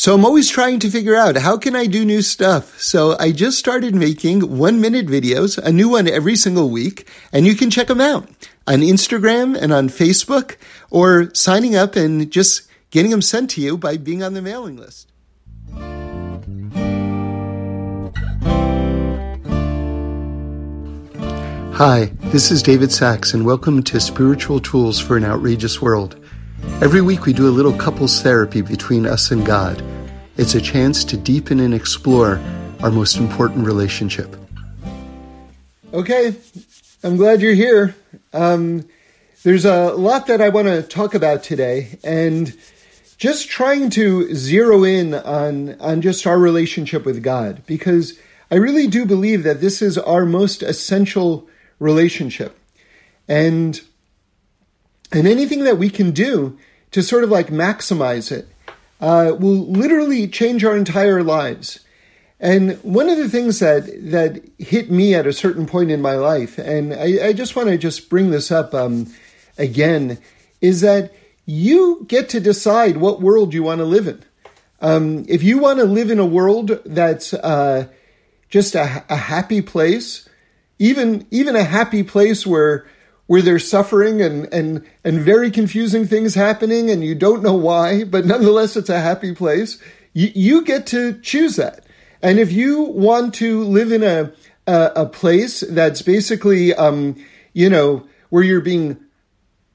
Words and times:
So 0.00 0.14
I'm 0.14 0.24
always 0.24 0.48
trying 0.48 0.78
to 0.78 0.90
figure 0.90 1.14
out 1.14 1.36
how 1.36 1.58
can 1.58 1.76
I 1.76 1.84
do 1.84 2.06
new 2.06 2.22
stuff. 2.22 2.80
So 2.80 3.18
I 3.18 3.32
just 3.32 3.58
started 3.58 3.94
making 3.94 4.56
one 4.56 4.80
minute 4.80 5.08
videos, 5.08 5.58
a 5.58 5.70
new 5.70 5.90
one 5.90 6.08
every 6.08 6.36
single 6.36 6.70
week, 6.70 7.06
and 7.34 7.46
you 7.46 7.54
can 7.54 7.68
check 7.68 7.88
them 7.88 8.00
out 8.00 8.26
on 8.66 8.80
Instagram 8.80 9.60
and 9.60 9.74
on 9.74 9.90
Facebook 9.90 10.56
or 10.88 11.28
signing 11.34 11.76
up 11.76 11.96
and 11.96 12.32
just 12.32 12.62
getting 12.90 13.10
them 13.10 13.20
sent 13.20 13.50
to 13.50 13.60
you 13.60 13.76
by 13.76 13.98
being 13.98 14.22
on 14.22 14.32
the 14.32 14.40
mailing 14.40 14.78
list. 14.78 15.12
Hi, 21.74 22.10
this 22.32 22.50
is 22.50 22.62
David 22.62 22.90
Sacks, 22.90 23.34
and 23.34 23.44
welcome 23.44 23.82
to 23.82 24.00
Spiritual 24.00 24.60
Tools 24.60 24.98
for 24.98 25.18
an 25.18 25.24
Outrageous 25.24 25.82
World. 25.82 26.19
Every 26.82 27.00
week 27.00 27.26
we 27.26 27.32
do 27.32 27.48
a 27.48 27.50
little 27.50 27.72
couples 27.72 28.22
therapy 28.22 28.62
between 28.62 29.06
us 29.06 29.30
and 29.30 29.44
God. 29.44 29.82
It's 30.36 30.54
a 30.54 30.60
chance 30.60 31.04
to 31.04 31.16
deepen 31.16 31.60
and 31.60 31.74
explore 31.74 32.40
our 32.80 32.90
most 32.90 33.16
important 33.16 33.66
relationship. 33.66 34.34
Okay, 35.92 36.34
I'm 37.02 37.16
glad 37.16 37.42
you're 37.42 37.52
here. 37.52 37.94
Um, 38.32 38.88
there's 39.42 39.64
a 39.64 39.92
lot 39.92 40.26
that 40.28 40.40
I 40.40 40.48
want 40.48 40.68
to 40.68 40.82
talk 40.82 41.14
about 41.14 41.42
today, 41.42 41.98
and 42.04 42.56
just 43.18 43.50
trying 43.50 43.90
to 43.90 44.34
zero 44.34 44.84
in 44.84 45.14
on, 45.14 45.78
on 45.80 46.00
just 46.00 46.26
our 46.26 46.38
relationship 46.38 47.04
with 47.04 47.22
God, 47.22 47.62
because 47.66 48.18
I 48.50 48.54
really 48.54 48.86
do 48.86 49.04
believe 49.04 49.42
that 49.42 49.60
this 49.60 49.82
is 49.82 49.98
our 49.98 50.24
most 50.24 50.62
essential 50.62 51.48
relationship. 51.78 52.58
And 53.28 53.80
and 55.12 55.26
anything 55.26 55.64
that 55.64 55.78
we 55.78 55.90
can 55.90 56.10
do 56.12 56.58
to 56.90 57.02
sort 57.02 57.24
of 57.24 57.30
like 57.30 57.48
maximize 57.48 58.32
it 58.32 58.48
uh, 59.00 59.34
will 59.38 59.66
literally 59.66 60.28
change 60.28 60.64
our 60.64 60.76
entire 60.76 61.22
lives. 61.22 61.80
And 62.38 62.82
one 62.82 63.10
of 63.10 63.18
the 63.18 63.28
things 63.28 63.58
that 63.58 63.84
that 64.10 64.42
hit 64.58 64.90
me 64.90 65.14
at 65.14 65.26
a 65.26 65.32
certain 65.32 65.66
point 65.66 65.90
in 65.90 66.00
my 66.00 66.14
life, 66.14 66.58
and 66.58 66.94
I, 66.94 67.28
I 67.28 67.32
just 67.32 67.54
want 67.54 67.68
to 67.68 67.76
just 67.76 68.08
bring 68.08 68.30
this 68.30 68.50
up 68.50 68.74
um, 68.74 69.12
again, 69.58 70.18
is 70.60 70.80
that 70.80 71.12
you 71.44 72.04
get 72.08 72.28
to 72.30 72.40
decide 72.40 72.96
what 72.96 73.20
world 73.20 73.52
you 73.52 73.62
want 73.62 73.80
to 73.80 73.84
live 73.84 74.06
in. 74.06 74.24
Um, 74.80 75.26
if 75.28 75.42
you 75.42 75.58
want 75.58 75.80
to 75.80 75.84
live 75.84 76.10
in 76.10 76.18
a 76.18 76.24
world 76.24 76.80
that's 76.86 77.34
uh, 77.34 77.88
just 78.48 78.74
a, 78.74 79.04
a 79.10 79.16
happy 79.16 79.60
place, 79.60 80.26
even 80.78 81.26
even 81.30 81.56
a 81.56 81.64
happy 81.64 82.02
place 82.02 82.46
where 82.46 82.86
where 83.30 83.42
there's 83.42 83.70
suffering 83.70 84.20
and, 84.20 84.52
and, 84.52 84.84
and 85.04 85.20
very 85.20 85.52
confusing 85.52 86.04
things 86.04 86.34
happening 86.34 86.90
and 86.90 87.04
you 87.04 87.14
don't 87.14 87.44
know 87.44 87.54
why, 87.54 88.02
but 88.02 88.26
nonetheless 88.26 88.76
it's 88.76 88.88
a 88.88 88.98
happy 88.98 89.32
place. 89.32 89.80
You, 90.12 90.32
you 90.34 90.64
get 90.64 90.84
to 90.88 91.12
choose 91.20 91.54
that. 91.54 91.86
And 92.22 92.40
if 92.40 92.50
you 92.50 92.82
want 92.82 93.34
to 93.34 93.62
live 93.62 93.92
in 93.92 94.02
a, 94.02 94.32
a, 94.66 94.92
a 94.96 95.06
place 95.06 95.60
that's 95.60 96.02
basically, 96.02 96.74
um, 96.74 97.24
you 97.52 97.70
know, 97.70 98.04
where 98.30 98.42
you're 98.42 98.60
being 98.60 98.98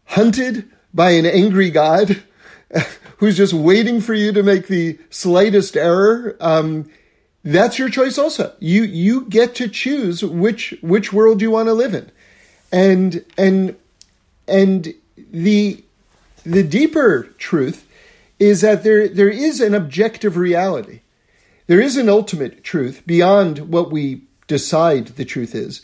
hunted 0.03 0.69
by 0.93 1.11
an 1.11 1.25
angry 1.25 1.69
God 1.69 2.23
who's 3.19 3.37
just 3.37 3.53
waiting 3.53 4.01
for 4.01 4.13
you 4.13 4.33
to 4.33 4.43
make 4.43 4.67
the 4.67 4.99
slightest 5.09 5.77
error, 5.77 6.35
um, 6.41 6.89
that's 7.41 7.79
your 7.79 7.87
choice 7.87 8.17
also. 8.17 8.53
You, 8.59 8.83
you 8.83 9.27
get 9.27 9.55
to 9.55 9.69
choose 9.69 10.25
which, 10.25 10.75
which 10.81 11.13
world 11.13 11.41
you 11.41 11.51
want 11.51 11.69
to 11.69 11.73
live 11.73 11.93
in 11.93 12.11
and 12.75 13.23
and 13.37 13.75
and 14.47 14.93
the 15.31 15.83
the 16.43 16.61
deeper 16.61 17.29
truth 17.37 17.87
is 18.37 18.61
that 18.61 18.83
there 18.83 19.07
there 19.07 19.29
is 19.29 19.61
an 19.61 19.73
objective 19.73 20.35
reality. 20.35 20.99
There 21.67 21.81
is 21.81 21.97
an 21.97 22.09
ultimate 22.09 22.63
truth 22.63 23.01
beyond 23.07 23.71
what 23.71 23.91
we 23.91 24.23
decide 24.47 25.07
the 25.07 25.25
truth 25.25 25.55
is. 25.55 25.81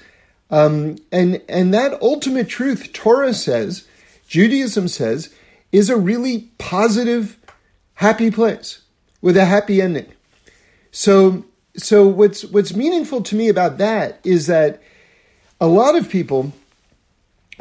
Um, 0.52 0.98
and 1.12 1.42
and 1.48 1.74
that 1.74 2.00
ultimate 2.02 2.50
truth, 2.50 2.92
Torah 2.92 3.34
says, 3.34 3.88
Judaism 4.28 4.90
says, 4.90 5.34
is 5.72 5.90
a 5.90 5.98
really 5.98 6.50
positive, 6.58 7.38
happy 7.96 8.30
place 8.30 8.82
with 9.22 9.38
a 9.38 9.46
happy 9.46 9.82
ending. 9.82 10.12
So 10.92 11.46
so 11.78 12.06
what's 12.06 12.44
what's 12.44 12.76
meaningful 12.76 13.24
to 13.24 13.36
me 13.36 13.48
about 13.48 13.78
that 13.78 14.20
is 14.26 14.48
that 14.48 14.84
a 15.62 15.68
lot 15.68 15.96
of 15.96 16.10
people 16.10 16.52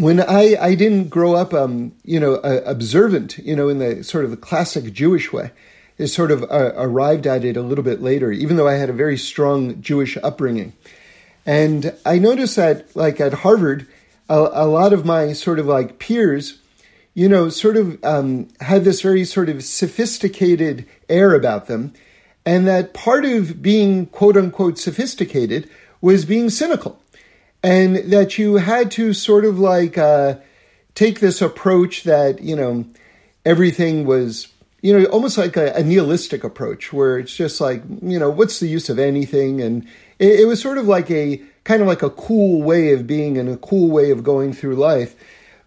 when 0.01 0.21
I, 0.21 0.57
I 0.59 0.75
didn't 0.75 1.09
grow 1.09 1.35
up, 1.35 1.53
um, 1.53 1.93
you 2.05 2.19
know, 2.19 2.35
uh, 2.37 2.63
observant, 2.65 3.39
you 3.39 3.55
know, 3.55 3.69
in 3.69 3.79
the 3.79 4.03
sort 4.03 4.25
of 4.25 4.31
the 4.31 4.37
classic 4.37 4.93
Jewish 4.93 5.33
way, 5.33 5.51
is 5.99 6.15
sort 6.15 6.31
of 6.31 6.43
uh, 6.45 6.73
arrived 6.77 7.27
at 7.27 7.45
it 7.45 7.57
a 7.57 7.63
little 7.63 7.85
bit 7.85 8.01
later, 8.01 8.33
even 8.33 8.57
though 8.57 8.67
I 8.67 8.75
had 8.75 8.89
a 8.89 8.95
very 8.95 9.19
strong 9.19 9.83
Jewish 9.83 10.17
upbringing. 10.23 10.73
And 11.45 11.95
I 12.07 12.19
noticed 12.19 12.57
that, 12.57 12.97
like 12.97 13.21
at 13.21 13.35
Harvard, 13.35 13.87
a, 14.29 14.49
a 14.53 14.67
lot 14.67 14.95
of 14.95 15.05
my 15.05 15.35
sort 15.35 15.59
of 15.59 15.67
like 15.67 15.99
peers, 15.99 16.59
you 17.13 17.29
know, 17.29 17.51
sort 17.51 17.77
of 17.77 18.03
um, 18.03 18.49
had 18.61 18.85
this 18.85 19.03
very 19.03 19.25
sort 19.25 19.51
of 19.51 19.63
sophisticated 19.63 20.87
air 21.11 21.35
about 21.35 21.67
them. 21.67 21.93
And 22.47 22.67
that 22.67 22.95
part 22.95 23.27
of 23.27 23.61
being 23.61 24.07
quote 24.07 24.37
unquote 24.37 24.79
sophisticated 24.79 25.69
was 26.01 26.25
being 26.25 26.49
cynical 26.49 26.99
and 27.63 27.97
that 28.13 28.39
you 28.39 28.57
had 28.57 28.91
to 28.93 29.13
sort 29.13 29.45
of 29.45 29.59
like 29.59 29.99
uh, 29.99 30.37
take 30.95 31.21
this 31.21 31.43
approach 31.43 32.05
that 32.05 32.41
you 32.43 32.57
know 32.57 32.85
everything 33.45 34.05
was 34.05 34.49
you 34.83 34.99
know 34.99 35.05
almost 35.07 35.39
like 35.39 35.57
a, 35.57 35.73
a, 35.75 35.83
nihilistic 35.83 36.45
approach 36.45 36.93
where 36.93 37.19
it's 37.19 37.35
just 37.35 37.61
like 37.61 37.83
you 38.03 38.19
know 38.19 38.31
what's 38.31 38.61
the 38.61 38.69
use 38.69 38.89
of 38.89 38.99
anything? 38.99 39.61
And 39.61 39.87
it, 40.19 40.41
it, 40.41 40.45
was 40.47 40.61
sort 40.61 40.79
of 40.79 40.87
like 40.87 41.11
a 41.11 41.41
kind 41.65 41.83
of 41.83 41.89
like 41.89 42.03
a 42.03 42.11
cool 42.11 42.63
way 42.63 42.93
of 42.93 43.07
being 43.07 43.37
and 43.39 43.49
a 43.49 43.57
cool 43.57 43.91
way 43.91 44.11
of 44.11 44.25
going 44.25 44.53
through 44.53 44.77
life. 44.77 45.15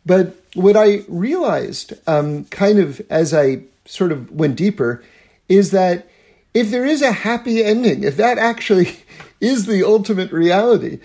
But 0.05 0.35
what 0.55 0.77
i 0.77 1.03
realized 1.07 1.93
um, 2.07 2.45
kind 2.45 2.79
of 2.79 3.01
as 3.09 3.33
i 3.33 3.61
sort 3.85 4.11
of 4.11 4.31
went 4.31 4.55
deeper 4.55 5.03
is 5.49 5.71
that 5.71 6.07
if 6.53 6.69
there 6.69 6.85
is 6.85 7.01
a 7.01 7.11
happy 7.11 7.63
ending 7.63 8.03
if 8.03 8.17
that 8.17 8.37
actually 8.37 8.97
is 9.41 9.65
the 9.65 9.83
ultimate 9.83 10.31
reality 10.31 10.99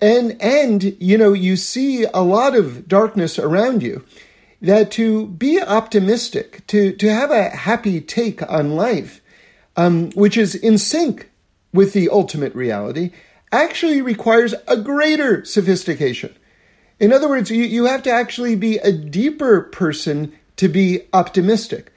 and 0.00 0.40
and 0.40 0.96
you 1.00 1.18
know 1.18 1.32
you 1.32 1.56
see 1.56 2.04
a 2.04 2.20
lot 2.20 2.54
of 2.54 2.86
darkness 2.88 3.38
around 3.38 3.82
you 3.82 4.04
that 4.60 4.90
to 4.92 5.26
be 5.26 5.60
optimistic 5.60 6.66
to 6.66 6.92
to 6.92 7.08
have 7.08 7.30
a 7.30 7.50
happy 7.50 8.00
take 8.00 8.48
on 8.50 8.76
life 8.76 9.20
um, 9.76 10.10
which 10.10 10.36
is 10.36 10.54
in 10.54 10.78
sync 10.78 11.30
with 11.72 11.92
the 11.92 12.08
ultimate 12.08 12.54
reality 12.54 13.10
actually 13.50 14.00
requires 14.00 14.54
a 14.66 14.76
greater 14.76 15.44
sophistication. 15.44 16.34
In 16.98 17.12
other 17.12 17.28
words 17.28 17.50
you, 17.50 17.64
you 17.64 17.84
have 17.86 18.02
to 18.04 18.10
actually 18.10 18.56
be 18.56 18.78
a 18.78 18.92
deeper 18.92 19.62
person 19.62 20.32
to 20.56 20.68
be 20.68 21.02
optimistic. 21.12 21.92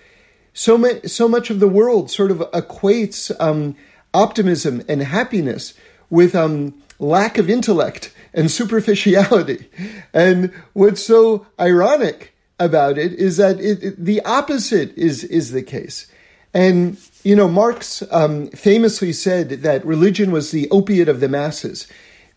So, 0.54 0.78
ma- 0.78 1.02
so 1.06 1.28
much 1.28 1.50
of 1.50 1.60
the 1.60 1.68
world 1.68 2.10
sort 2.10 2.32
of 2.32 2.40
equates 2.52 3.32
um, 3.40 3.76
optimism 4.14 4.84
and 4.88 5.02
happiness 5.02 5.74
with 6.10 6.34
um, 6.34 6.82
lack 7.00 7.38
of 7.38 7.50
intellect 7.50 8.14
and 8.34 8.52
superficiality. 8.52 9.70
And 10.14 10.54
what's 10.72 11.04
so 11.04 11.46
ironic 11.60 12.34
about 12.58 12.98
it 12.98 13.12
is 13.14 13.36
that 13.36 13.60
it, 13.60 13.84
it, 13.84 14.06
the 14.06 14.22
opposite 14.22 14.98
is, 14.98 15.26
is 15.26 15.52
the 15.52 15.62
case. 15.62 16.08
And, 16.54 16.98
you 17.24 17.36
know, 17.36 17.50
Marx 17.50 18.02
um, 18.12 18.48
famously 18.48 19.12
said 19.12 19.50
that 19.50 19.86
religion 19.86 20.32
was 20.32 20.52
the 20.52 20.70
opiate 20.70 21.10
of 21.10 21.20
the 21.20 21.28
masses, 21.28 21.86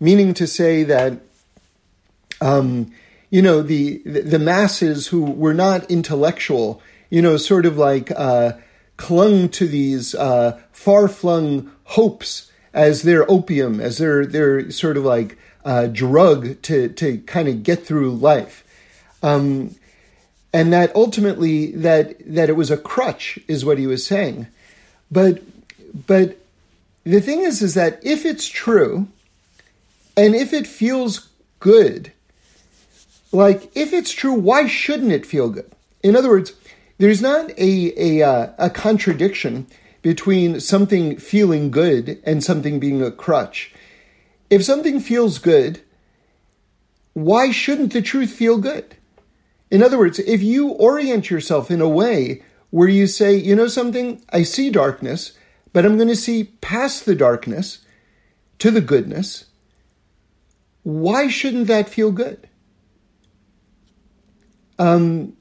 meaning 0.01 0.35
to 0.35 0.47
say 0.49 0.83
that, 0.83 1.21
um, 2.41 2.91
you 3.31 3.43
know, 3.43 3.63
the, 3.63 3.99
the 3.99 4.41
masses 4.41 5.07
who 5.07 5.23
were 5.25 5.55
not 5.55 5.89
intellectual, 5.89 6.83
you 7.11 7.23
know, 7.23 7.37
sort 7.37 7.65
of 7.65 7.79
like 7.79 8.11
uh, 8.11 8.55
clung 8.97 9.49
to 9.51 9.69
these 9.69 10.17
uh, 10.17 10.61
far 10.73 11.07
flung 11.07 11.71
hopes 11.85 12.48
as 12.79 13.03
their 13.03 13.29
opium, 13.29 13.81
as 13.81 13.99
their 13.99 14.25
their 14.25 14.71
sort 14.71 14.97
of 14.97 15.05
like 15.05 15.37
uh, 15.65 15.89
drug 15.89 16.63
to 16.63 16.89
to 16.91 17.19
kind 17.27 17.49
of 17.49 17.65
get 17.65 17.85
through 17.85 18.13
life, 18.13 18.65
um, 19.21 19.75
and 20.53 20.73
that 20.73 20.95
ultimately 20.95 21.73
that 21.73 22.15
that 22.25 22.49
it 22.49 22.53
was 22.53 22.71
a 22.71 22.77
crutch 22.77 23.37
is 23.49 23.65
what 23.65 23.79
he 23.79 23.87
was 23.89 24.07
saying, 24.07 24.47
but 25.11 25.43
but 26.07 26.39
the 27.03 27.21
thing 27.21 27.41
is 27.41 27.61
is 27.63 27.75
that 27.75 27.99
if 28.05 28.25
it's 28.25 28.47
true, 28.47 29.09
and 30.17 30.37
if 30.37 30.53
it 30.53 30.67
feels 30.67 31.29
good, 31.59 32.13
like 33.33 33.77
if 33.77 33.93
it's 33.93 34.13
true, 34.13 34.35
why 34.35 34.69
shouldn't 34.69 35.11
it 35.11 35.27
feel 35.27 35.51
good? 35.51 35.73
In 36.05 36.15
other 36.15 36.29
words, 36.29 36.53
there's 36.99 37.21
not 37.21 37.51
a 37.59 38.21
a, 38.21 38.23
uh, 38.23 38.53
a 38.57 38.71
contradiction 38.71 39.67
between 40.09 40.59
something 40.59 41.19
feeling 41.19 41.71
good 41.71 42.19
and 42.25 42.43
something 42.43 42.81
being 42.81 43.03
a 43.03 43.11
crutch. 43.11 43.75
If 44.49 44.65
something 44.65 45.01
feels 45.01 45.37
good, 45.37 45.83
why 47.13 47.51
shouldn't 47.51 47.93
the 47.93 48.01
truth 48.01 48.31
feel 48.33 48.57
good? 48.57 48.97
In 49.71 49.83
other 49.83 49.99
words, 49.99 50.19
if 50.21 50.43
you 50.43 50.71
orient 50.71 51.29
yourself 51.29 51.71
in 51.71 51.83
a 51.83 51.89
way 51.91 52.43
where 52.71 52.89
you 52.89 53.07
say, 53.07 53.35
you 53.35 53.55
know 53.55 53.69
something, 53.69 54.25
I 54.31 54.45
see 54.45 54.71
darkness, 54.71 55.33
but 55.75 55.85
I'm 55.85 55.97
going 55.97 56.09
to 56.09 56.17
see 56.17 56.45
past 56.63 57.05
the 57.05 57.15
darkness 57.15 57.81
to 58.61 58.71
the 58.71 58.81
goodness. 58.81 59.45
Why 60.85 61.29
shouldn't 61.29 61.67
that 61.67 61.91
feel 61.91 62.13
good? 62.13 62.49
Um, 64.79 65.37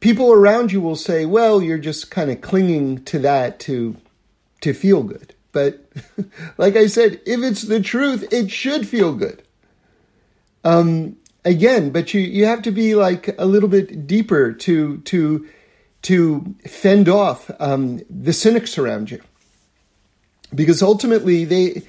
people 0.00 0.32
around 0.32 0.72
you 0.72 0.80
will 0.80 0.96
say, 0.96 1.24
well, 1.26 1.62
you're 1.62 1.78
just 1.78 2.10
kind 2.10 2.30
of 2.30 2.40
clinging 2.40 3.04
to 3.04 3.18
that 3.20 3.58
to, 3.60 3.96
to 4.60 4.72
feel 4.72 5.02
good. 5.02 5.34
But 5.52 5.84
like 6.58 6.76
I 6.76 6.86
said, 6.86 7.20
if 7.26 7.40
it's 7.42 7.62
the 7.62 7.80
truth, 7.80 8.32
it 8.32 8.50
should 8.50 8.86
feel 8.86 9.14
good. 9.14 9.42
Um, 10.64 11.16
again, 11.44 11.90
but 11.90 12.12
you, 12.12 12.20
you 12.20 12.44
have 12.44 12.62
to 12.62 12.70
be 12.70 12.94
like 12.94 13.34
a 13.38 13.46
little 13.46 13.68
bit 13.68 14.06
deeper 14.06 14.52
to, 14.52 14.98
to, 14.98 15.48
to 16.02 16.54
fend 16.66 17.08
off 17.08 17.50
um, 17.58 18.00
the 18.10 18.32
cynics 18.32 18.76
around 18.76 19.10
you. 19.10 19.22
Because 20.54 20.82
ultimately 20.82 21.44
they, 21.44 21.82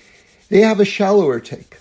they 0.50 0.62
have 0.62 0.80
a 0.80 0.86
shallower 0.86 1.40
take. 1.40 1.78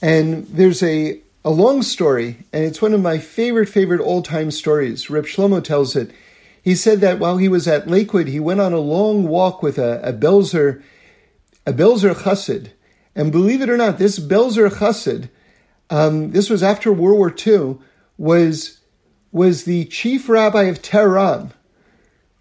And 0.00 0.46
there's 0.46 0.82
a, 0.82 1.20
a 1.48 1.50
long 1.50 1.80
story, 1.80 2.36
and 2.52 2.62
it's 2.62 2.82
one 2.82 2.92
of 2.92 3.00
my 3.00 3.16
favorite, 3.16 3.70
favorite 3.70 4.02
old 4.02 4.26
time 4.26 4.50
stories. 4.50 5.08
Reb 5.08 5.24
Shlomo 5.24 5.64
tells 5.64 5.96
it. 5.96 6.10
He 6.62 6.74
said 6.74 7.00
that 7.00 7.18
while 7.18 7.38
he 7.38 7.48
was 7.48 7.66
at 7.66 7.88
Lakewood, 7.88 8.28
he 8.28 8.38
went 8.38 8.60
on 8.60 8.74
a 8.74 8.78
long 8.78 9.26
walk 9.26 9.62
with 9.62 9.78
a, 9.78 9.98
a 10.02 10.12
Belzer, 10.12 10.82
a 11.66 11.72
Belzer 11.72 12.14
Chassid. 12.14 12.72
And 13.14 13.32
believe 13.32 13.62
it 13.62 13.70
or 13.70 13.78
not, 13.78 13.96
this 13.96 14.18
Belzer 14.18 14.68
Chassid, 14.68 15.30
um, 15.88 16.32
this 16.32 16.50
was 16.50 16.62
after 16.62 16.92
World 16.92 17.16
War 17.16 17.34
II, 17.34 17.78
was, 18.18 18.80
was 19.32 19.64
the 19.64 19.86
chief 19.86 20.28
rabbi 20.28 20.64
of 20.64 20.82
Tehran, 20.82 21.54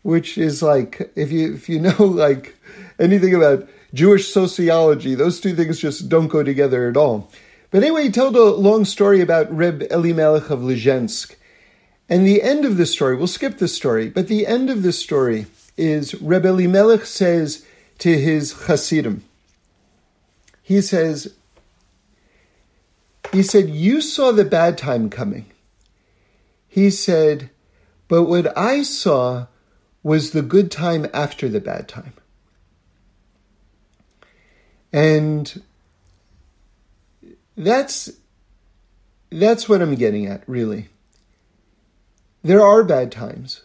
which 0.02 0.38
is 0.38 0.62
like, 0.62 1.14
if 1.16 1.32
you, 1.32 1.54
if 1.54 1.70
you 1.70 1.80
know 1.80 2.04
like 2.04 2.58
anything 3.00 3.34
about 3.34 3.70
Jewish 3.94 4.28
sociology, 4.34 5.16
those 5.16 5.40
two 5.40 5.56
things 5.56 5.80
just 5.80 6.10
don't 6.10 6.28
go 6.28 6.44
together 6.44 6.90
at 6.90 6.98
all. 6.98 7.32
But 7.70 7.84
anyway, 7.84 8.04
he 8.04 8.12
told 8.12 8.36
a 8.36 8.44
long 8.44 8.86
story 8.86 9.22
about 9.22 9.56
Reb 9.56 9.84
Elimelech 9.92 10.50
of 10.50 10.60
Lizhensk. 10.60 11.36
And 12.10 12.26
the 12.26 12.42
end 12.42 12.64
of 12.64 12.78
the 12.78 12.86
story, 12.86 13.16
we'll 13.16 13.28
skip 13.28 13.58
the 13.58 13.68
story, 13.68 14.10
but 14.10 14.28
the 14.28 14.48
end 14.48 14.70
of 14.70 14.82
the 14.82 14.94
story 14.94 15.48
is 15.76 16.16
Reb 16.22 16.46
Elimelech 16.46 17.06
says 17.06 17.66
to 18.00 18.18
his 18.18 18.68
Hasidim, 18.68 19.24
he 20.64 20.82
says, 20.82 21.34
he 23.32 23.44
said, 23.44 23.70
You 23.70 24.02
saw 24.02 24.32
the 24.32 24.46
bad 24.46 24.78
time 24.78 25.10
coming. 25.10 25.46
He 26.68 26.90
said, 26.90 27.50
But 28.08 28.24
what 28.24 28.58
I 28.58 28.84
saw 28.84 29.48
was 30.04 30.32
the 30.32 30.42
good 30.42 30.72
time 30.72 31.08
after 31.14 31.50
the 31.50 31.60
bad 31.60 31.88
time. 31.88 32.14
And 34.94 35.62
that's 37.58 38.12
that's 39.30 39.68
what 39.68 39.82
I'm 39.82 39.96
getting 39.96 40.28
at, 40.28 40.48
really. 40.48 40.90
There 42.44 42.62
are 42.62 42.84
bad 42.84 43.12
times. 43.12 43.62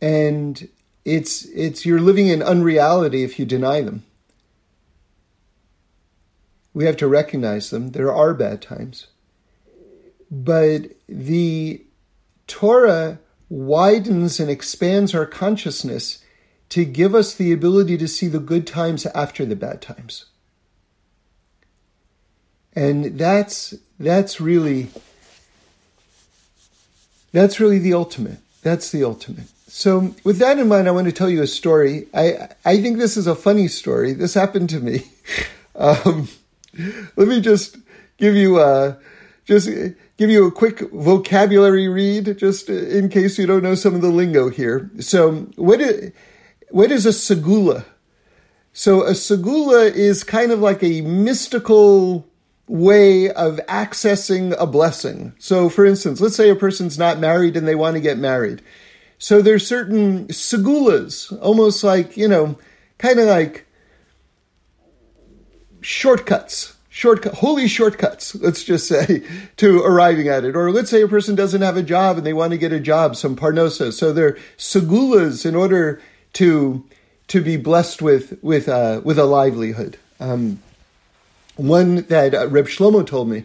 And 0.00 0.68
it's 1.04 1.44
it's 1.46 1.86
you're 1.86 2.00
living 2.00 2.26
in 2.26 2.42
unreality 2.42 3.22
if 3.22 3.38
you 3.38 3.46
deny 3.46 3.80
them. 3.80 4.04
We 6.74 6.84
have 6.86 6.96
to 6.98 7.06
recognize 7.06 7.70
them. 7.70 7.90
There 7.90 8.12
are 8.12 8.34
bad 8.34 8.60
times. 8.60 9.06
But 10.30 10.86
the 11.08 11.84
Torah 12.46 13.18
widens 13.48 14.40
and 14.40 14.50
expands 14.50 15.14
our 15.14 15.26
consciousness 15.26 16.24
to 16.70 16.84
give 16.86 17.14
us 17.14 17.34
the 17.34 17.52
ability 17.52 17.98
to 17.98 18.08
see 18.08 18.26
the 18.26 18.38
good 18.38 18.66
times 18.66 19.04
after 19.06 19.44
the 19.44 19.54
bad 19.54 19.82
times. 19.82 20.24
And 22.74 23.18
that's 23.18 23.74
that's 23.98 24.40
really 24.40 24.88
that's 27.32 27.60
really 27.60 27.78
the 27.78 27.94
ultimate. 27.94 28.38
That's 28.62 28.90
the 28.90 29.04
ultimate. 29.04 29.46
So 29.68 30.14
with 30.22 30.38
that 30.38 30.58
in 30.58 30.68
mind, 30.68 30.86
I 30.86 30.90
want 30.90 31.06
to 31.06 31.12
tell 31.12 31.30
you 31.30 31.42
a 31.42 31.46
story. 31.46 32.06
I 32.14 32.48
I 32.64 32.80
think 32.80 32.98
this 32.98 33.16
is 33.16 33.26
a 33.26 33.34
funny 33.34 33.68
story. 33.68 34.12
This 34.12 34.34
happened 34.34 34.70
to 34.70 34.80
me. 34.80 35.04
Um, 35.74 36.28
let 37.16 37.28
me 37.28 37.40
just 37.40 37.78
give 38.18 38.34
you 38.34 38.60
a 38.60 38.98
just 39.46 39.68
give 40.18 40.30
you 40.30 40.46
a 40.46 40.52
quick 40.52 40.80
vocabulary 40.92 41.88
read, 41.88 42.38
just 42.38 42.68
in 42.68 43.08
case 43.08 43.38
you 43.38 43.46
don't 43.46 43.62
know 43.62 43.74
some 43.74 43.94
of 43.94 44.02
the 44.02 44.08
lingo 44.10 44.48
here. 44.48 44.90
So 45.00 45.46
what 45.56 45.80
is, 45.80 46.12
what 46.70 46.92
is 46.92 47.06
a 47.06 47.10
segula? 47.10 47.84
So 48.72 49.02
a 49.02 49.12
segula 49.12 49.92
is 49.92 50.24
kind 50.24 50.52
of 50.52 50.60
like 50.60 50.82
a 50.82 51.00
mystical 51.00 52.28
way 52.72 53.28
of 53.28 53.60
accessing 53.68 54.56
a 54.58 54.66
blessing. 54.66 55.34
So, 55.38 55.68
for 55.68 55.84
instance, 55.84 56.22
let's 56.22 56.34
say 56.34 56.48
a 56.48 56.56
person's 56.56 56.98
not 56.98 57.18
married 57.18 57.54
and 57.54 57.68
they 57.68 57.74
want 57.74 57.96
to 57.96 58.00
get 58.00 58.16
married. 58.16 58.62
So 59.18 59.42
there's 59.42 59.66
certain 59.66 60.28
segulas, 60.28 61.38
almost 61.42 61.84
like, 61.84 62.16
you 62.16 62.26
know, 62.26 62.58
kind 62.96 63.20
of 63.20 63.26
like 63.26 63.66
shortcuts, 65.82 66.74
shortcut, 66.88 67.34
holy 67.34 67.68
shortcuts, 67.68 68.34
let's 68.36 68.64
just 68.64 68.88
say, 68.88 69.22
to 69.58 69.82
arriving 69.82 70.28
at 70.28 70.46
it. 70.46 70.56
Or 70.56 70.70
let's 70.70 70.88
say 70.88 71.02
a 71.02 71.08
person 71.08 71.34
doesn't 71.34 71.60
have 71.60 71.76
a 71.76 71.82
job 71.82 72.16
and 72.16 72.24
they 72.24 72.32
want 72.32 72.52
to 72.52 72.58
get 72.58 72.72
a 72.72 72.80
job, 72.80 73.16
some 73.16 73.36
parnosa. 73.36 73.92
So 73.92 74.14
they're 74.14 74.38
segulas 74.56 75.44
in 75.44 75.54
order 75.54 76.00
to 76.34 76.82
to 77.28 77.42
be 77.42 77.58
blessed 77.58 78.00
with 78.00 78.42
with 78.42 78.66
uh, 78.66 79.02
with 79.04 79.18
a 79.18 79.26
livelihood. 79.26 79.98
Um, 80.20 80.62
one 81.56 82.02
that 82.02 82.34
uh, 82.34 82.48
Reb 82.48 82.66
Shlomo 82.66 83.06
told 83.06 83.28
me 83.28 83.44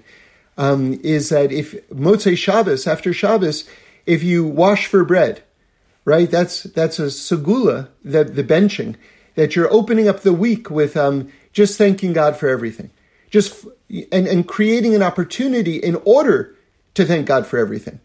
um, 0.57 0.99
is 1.03 1.29
that 1.29 1.51
if 1.51 1.73
Motzei 1.89 2.37
Shabbos, 2.37 2.87
after 2.87 3.13
Shabbos, 3.13 3.65
if 4.05 4.23
you 4.23 4.45
wash 4.45 4.87
for 4.87 5.03
bread, 5.03 5.43
right, 6.05 6.29
that's 6.29 6.63
that's 6.63 6.99
a 6.99 7.07
segula, 7.07 7.89
the, 8.03 8.23
the 8.23 8.43
benching, 8.43 8.95
that 9.35 9.55
you're 9.55 9.71
opening 9.71 10.07
up 10.07 10.21
the 10.21 10.33
week 10.33 10.69
with 10.69 10.97
um, 10.97 11.31
just 11.53 11.77
thanking 11.77 12.13
God 12.13 12.37
for 12.37 12.49
everything. 12.49 12.89
Just 13.29 13.65
and, 14.11 14.27
and 14.27 14.47
creating 14.47 14.95
an 14.95 15.03
opportunity 15.03 15.77
in 15.77 15.95
order 16.05 16.55
to 16.95 17.05
thank 17.05 17.27
God 17.27 17.45
for 17.45 17.59
everything. 17.59 17.99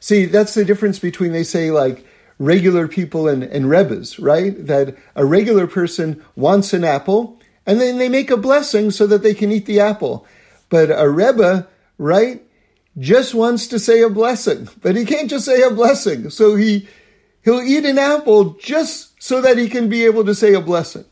See, 0.00 0.26
that's 0.26 0.54
the 0.54 0.64
difference 0.64 0.98
between 0.98 1.32
they 1.32 1.44
say 1.44 1.70
like 1.70 2.04
regular 2.38 2.86
people 2.86 3.28
and, 3.28 3.42
and 3.42 3.68
rebbes, 3.68 4.18
right? 4.18 4.54
That 4.66 4.96
a 5.14 5.24
regular 5.24 5.66
person 5.66 6.22
wants 6.36 6.72
an 6.72 6.84
apple 6.84 7.35
and 7.66 7.80
then 7.80 7.98
they 7.98 8.08
make 8.08 8.30
a 8.30 8.36
blessing 8.36 8.90
so 8.90 9.06
that 9.06 9.22
they 9.22 9.34
can 9.34 9.50
eat 9.50 9.66
the 9.66 9.80
apple. 9.80 10.26
But 10.68 10.90
a 10.90 11.08
Rebbe, 11.10 11.68
right, 11.98 12.42
just 12.98 13.34
wants 13.34 13.66
to 13.68 13.78
say 13.78 14.00
a 14.02 14.08
blessing, 14.08 14.68
but 14.80 14.96
he 14.96 15.04
can't 15.04 15.28
just 15.28 15.44
say 15.44 15.62
a 15.62 15.70
blessing. 15.70 16.30
So 16.30 16.54
he, 16.56 16.88
he'll 17.44 17.60
eat 17.60 17.84
an 17.84 17.98
apple 17.98 18.54
just 18.54 19.22
so 19.22 19.40
that 19.40 19.58
he 19.58 19.68
can 19.68 19.88
be 19.88 20.04
able 20.04 20.24
to 20.24 20.34
say 20.34 20.54
a 20.54 20.60
blessing, 20.60 21.04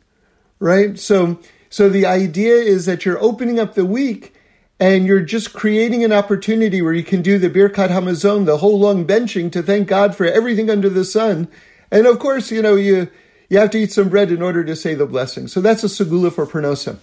right? 0.58 0.98
So, 0.98 1.38
so 1.68 1.88
the 1.88 2.06
idea 2.06 2.54
is 2.54 2.86
that 2.86 3.04
you're 3.04 3.22
opening 3.22 3.58
up 3.58 3.74
the 3.74 3.84
week 3.84 4.34
and 4.80 5.06
you're 5.06 5.20
just 5.20 5.52
creating 5.52 6.04
an 6.04 6.12
opportunity 6.12 6.82
where 6.82 6.92
you 6.92 7.04
can 7.04 7.22
do 7.22 7.38
the 7.38 7.50
Birkat 7.50 7.90
Hamazon, 7.90 8.46
the 8.46 8.58
whole 8.58 8.78
long 8.78 9.06
benching 9.06 9.52
to 9.52 9.62
thank 9.62 9.88
God 9.88 10.16
for 10.16 10.26
everything 10.26 10.70
under 10.70 10.88
the 10.88 11.04
sun. 11.04 11.48
And 11.90 12.06
of 12.06 12.18
course, 12.18 12.50
you 12.50 12.62
know, 12.62 12.74
you, 12.74 13.08
you 13.48 13.58
have 13.58 13.70
to 13.70 13.78
eat 13.78 13.92
some 13.92 14.08
bread 14.08 14.30
in 14.30 14.42
order 14.42 14.64
to 14.64 14.76
say 14.76 14.94
the 14.94 15.06
blessing. 15.06 15.48
So 15.48 15.60
that's 15.60 15.84
a 15.84 15.88
segula 15.88 16.32
for 16.32 16.46
Parnosa. 16.46 16.98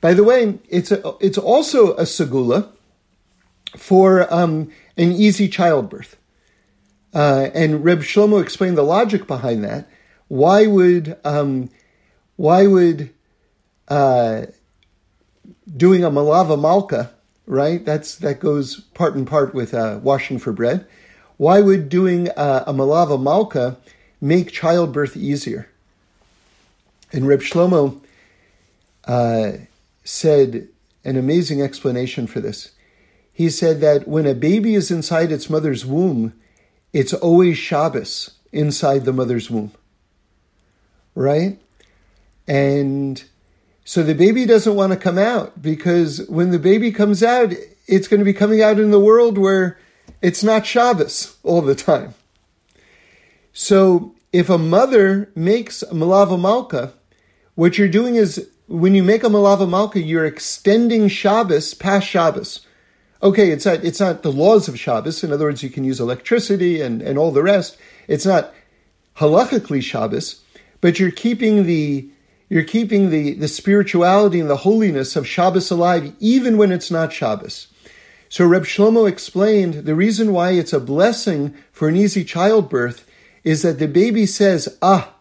By 0.00 0.14
the 0.14 0.24
way, 0.24 0.58
it's 0.68 0.90
a, 0.90 1.14
it's 1.20 1.38
also 1.38 1.94
a 1.94 2.02
segula 2.02 2.68
for 3.76 4.32
um, 4.32 4.70
an 4.96 5.12
easy 5.12 5.48
childbirth. 5.48 6.16
Uh, 7.14 7.50
and 7.54 7.84
Reb 7.84 8.00
Shlomo 8.00 8.42
explained 8.42 8.76
the 8.76 8.82
logic 8.82 9.26
behind 9.26 9.64
that. 9.64 9.88
Why 10.28 10.66
would 10.66 11.18
um, 11.24 11.68
why 12.36 12.66
would 12.66 13.10
uh, 13.88 14.46
doing 15.76 16.04
a 16.04 16.10
malava 16.10 16.58
malka, 16.58 17.12
right? 17.46 17.84
That's 17.84 18.16
that 18.16 18.40
goes 18.40 18.80
part 18.80 19.14
and 19.14 19.26
part 19.26 19.54
with 19.54 19.74
uh, 19.74 20.00
washing 20.02 20.38
for 20.38 20.52
bread. 20.52 20.86
Why 21.36 21.60
would 21.60 21.88
doing 21.88 22.30
uh, 22.30 22.64
a 22.66 22.72
malava 22.72 23.22
malka 23.22 23.76
make 24.20 24.52
childbirth 24.52 25.16
easier? 25.16 25.68
And 27.12 27.28
Reb 27.28 27.40
Shlomo 27.40 28.00
uh, 29.04 29.52
said 30.04 30.68
an 31.04 31.16
amazing 31.16 31.60
explanation 31.60 32.26
for 32.26 32.40
this. 32.40 32.72
He 33.32 33.50
said 33.50 33.80
that 33.80 34.06
when 34.06 34.26
a 34.26 34.34
baby 34.34 34.74
is 34.74 34.90
inside 34.90 35.32
its 35.32 35.50
mother's 35.50 35.84
womb, 35.84 36.34
it's 36.92 37.14
always 37.14 37.58
Shabbos 37.58 38.32
inside 38.52 39.04
the 39.04 39.12
mother's 39.12 39.50
womb. 39.50 39.72
Right? 41.14 41.58
And 42.46 43.22
so 43.84 44.02
the 44.02 44.14
baby 44.14 44.46
doesn't 44.46 44.74
want 44.74 44.92
to 44.92 44.98
come 44.98 45.18
out 45.18 45.60
because 45.60 46.26
when 46.28 46.50
the 46.50 46.58
baby 46.58 46.92
comes 46.92 47.22
out, 47.22 47.52
it's 47.86 48.08
going 48.08 48.20
to 48.20 48.24
be 48.24 48.32
coming 48.32 48.62
out 48.62 48.78
in 48.78 48.90
the 48.90 49.00
world 49.00 49.38
where 49.38 49.78
it's 50.20 50.42
not 50.42 50.66
Shabbos 50.66 51.36
all 51.42 51.62
the 51.62 51.74
time. 51.74 52.14
So 53.52 54.14
if 54.32 54.48
a 54.48 54.58
mother 54.58 55.30
makes 55.34 55.82
malava 55.92 56.40
malka, 56.40 56.94
what 57.54 57.78
you're 57.78 57.88
doing 57.88 58.16
is 58.16 58.48
when 58.66 58.94
you 58.94 59.02
make 59.02 59.24
a 59.24 59.28
malava 59.28 59.68
malka, 59.68 60.00
you're 60.00 60.24
extending 60.24 61.08
Shabbos 61.08 61.74
past 61.74 62.06
Shabbos. 62.06 62.66
Okay, 63.22 63.50
it's 63.50 63.66
not, 63.66 63.84
it's 63.84 64.00
not 64.00 64.22
the 64.22 64.32
laws 64.32 64.68
of 64.68 64.78
Shabbos. 64.78 65.22
In 65.22 65.32
other 65.32 65.44
words, 65.44 65.62
you 65.62 65.70
can 65.70 65.84
use 65.84 66.00
electricity 66.00 66.80
and, 66.80 67.02
and 67.02 67.18
all 67.18 67.30
the 67.30 67.42
rest. 67.42 67.76
It's 68.08 68.26
not 68.26 68.52
halachically 69.16 69.82
Shabbos, 69.82 70.42
but 70.80 70.98
you're 70.98 71.10
keeping 71.10 71.64
the 71.64 72.08
you're 72.48 72.64
keeping 72.64 73.08
the, 73.08 73.32
the 73.32 73.48
spirituality 73.48 74.38
and 74.38 74.50
the 74.50 74.58
holiness 74.58 75.16
of 75.16 75.26
Shabbos 75.26 75.70
alive, 75.70 76.14
even 76.20 76.58
when 76.58 76.70
it's 76.70 76.90
not 76.90 77.10
Shabbos. 77.10 77.68
So 78.28 78.44
Reb 78.44 78.64
Shlomo 78.64 79.08
explained 79.08 79.86
the 79.86 79.94
reason 79.94 80.34
why 80.34 80.50
it's 80.50 80.74
a 80.74 80.80
blessing 80.80 81.54
for 81.72 81.88
an 81.88 81.96
easy 81.96 82.24
childbirth 82.24 83.06
is 83.42 83.62
that 83.62 83.78
the 83.78 83.88
baby 83.88 84.26
says, 84.26 84.76
ah, 84.82 85.14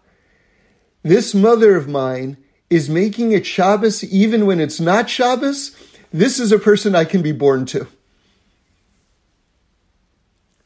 this 1.03 1.33
mother 1.33 1.75
of 1.75 1.87
mine 1.87 2.37
is 2.69 2.89
making 2.89 3.31
it 3.31 3.45
Shabbos 3.45 4.03
even 4.03 4.45
when 4.45 4.59
it's 4.59 4.79
not 4.79 5.09
Shabbos. 5.09 5.75
This 6.13 6.39
is 6.39 6.51
a 6.51 6.59
person 6.59 6.95
I 6.95 7.05
can 7.05 7.21
be 7.21 7.31
born 7.31 7.65
to. 7.67 7.87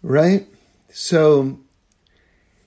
Right? 0.01 0.47
So, 0.89 1.59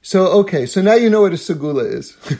so 0.02 0.26
okay, 0.40 0.66
so 0.66 0.82
now 0.82 0.94
you 0.94 1.08
know 1.08 1.22
what 1.22 1.32
a 1.32 1.36
segula 1.36 1.92
is. 1.92 2.16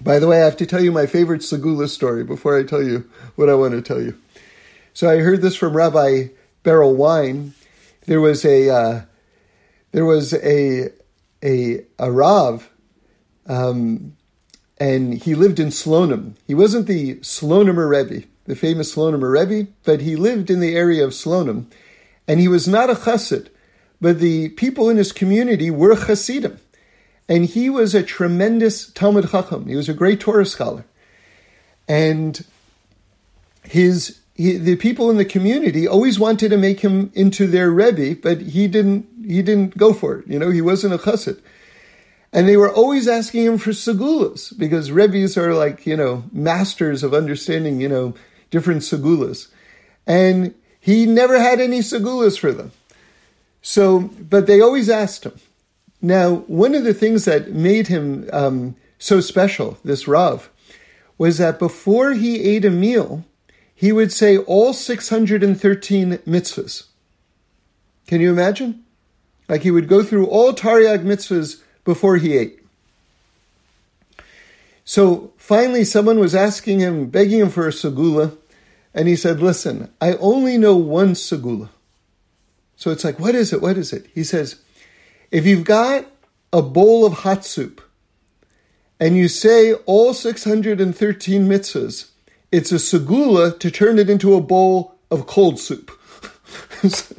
By 0.00 0.18
the 0.18 0.26
way, 0.28 0.40
I 0.40 0.44
have 0.44 0.56
to 0.58 0.66
tell 0.66 0.82
you 0.82 0.92
my 0.92 1.06
favorite 1.06 1.40
segula 1.40 1.88
story 1.88 2.22
before 2.22 2.58
I 2.58 2.62
tell 2.62 2.82
you 2.82 3.08
what 3.34 3.48
I 3.48 3.54
want 3.54 3.72
to 3.74 3.82
tell 3.82 4.00
you. 4.00 4.16
So 4.94 5.10
I 5.10 5.18
heard 5.18 5.42
this 5.42 5.56
from 5.56 5.76
Rabbi 5.76 6.28
Berel 6.64 6.94
Wein. 6.94 7.54
There 8.06 8.20
was 8.20 8.44
a 8.44 8.70
uh, 8.70 9.02
there 9.92 10.04
was 10.04 10.32
a 10.34 10.90
a 11.42 11.84
a 11.98 12.10
Rav, 12.10 12.68
um, 13.48 14.16
and 14.78 15.14
he 15.14 15.34
lived 15.34 15.58
in 15.58 15.68
Slonim. 15.68 16.34
He 16.46 16.54
wasn't 16.54 16.86
the 16.86 17.16
Slonimer 17.16 17.88
Rebbe, 17.88 18.26
the 18.44 18.54
famous 18.54 18.94
Slonimer 18.94 19.32
Rebbe, 19.32 19.70
but 19.84 20.02
he 20.02 20.16
lived 20.16 20.50
in 20.50 20.60
the 20.60 20.76
area 20.76 21.04
of 21.04 21.10
Slonim, 21.10 21.66
and 22.26 22.38
he 22.40 22.48
was 22.48 22.68
not 22.68 22.90
a 22.90 22.94
chassid, 22.94 23.48
but 24.00 24.20
the 24.20 24.50
people 24.50 24.88
in 24.88 24.96
his 24.96 25.12
community 25.12 25.70
were 25.70 25.96
chassidim, 25.96 26.60
and 27.28 27.46
he 27.46 27.68
was 27.68 27.94
a 27.94 28.02
tremendous 28.02 28.90
Talmid 28.90 29.30
Chacham. 29.30 29.66
He 29.66 29.76
was 29.76 29.88
a 29.88 29.94
great 29.94 30.20
Torah 30.20 30.46
scholar, 30.46 30.84
and 31.88 32.44
his 33.64 34.20
he, 34.34 34.56
the 34.56 34.76
people 34.76 35.10
in 35.10 35.16
the 35.16 35.24
community 35.24 35.88
always 35.88 36.18
wanted 36.18 36.50
to 36.50 36.56
make 36.56 36.80
him 36.80 37.10
into 37.14 37.48
their 37.48 37.70
rebbe, 37.72 38.14
but 38.22 38.40
he 38.40 38.68
didn't. 38.68 39.06
He 39.26 39.42
didn't 39.42 39.76
go 39.76 39.92
for 39.92 40.20
it. 40.20 40.28
You 40.28 40.38
know, 40.38 40.50
he 40.50 40.62
wasn't 40.62 40.94
a 40.94 40.98
chassid, 40.98 41.40
and 42.32 42.48
they 42.48 42.56
were 42.56 42.72
always 42.72 43.08
asking 43.08 43.44
him 43.44 43.58
for 43.58 43.70
segulas 43.70 44.56
because 44.56 44.90
rebbes 44.90 45.36
are 45.36 45.54
like 45.54 45.86
you 45.86 45.96
know 45.96 46.24
masters 46.32 47.02
of 47.02 47.14
understanding 47.14 47.80
you 47.80 47.88
know 47.88 48.14
different 48.50 48.82
segulas, 48.82 49.48
and 50.06 50.54
he 50.80 51.06
never 51.06 51.38
had 51.38 51.60
any 51.60 51.80
segulas 51.80 52.38
for 52.38 52.52
them. 52.52 52.72
So, 53.60 54.00
but 54.00 54.46
they 54.46 54.60
always 54.60 54.88
asked 54.88 55.24
him. 55.24 55.38
Now, 56.00 56.36
one 56.46 56.74
of 56.74 56.84
the 56.84 56.94
things 56.94 57.24
that 57.24 57.52
made 57.52 57.88
him 57.88 58.28
um, 58.32 58.76
so 58.98 59.20
special, 59.20 59.78
this 59.84 60.06
Rav, 60.06 60.48
was 61.18 61.38
that 61.38 61.58
before 61.58 62.12
he 62.12 62.40
ate 62.40 62.64
a 62.64 62.70
meal, 62.70 63.24
he 63.74 63.92
would 63.92 64.12
say 64.12 64.38
all 64.38 64.72
613 64.72 66.18
mitzvahs. 66.18 66.84
Can 68.06 68.20
you 68.20 68.30
imagine? 68.30 68.84
Like 69.48 69.62
he 69.62 69.70
would 69.70 69.88
go 69.88 70.02
through 70.02 70.26
all 70.26 70.52
Tariag 70.52 71.04
mitzvahs 71.04 71.60
before 71.88 72.18
he 72.18 72.36
ate. 72.36 72.60
So 74.84 75.32
finally, 75.38 75.84
someone 75.84 76.18
was 76.18 76.34
asking 76.34 76.80
him, 76.80 77.06
begging 77.06 77.40
him 77.40 77.48
for 77.48 77.66
a 77.66 77.70
segula, 77.70 78.36
and 78.92 79.08
he 79.08 79.16
said, 79.16 79.40
Listen, 79.40 79.90
I 79.98 80.12
only 80.16 80.58
know 80.58 80.76
one 80.76 81.14
segula. 81.14 81.70
So 82.76 82.90
it's 82.90 83.04
like, 83.04 83.18
What 83.18 83.34
is 83.34 83.54
it? 83.54 83.62
What 83.62 83.78
is 83.78 83.94
it? 83.94 84.06
He 84.14 84.22
says, 84.22 84.56
If 85.30 85.46
you've 85.46 85.64
got 85.64 86.04
a 86.52 86.60
bowl 86.60 87.06
of 87.06 87.14
hot 87.24 87.46
soup, 87.46 87.80
and 89.00 89.16
you 89.16 89.26
say 89.26 89.72
all 89.86 90.12
613 90.12 91.48
mitzvahs, 91.48 92.10
it's 92.52 92.70
a 92.70 92.74
segula 92.74 93.58
to 93.60 93.70
turn 93.70 93.98
it 93.98 94.10
into 94.10 94.34
a 94.34 94.42
bowl 94.42 94.96
of 95.10 95.26
cold 95.26 95.58
soup. 95.58 95.90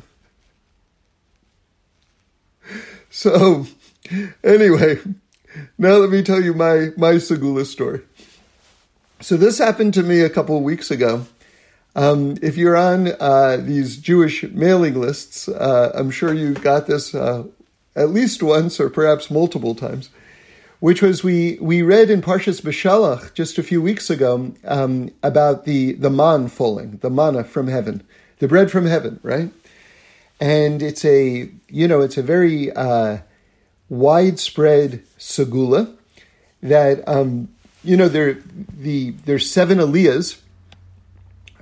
so, 3.09 3.65
anyway, 4.43 4.99
now 5.77 5.93
let 5.93 6.09
me 6.09 6.21
tell 6.23 6.41
you 6.41 6.53
my, 6.53 6.89
my 6.97 7.13
segula 7.13 7.65
story. 7.65 8.01
So 9.21 9.37
this 9.37 9.57
happened 9.57 9.93
to 9.95 10.03
me 10.03 10.21
a 10.21 10.29
couple 10.29 10.57
of 10.57 10.63
weeks 10.63 10.91
ago. 10.91 11.25
Um, 11.95 12.37
if 12.41 12.55
you're 12.55 12.77
on 12.77 13.09
uh, 13.19 13.57
these 13.57 13.97
Jewish 13.97 14.43
mailing 14.43 14.99
lists, 14.99 15.49
uh, 15.49 15.91
I'm 15.93 16.11
sure 16.11 16.33
you 16.33 16.53
got 16.53 16.87
this 16.87 17.13
uh, 17.13 17.43
at 17.95 18.09
least 18.09 18.41
once 18.41 18.79
or 18.79 18.89
perhaps 18.89 19.29
multiple 19.29 19.75
times 19.75 20.09
which 20.79 21.01
was 21.01 21.23
we 21.23 21.57
we 21.61 21.81
read 21.81 22.09
in 22.09 22.21
Parshas 22.21 22.61
Beshalach 22.61 23.33
just 23.33 23.57
a 23.57 23.63
few 23.63 23.81
weeks 23.81 24.09
ago 24.09 24.53
um, 24.65 25.11
about 25.21 25.65
the 25.65 25.93
the 25.93 26.09
man 26.09 26.47
falling, 26.47 26.97
the 27.01 27.09
manna 27.09 27.43
from 27.43 27.67
heaven, 27.67 28.03
the 28.39 28.47
bread 28.47 28.71
from 28.71 28.85
heaven, 28.85 29.19
right? 29.21 29.51
And 30.39 30.81
it's 30.81 31.03
a 31.03 31.49
you 31.67 31.87
know 31.87 32.01
it's 32.01 32.17
a 32.17 32.23
very 32.23 32.71
uh, 32.71 33.19
widespread 33.89 35.03
segula 35.17 35.95
that 36.61 37.07
um, 37.07 37.49
you 37.83 37.97
know 37.97 38.07
there 38.07 38.41
the 38.77 39.11
there's 39.25 39.49
seven 39.49 39.79
aliyahs 39.79 40.39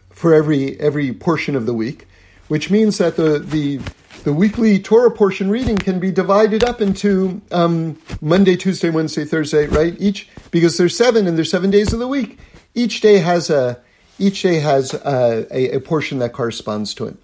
for 0.10 0.34
every 0.34 0.79
every 0.79 1.13
portion 1.13 1.55
of 1.55 1.65
the 1.65 1.74
week, 1.74 2.07
which 2.48 2.69
means 2.69 2.98
that 2.98 3.15
the 3.15 3.39
the 3.39 3.79
the 4.24 4.34
weekly 4.34 4.79
Torah 4.79 5.12
portion 5.12 5.50
reading 5.50 5.77
can 5.77 6.00
be 6.00 6.12
divided 6.12 6.63
up 6.63 6.81
into 6.81 7.41
um, 7.51 7.98
Monday, 8.19 8.57
Tuesday, 8.57 8.89
Wednesday, 8.89 9.24
Thursday, 9.24 9.67
right? 9.67 9.96
Each 10.00 10.27
because 10.51 10.77
there's 10.77 10.98
seven 10.98 11.27
and 11.27 11.38
there's 11.38 11.51
seven 11.51 11.69
days 11.69 11.93
of 11.93 12.00
the 12.00 12.07
week. 12.07 12.39
Each 12.74 13.00
day 13.00 13.19
has 13.19 13.50
a 13.50 13.79
each 14.19 14.41
day 14.41 14.60
has 14.60 14.93
a, 14.93 15.48
a, 15.51 15.75
a 15.77 15.79
portion 15.79 16.19
that 16.19 16.34
corresponds 16.34 16.93
to 16.96 17.05
it. 17.05 17.15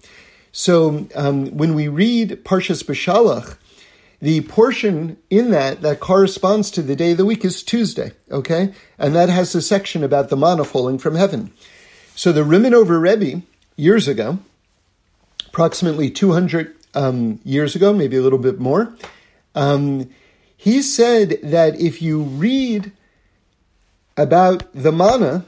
So 0.52 1.08
um, 1.16 1.48
when 1.56 1.74
we 1.74 1.88
read 1.88 2.44
Parshas 2.44 2.84
Beshalach, 2.84 3.58
the 4.24 4.40
portion 4.40 5.18
in 5.28 5.50
that 5.50 5.82
that 5.82 6.00
corresponds 6.00 6.70
to 6.70 6.80
the 6.80 6.96
day 6.96 7.10
of 7.10 7.18
the 7.18 7.26
week 7.26 7.44
is 7.44 7.62
Tuesday, 7.62 8.12
okay, 8.30 8.72
and 8.98 9.14
that 9.14 9.28
has 9.28 9.54
a 9.54 9.60
section 9.60 10.02
about 10.02 10.30
the 10.30 10.36
manna 10.36 10.64
falling 10.64 10.96
from 10.96 11.14
heaven. 11.14 11.52
So 12.16 12.32
the 12.32 12.40
Rimanover 12.40 12.98
Rebbe 12.98 13.42
years 13.76 14.08
ago, 14.08 14.38
approximately 15.48 16.08
200 16.08 16.74
um, 16.94 17.38
years 17.44 17.76
ago, 17.76 17.92
maybe 17.92 18.16
a 18.16 18.22
little 18.22 18.38
bit 18.38 18.58
more. 18.58 18.96
Um, 19.54 20.08
he 20.56 20.80
said 20.80 21.38
that 21.42 21.78
if 21.78 22.00
you 22.00 22.22
read 22.22 22.92
about 24.16 24.64
the 24.72 24.90
manna 24.90 25.44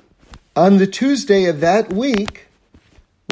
on 0.54 0.76
the 0.76 0.86
Tuesday 0.86 1.46
of 1.46 1.60
that 1.60 1.94
week, 1.94 2.48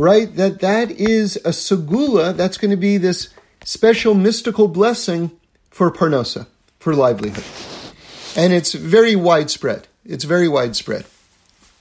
right, 0.00 0.34
that 0.36 0.60
that 0.60 0.90
is 0.90 1.36
a 1.36 1.50
segula, 1.50 2.34
that's 2.34 2.56
going 2.56 2.70
to 2.70 2.78
be 2.78 2.96
this 2.96 3.28
special 3.64 4.14
mystical 4.14 4.68
blessing 4.68 5.30
for 5.70 5.90
parnosa, 5.90 6.46
for 6.78 6.94
livelihood. 6.94 7.44
And 8.36 8.52
it's 8.52 8.72
very 8.72 9.16
widespread. 9.16 9.88
It's 10.04 10.24
very 10.24 10.48
widespread. 10.48 11.06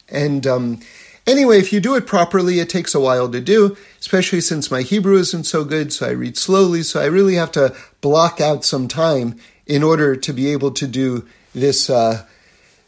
And 0.09 0.45
um, 0.47 0.79
Anyway, 1.25 1.57
if 1.57 1.71
you 1.71 1.79
do 1.79 1.95
it 1.95 2.05
properly, 2.05 2.59
it 2.59 2.69
takes 2.69 2.93
a 2.93 2.99
while 2.99 3.29
to 3.31 3.39
do, 3.39 3.77
especially 3.99 4.41
since 4.41 4.69
my 4.69 4.81
Hebrew 4.81 5.15
isn't 5.15 5.45
so 5.45 5.63
good, 5.63 5.93
so 5.93 6.07
I 6.07 6.11
read 6.11 6.37
slowly, 6.37 6.83
so 6.83 6.99
I 6.99 7.05
really 7.05 7.35
have 7.35 7.51
to 7.53 7.73
block 8.01 8.41
out 8.41 8.65
some 8.65 8.89
time 8.89 9.39
in 9.65 9.83
order 9.83 10.17
to 10.17 10.33
be 10.33 10.51
able 10.51 10.71
to 10.71 10.85
do 10.85 11.25
this 11.55 11.89
uh, 11.89 12.25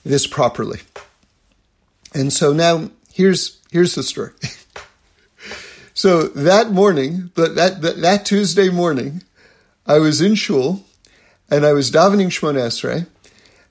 this 0.04 0.28
properly. 0.28 0.82
And 2.14 2.34
so 2.34 2.52
now 2.52 2.90
here's 3.14 3.62
here's 3.72 3.96
the 3.96 4.04
story. 4.04 4.32
so 5.96 6.24
that 6.24 6.72
morning, 6.72 7.32
that, 7.36 7.56
that 7.56 8.02
that 8.02 8.25
Tuesday 8.25 8.70
morning, 8.70 9.24
I 9.88 10.00
was 10.00 10.20
in 10.20 10.36
shul 10.36 10.84
and 11.50 11.66
I 11.66 11.72
was 11.72 11.90
davening 11.90 12.28
Shmona 12.28 12.68
Esrei. 12.68 13.08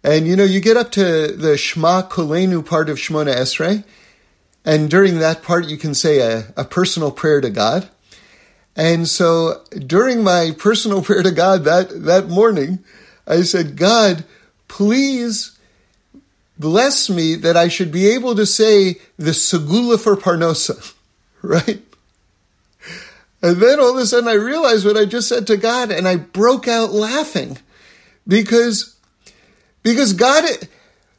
And 0.03 0.27
you 0.27 0.35
know, 0.35 0.45
you 0.45 0.61
get 0.61 0.79
up 0.79 0.91
to 0.93 1.29
the 1.29 1.59
Shema 1.59 2.01
Kolenu 2.09 2.65
part 2.65 2.89
of 2.89 2.97
Shmona 2.97 3.35
Esrei, 3.35 3.85
and 4.65 4.91
during 4.91 5.19
that 5.19 5.43
part, 5.43 5.67
you 5.67 5.77
can 5.77 5.93
say 5.93 6.21
a, 6.21 6.47
a 6.57 6.65
personal 6.65 7.11
prayer 7.11 7.43
to 7.43 7.51
God. 7.51 7.91
And 8.75 9.07
so 9.07 9.63
during 9.87 10.25
my 10.25 10.53
personal 10.59 11.03
prayer 11.05 11.23
to 11.23 11.31
God 11.31 11.65
that, 11.65 12.05
that 12.05 12.29
morning, 12.29 12.83
I 13.27 13.43
said, 13.43 13.77
God, 13.77 14.25
please 14.67 15.59
bless 16.59 17.11
me 17.11 17.35
that 17.35 17.57
I 17.57 17.69
should 17.69 17.93
be 17.93 18.09
able 18.09 18.35
to 18.35 18.47
say 18.47 18.95
the 19.19 19.33
segula 19.33 20.01
for 20.01 20.17
Parnosa, 20.17 20.95
right? 21.43 21.83
And 23.45 23.59
then 23.59 23.79
all 23.79 23.91
of 23.91 23.97
a 23.99 24.07
sudden 24.07 24.27
I 24.27 24.33
realized 24.33 24.87
what 24.87 24.97
I 24.97 25.05
just 25.05 25.29
said 25.29 25.47
to 25.49 25.59
God 25.59 25.91
and 25.91 26.09
I 26.09 26.17
broke 26.17 26.67
out 26.67 26.93
laughing 26.93 27.59
because, 28.27 28.97
because 29.83 30.15
God, 30.15 30.45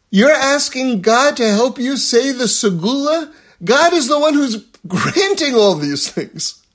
you're 0.10 0.32
asking 0.32 1.04
God 1.04 1.38
to 1.38 1.48
help 1.48 1.78
you 1.78 1.98
say 1.98 2.32
the 2.32 2.46
Segula. 2.46 3.32
God 3.64 3.94
is 3.94 4.08
the 4.08 4.20
one 4.20 4.34
who's 4.34 4.56
granting 4.88 5.54
all 5.54 5.76
these 5.76 6.10
things. 6.10 6.66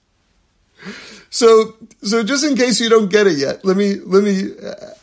So, 1.30 1.74
so 2.00 2.22
just 2.22 2.44
in 2.44 2.54
case 2.54 2.80
you 2.80 2.88
don't 2.88 3.10
get 3.10 3.26
it 3.26 3.36
yet, 3.36 3.64
let 3.64 3.76
me, 3.76 3.96
let 3.96 4.22
me, 4.22 4.52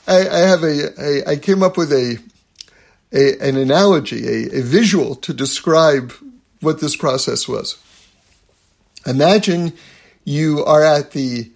I, 0.07 0.29
I 0.29 0.39
have 0.47 0.63
a, 0.63 0.93
a, 0.97 1.31
I 1.31 1.35
came 1.35 1.61
up 1.61 1.75
with 1.75 1.91
a, 1.91 2.19
a 3.11 3.37
an 3.39 3.57
analogy, 3.57 4.25
a, 4.25 4.59
a 4.59 4.61
visual 4.61 5.15
to 5.15 5.33
describe 5.33 6.13
what 6.61 6.79
this 6.79 6.95
process 6.95 7.49
was. 7.49 7.77
Imagine 9.05 9.73
you 10.27 10.61
are 10.65 10.83
at 10.83 11.11
the 11.11 11.49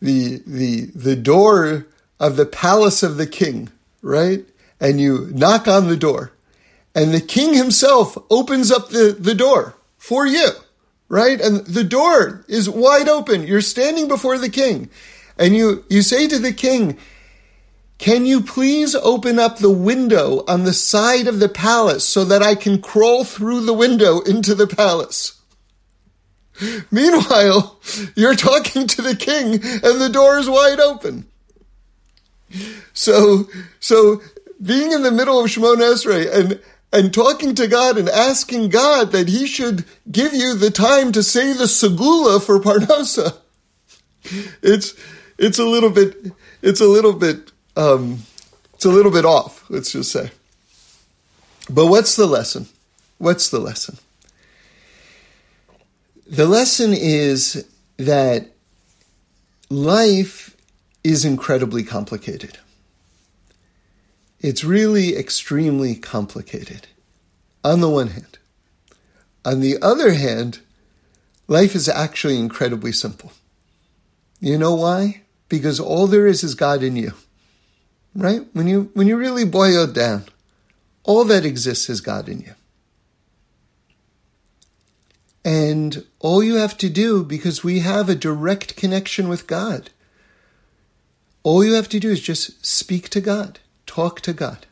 the 0.00 0.42
the 0.46 0.90
the 0.94 1.16
door 1.16 1.86
of 2.20 2.36
the 2.36 2.44
palace 2.44 3.02
of 3.02 3.16
the 3.16 3.26
king, 3.26 3.70
right? 4.02 4.44
And 4.78 5.00
you 5.00 5.30
knock 5.32 5.66
on 5.66 5.88
the 5.88 5.96
door. 5.96 6.32
And 6.94 7.14
the 7.14 7.20
king 7.20 7.54
himself 7.54 8.16
opens 8.30 8.70
up 8.70 8.90
the, 8.90 9.16
the 9.18 9.34
door 9.34 9.74
for 9.96 10.26
you, 10.26 10.50
right? 11.08 11.40
And 11.40 11.66
the 11.66 11.82
door 11.82 12.44
is 12.46 12.68
wide 12.68 13.08
open. 13.08 13.46
You're 13.46 13.62
standing 13.62 14.06
before 14.06 14.38
the 14.38 14.50
king. 14.50 14.90
And 15.38 15.56
you, 15.56 15.84
you 15.88 16.02
say 16.02 16.28
to 16.28 16.38
the 16.38 16.52
king, 16.52 16.98
can 17.98 18.26
you 18.26 18.42
please 18.42 18.94
open 18.94 19.38
up 19.38 19.58
the 19.58 19.70
window 19.70 20.44
on 20.46 20.64
the 20.64 20.72
side 20.74 21.26
of 21.26 21.40
the 21.40 21.48
palace 21.48 22.06
so 22.06 22.24
that 22.26 22.42
I 22.42 22.54
can 22.54 22.80
crawl 22.80 23.24
through 23.24 23.62
the 23.62 23.72
window 23.72 24.20
into 24.20 24.54
the 24.54 24.68
palace? 24.68 25.33
Meanwhile, 26.90 27.78
you're 28.14 28.34
talking 28.34 28.86
to 28.86 29.02
the 29.02 29.16
king 29.16 29.54
and 29.54 30.00
the 30.00 30.10
door 30.12 30.38
is 30.38 30.48
wide 30.48 30.80
open. 30.80 31.26
So, 32.92 33.48
so 33.80 34.22
being 34.62 34.92
in 34.92 35.02
the 35.02 35.10
middle 35.10 35.40
of 35.40 35.50
Shemona 35.50 35.92
Esrei 35.92 36.32
and, 36.32 36.60
and 36.92 37.12
talking 37.12 37.54
to 37.56 37.66
God 37.66 37.98
and 37.98 38.08
asking 38.08 38.68
God 38.68 39.12
that 39.12 39.28
he 39.28 39.46
should 39.46 39.84
give 40.10 40.32
you 40.32 40.54
the 40.54 40.70
time 40.70 41.12
to 41.12 41.22
say 41.22 41.52
the 41.52 41.64
Segula 41.64 42.42
for 42.42 42.60
Parnasa. 42.60 43.36
It's, 44.62 44.94
it's 45.38 45.58
a 45.58 45.64
little 45.64 45.90
bit, 45.90 46.16
it's 46.62 46.80
a 46.80 46.86
little 46.86 47.12
bit, 47.12 47.50
um, 47.76 48.22
it's 48.74 48.84
a 48.84 48.90
little 48.90 49.12
bit 49.12 49.24
off, 49.24 49.68
let's 49.68 49.92
just 49.92 50.12
say. 50.12 50.30
But 51.68 51.86
what's 51.86 52.16
the 52.16 52.26
lesson? 52.26 52.66
What's 53.18 53.50
the 53.50 53.58
lesson? 53.58 53.98
The 56.26 56.46
lesson 56.46 56.94
is 56.94 57.66
that 57.98 58.48
life 59.68 60.56
is 61.02 61.24
incredibly 61.24 61.82
complicated. 61.82 62.58
It's 64.40 64.64
really 64.64 65.16
extremely 65.16 65.94
complicated, 65.94 66.88
on 67.62 67.80
the 67.80 67.90
one 67.90 68.08
hand. 68.08 68.38
On 69.44 69.60
the 69.60 69.76
other 69.82 70.14
hand, 70.14 70.60
life 71.46 71.74
is 71.74 71.88
actually 71.88 72.38
incredibly 72.38 72.92
simple. 72.92 73.32
You 74.40 74.56
know 74.56 74.74
why? 74.74 75.22
Because 75.50 75.78
all 75.78 76.06
there 76.06 76.26
is 76.26 76.42
is 76.42 76.54
God 76.54 76.82
in 76.82 76.96
you. 76.96 77.12
Right? 78.14 78.46
When 78.52 78.66
you 78.66 78.90
when 78.94 79.08
you 79.08 79.16
really 79.16 79.44
boil 79.44 79.84
it 79.84 79.92
down, 79.92 80.24
all 81.02 81.24
that 81.24 81.44
exists 81.44 81.90
is 81.90 82.00
God 82.00 82.28
in 82.28 82.40
you. 82.40 82.54
And 85.44 86.04
all 86.20 86.42
you 86.42 86.56
have 86.56 86.78
to 86.78 86.88
do, 86.88 87.22
because 87.22 87.62
we 87.62 87.80
have 87.80 88.08
a 88.08 88.14
direct 88.14 88.76
connection 88.76 89.28
with 89.28 89.46
God, 89.46 89.90
all 91.42 91.62
you 91.62 91.74
have 91.74 91.88
to 91.90 92.00
do 92.00 92.10
is 92.10 92.20
just 92.20 92.64
speak 92.64 93.10
to 93.10 93.20
God, 93.20 93.58
talk 93.86 94.20
to 94.22 94.32
God. 94.32 94.66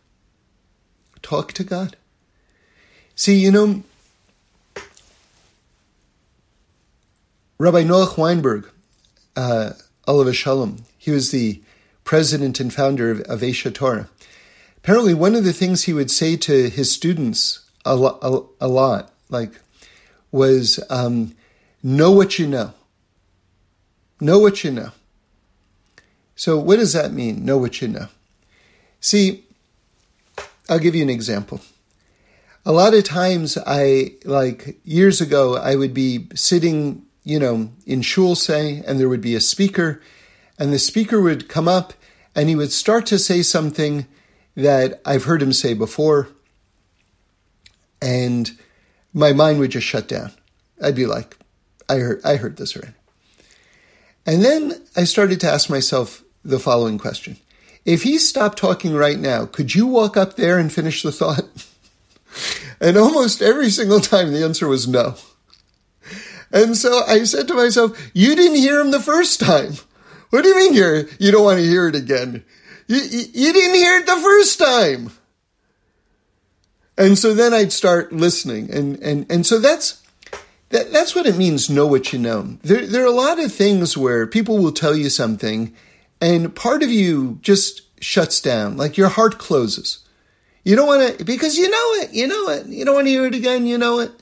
Talk 1.20 1.52
to 1.52 1.64
God. 1.64 1.96
See, 3.14 3.36
you 3.36 3.52
know, 3.52 3.82
Rabbi 7.58 7.84
Noach 7.84 8.16
Weinberg, 8.16 8.68
uh, 9.36 9.74
Olav 10.08 10.34
Shalom, 10.34 10.84
he 10.98 11.10
was 11.12 11.30
the 11.30 11.62
president 12.02 12.58
and 12.58 12.74
founder 12.74 13.10
of, 13.10 13.20
of 13.22 13.74
Torah. 13.74 14.08
Apparently, 14.78 15.14
one 15.14 15.36
of 15.36 15.44
the 15.44 15.52
things 15.52 15.84
he 15.84 15.92
would 15.92 16.10
say 16.10 16.36
to 16.36 16.68
his 16.68 16.90
students 16.90 17.60
a, 17.84 17.96
a, 17.96 18.42
a 18.60 18.68
lot, 18.68 19.12
like, 19.28 19.60
was 20.32 20.80
um, 20.90 21.36
know 21.82 22.10
what 22.10 22.38
you 22.38 22.48
know. 22.48 22.72
Know 24.20 24.38
what 24.38 24.64
you 24.64 24.72
know. 24.72 24.90
So, 26.34 26.58
what 26.58 26.76
does 26.76 26.92
that 26.94 27.12
mean? 27.12 27.44
Know 27.44 27.58
what 27.58 27.80
you 27.80 27.88
know. 27.88 28.08
See, 29.00 29.44
I'll 30.68 30.78
give 30.78 30.94
you 30.94 31.02
an 31.02 31.10
example. 31.10 31.60
A 32.64 32.72
lot 32.72 32.94
of 32.94 33.04
times, 33.04 33.58
I 33.66 34.12
like 34.24 34.80
years 34.84 35.20
ago, 35.20 35.56
I 35.56 35.74
would 35.74 35.92
be 35.92 36.28
sitting, 36.34 37.04
you 37.24 37.38
know, 37.38 37.70
in 37.86 38.02
shul, 38.02 38.34
say, 38.34 38.82
and 38.86 38.98
there 38.98 39.08
would 39.08 39.20
be 39.20 39.34
a 39.34 39.40
speaker, 39.40 40.00
and 40.58 40.72
the 40.72 40.78
speaker 40.78 41.20
would 41.20 41.48
come 41.48 41.68
up 41.68 41.92
and 42.34 42.48
he 42.48 42.56
would 42.56 42.72
start 42.72 43.04
to 43.06 43.18
say 43.18 43.42
something 43.42 44.06
that 44.56 45.00
I've 45.04 45.24
heard 45.24 45.42
him 45.42 45.52
say 45.52 45.74
before, 45.74 46.28
and 48.00 48.50
my 49.12 49.32
mind 49.32 49.58
would 49.58 49.70
just 49.70 49.86
shut 49.86 50.08
down. 50.08 50.32
I'd 50.82 50.96
be 50.96 51.06
like, 51.06 51.36
I 51.88 51.96
heard, 51.96 52.20
I 52.24 52.36
heard 52.36 52.56
this 52.56 52.76
already. 52.76 52.94
And 54.24 54.44
then 54.44 54.82
I 54.96 55.04
started 55.04 55.40
to 55.40 55.50
ask 55.50 55.68
myself 55.68 56.22
the 56.44 56.58
following 56.58 56.98
question. 56.98 57.36
If 57.84 58.02
he 58.02 58.18
stopped 58.18 58.58
talking 58.58 58.94
right 58.94 59.18
now, 59.18 59.46
could 59.46 59.74
you 59.74 59.86
walk 59.86 60.16
up 60.16 60.36
there 60.36 60.58
and 60.58 60.72
finish 60.72 61.02
the 61.02 61.12
thought? 61.12 61.44
and 62.80 62.96
almost 62.96 63.42
every 63.42 63.70
single 63.70 64.00
time 64.00 64.32
the 64.32 64.44
answer 64.44 64.68
was 64.68 64.86
no. 64.86 65.16
And 66.52 66.76
so 66.76 67.02
I 67.06 67.24
said 67.24 67.48
to 67.48 67.54
myself, 67.54 68.10
you 68.14 68.36
didn't 68.36 68.58
hear 68.58 68.80
him 68.80 68.90
the 68.90 69.00
first 69.00 69.40
time. 69.40 69.72
What 70.30 70.42
do 70.42 70.48
you 70.48 70.56
mean 70.56 70.74
you 70.74 71.08
you 71.18 71.30
don't 71.32 71.44
want 71.44 71.58
to 71.58 71.64
hear 71.66 71.88
it 71.88 71.94
again? 71.94 72.44
You, 72.86 72.96
you, 72.96 73.24
you 73.32 73.52
didn't 73.52 73.74
hear 73.74 73.98
it 73.98 74.06
the 74.06 74.16
first 74.16 74.58
time. 74.58 75.10
And 76.98 77.18
so 77.18 77.34
then 77.34 77.54
I'd 77.54 77.72
start 77.72 78.12
listening. 78.12 78.70
And, 78.70 78.98
and, 79.02 79.26
and 79.30 79.46
so 79.46 79.58
that's, 79.58 80.02
that, 80.70 80.92
that's 80.92 81.14
what 81.14 81.26
it 81.26 81.36
means, 81.36 81.70
know 81.70 81.86
what 81.86 82.12
you 82.12 82.18
know. 82.18 82.58
There, 82.62 82.86
there 82.86 83.02
are 83.02 83.06
a 83.06 83.10
lot 83.10 83.38
of 83.38 83.52
things 83.52 83.96
where 83.96 84.26
people 84.26 84.58
will 84.58 84.72
tell 84.72 84.94
you 84.94 85.10
something 85.10 85.74
and 86.22 86.54
part 86.54 86.84
of 86.84 86.90
you 86.90 87.38
just 87.42 87.82
shuts 88.00 88.40
down, 88.40 88.76
like 88.76 88.96
your 88.96 89.08
heart 89.08 89.38
closes. 89.38 89.98
You 90.64 90.76
don't 90.76 90.86
want 90.86 91.18
to, 91.18 91.24
because 91.24 91.58
you 91.58 91.68
know 91.68 91.92
it, 91.94 92.12
you 92.12 92.28
know 92.28 92.48
it. 92.50 92.66
You 92.66 92.84
don't 92.84 92.94
want 92.94 93.08
to 93.08 93.10
hear 93.10 93.26
it 93.26 93.34
again, 93.34 93.66
you 93.66 93.76
know 93.76 93.98
it. 93.98 94.12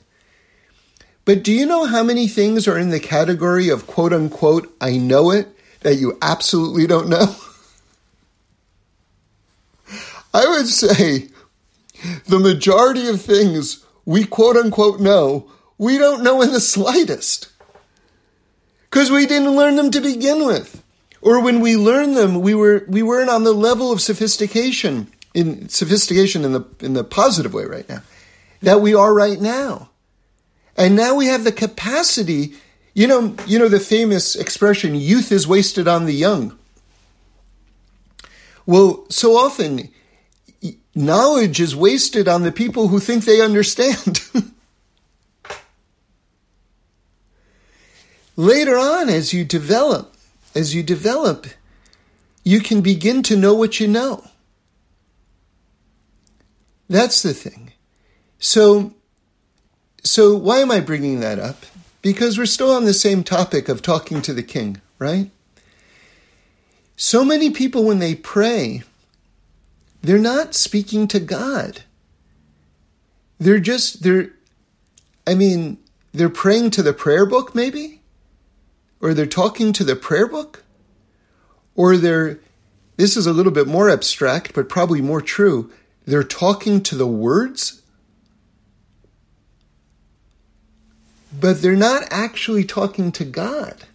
But 1.25 1.43
do 1.43 1.51
you 1.53 1.67
know 1.67 1.85
how 1.85 2.01
many 2.01 2.27
things 2.27 2.67
are 2.67 2.79
in 2.79 2.89
the 2.89 2.99
category 2.99 3.69
of 3.69 3.85
quote 3.85 4.13
unquote, 4.13 4.75
I 4.81 4.97
know 4.97 5.29
it, 5.29 5.47
that 5.81 5.95
you 5.95 6.17
absolutely 6.23 6.87
don't 6.87 7.07
know? 7.07 7.35
I 10.33 10.47
would 10.47 10.67
say 10.67 11.27
the 12.25 12.39
majority 12.39 13.07
of 13.07 13.21
things 13.21 13.85
we 14.05 14.25
quote 14.25 14.55
unquote 14.55 14.99
know, 14.99 15.49
we 15.77 15.97
don't 15.97 16.23
know 16.23 16.41
in 16.41 16.51
the 16.51 16.59
slightest. 16.59 17.51
Because 18.89 19.09
we 19.09 19.25
didn't 19.25 19.55
learn 19.55 19.77
them 19.77 19.91
to 19.91 20.01
begin 20.01 20.45
with. 20.45 20.83
Or 21.21 21.41
when 21.41 21.59
we 21.59 21.77
learned 21.77 22.17
them, 22.17 22.41
we 22.41 22.53
were 22.53 22.83
we 22.87 23.03
weren't 23.03 23.29
on 23.29 23.43
the 23.43 23.53
level 23.53 23.91
of 23.91 24.01
sophistication 24.01 25.11
in 25.33 25.69
sophistication 25.69 26.43
in 26.43 26.53
the 26.53 26.65
in 26.79 26.93
the 26.93 27.03
positive 27.03 27.53
way 27.53 27.65
right 27.65 27.87
now 27.87 28.01
that 28.61 28.81
we 28.81 28.93
are 28.93 29.13
right 29.13 29.39
now. 29.39 29.89
And 30.77 30.95
now 30.95 31.15
we 31.15 31.27
have 31.27 31.43
the 31.43 31.51
capacity, 31.51 32.53
you 32.93 33.07
know, 33.07 33.35
you 33.45 33.59
know 33.59 33.69
the 33.69 33.79
famous 33.79 34.35
expression 34.35 34.95
youth 34.95 35.31
is 35.31 35.47
wasted 35.47 35.87
on 35.87 36.05
the 36.05 36.13
young. 36.13 36.57
Well, 38.65 39.05
so 39.09 39.35
often 39.35 39.89
knowledge 40.93 41.59
is 41.59 41.75
wasted 41.75 42.27
on 42.27 42.43
the 42.43 42.51
people 42.51 42.89
who 42.89 42.99
think 42.99 43.25
they 43.25 43.41
understand. 43.41 44.21
Later 48.35 48.77
on, 48.77 49.09
as 49.09 49.33
you 49.33 49.43
develop, 49.43 50.15
as 50.55 50.73
you 50.73 50.83
develop, 50.83 51.47
you 52.43 52.59
can 52.59 52.81
begin 52.81 53.23
to 53.23 53.35
know 53.35 53.53
what 53.53 53.79
you 53.79 53.87
know. 53.87 54.25
That's 56.89 57.21
the 57.21 57.33
thing. 57.33 57.71
So, 58.39 58.93
so 60.03 60.35
why 60.35 60.59
am 60.59 60.71
I 60.71 60.79
bringing 60.79 61.19
that 61.19 61.39
up? 61.39 61.65
Because 62.01 62.37
we're 62.37 62.45
still 62.45 62.71
on 62.71 62.85
the 62.85 62.93
same 62.93 63.23
topic 63.23 63.69
of 63.69 63.81
talking 63.81 64.21
to 64.23 64.33
the 64.33 64.43
king, 64.43 64.81
right? 64.97 65.29
So 66.95 67.23
many 67.23 67.49
people, 67.51 67.83
when 67.83 67.99
they 67.99 68.15
pray, 68.15 68.83
they're 70.01 70.17
not 70.17 70.55
speaking 70.55 71.07
to 71.09 71.19
God. 71.19 71.83
They're 73.39 73.59
just, 73.59 74.03
they're, 74.03 74.31
I 75.25 75.35
mean, 75.35 75.77
they're 76.13 76.29
praying 76.29 76.71
to 76.71 76.83
the 76.83 76.93
prayer 76.93 77.25
book, 77.25 77.55
maybe? 77.55 78.01
or 79.01 79.13
they're 79.13 79.25
talking 79.25 79.73
to 79.73 79.83
the 79.83 79.95
prayer 79.95 80.27
book, 80.27 80.63
or 81.75 81.97
they're, 81.97 82.39
this 82.97 83.17
is 83.17 83.25
a 83.25 83.33
little 83.33 83.51
bit 83.51 83.67
more 83.67 83.89
abstract, 83.89 84.53
but 84.53 84.69
probably 84.69 85.01
more 85.01 85.21
true, 85.21 85.71
they're 86.05 86.23
talking 86.23 86.81
to 86.83 86.95
the 86.95 87.07
words, 87.07 87.81
but 91.37 91.61
they're 91.61 91.75
not 91.75 92.03
actually 92.11 92.63
talking 92.63 93.11
to 93.11 93.25
God. 93.25 93.85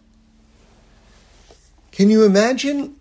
Can 1.93 2.11
you 2.11 2.25
imagine 2.25 2.97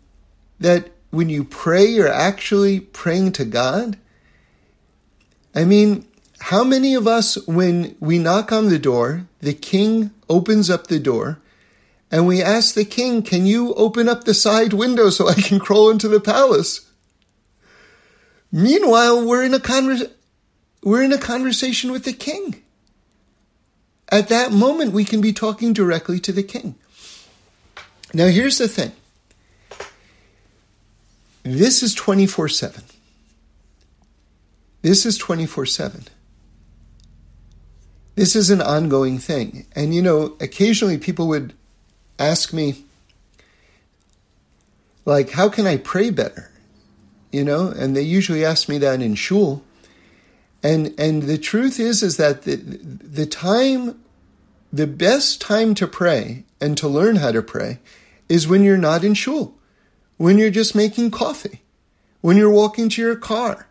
that 0.59 0.91
when 1.15 1.29
you 1.29 1.43
pray, 1.43 1.85
you're 1.85 2.07
actually 2.07 2.79
praying 2.79 3.31
to 3.33 3.45
God? 3.45 3.97
I 5.55 5.63
mean, 5.63 6.05
how 6.39 6.63
many 6.63 6.93
of 6.93 7.07
us, 7.07 7.35
when 7.47 7.95
we 7.99 8.19
knock 8.19 8.51
on 8.51 8.69
the 8.69 8.77
door, 8.77 9.25
the 9.39 9.53
king 9.53 10.11
opens 10.29 10.69
up 10.69 10.87
the 10.87 10.99
door, 10.99 11.39
and 12.11 12.27
we 12.27 12.41
ask 12.41 12.75
the 12.75 12.85
king, 12.85 13.23
Can 13.23 13.45
you 13.45 13.73
open 13.75 14.09
up 14.09 14.25
the 14.25 14.33
side 14.33 14.73
window 14.73 15.09
so 15.09 15.27
I 15.27 15.33
can 15.33 15.59
crawl 15.59 15.89
into 15.89 16.07
the 16.07 16.19
palace? 16.19 16.85
Meanwhile, 18.51 19.25
we're 19.25 19.43
in 19.43 19.53
a 19.53 19.59
conver- 19.59 20.11
we're 20.83 21.01
in 21.01 21.13
a 21.13 21.17
conversation 21.17 21.91
with 21.91 22.03
the 22.03 22.13
king. 22.13 22.61
At 24.09 24.27
that 24.27 24.51
moment, 24.51 24.91
we 24.91 25.03
can 25.03 25.19
be 25.19 25.33
talking 25.33 25.73
directly 25.73 26.19
to 26.19 26.31
the 26.31 26.43
king. 26.43 26.75
Now, 28.13 28.27
here's 28.27 28.57
the 28.57 28.67
thing 28.67 28.91
this 31.45 31.83
is 31.83 31.93
24 31.93 32.49
7. 32.49 32.83
This 34.81 35.05
is 35.05 35.17
24 35.17 35.65
7. 35.67 36.05
This 38.15 38.35
is 38.35 38.49
an 38.49 38.61
ongoing 38.61 39.19
thing. 39.19 39.67
And, 39.75 39.93
you 39.93 40.01
know, 40.01 40.35
occasionally 40.39 40.97
people 40.97 41.27
would 41.27 41.53
ask 42.17 42.51
me, 42.51 42.83
like, 45.05 45.31
how 45.31 45.49
can 45.49 45.67
I 45.67 45.77
pray 45.77 46.09
better? 46.09 46.49
You 47.31 47.43
know, 47.43 47.67
and 47.67 47.95
they 47.95 48.01
usually 48.01 48.43
ask 48.43 48.67
me 48.67 48.77
that 48.79 49.01
in 49.01 49.15
shul. 49.15 49.63
And, 50.63 50.95
and 50.97 51.23
the 51.23 51.37
truth 51.37 51.79
is, 51.79 52.01
is 52.01 52.17
that 52.17 52.43
the, 52.43 52.55
the 52.55 53.25
time, 53.25 53.99
the 54.73 54.87
best 54.87 55.41
time 55.41 55.75
to 55.75 55.85
pray 55.85 56.43
and 56.59 56.75
to 56.77 56.87
learn 56.87 57.17
how 57.17 57.31
to 57.31 57.43
pray 57.43 57.79
is 58.29 58.47
when 58.47 58.63
you're 58.63 58.77
not 58.77 59.03
in 59.03 59.13
shul, 59.13 59.54
when 60.17 60.37
you're 60.37 60.49
just 60.49 60.75
making 60.75 61.11
coffee, 61.11 61.61
when 62.21 62.37
you're 62.37 62.51
walking 62.51 62.89
to 62.89 63.01
your 63.01 63.15
car. 63.15 63.67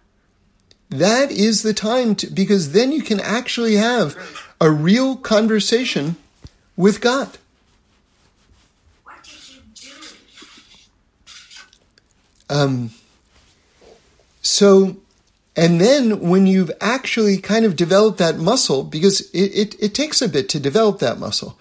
That 0.90 1.32
is 1.32 1.62
the 1.62 1.74
time 1.74 2.14
to, 2.16 2.30
because 2.30 2.72
then 2.72 2.92
you 2.92 3.02
can 3.02 3.18
actually 3.20 3.76
have 3.76 4.16
a 4.60 4.70
real 4.70 5.16
conversation 5.16 6.16
with 6.76 7.00
God. 7.00 7.38
Um, 12.50 12.90
so, 14.42 14.98
and 15.56 15.80
then 15.80 16.20
when 16.20 16.46
you've 16.46 16.70
actually 16.80 17.38
kind 17.38 17.64
of 17.64 17.74
developed 17.74 18.18
that 18.18 18.38
muscle, 18.38 18.84
because 18.84 19.22
it, 19.30 19.50
it, 19.52 19.82
it 19.82 19.94
takes 19.94 20.20
a 20.20 20.28
bit 20.28 20.48
to 20.50 20.60
develop 20.60 20.98
that 20.98 21.18
muscle. 21.18 21.58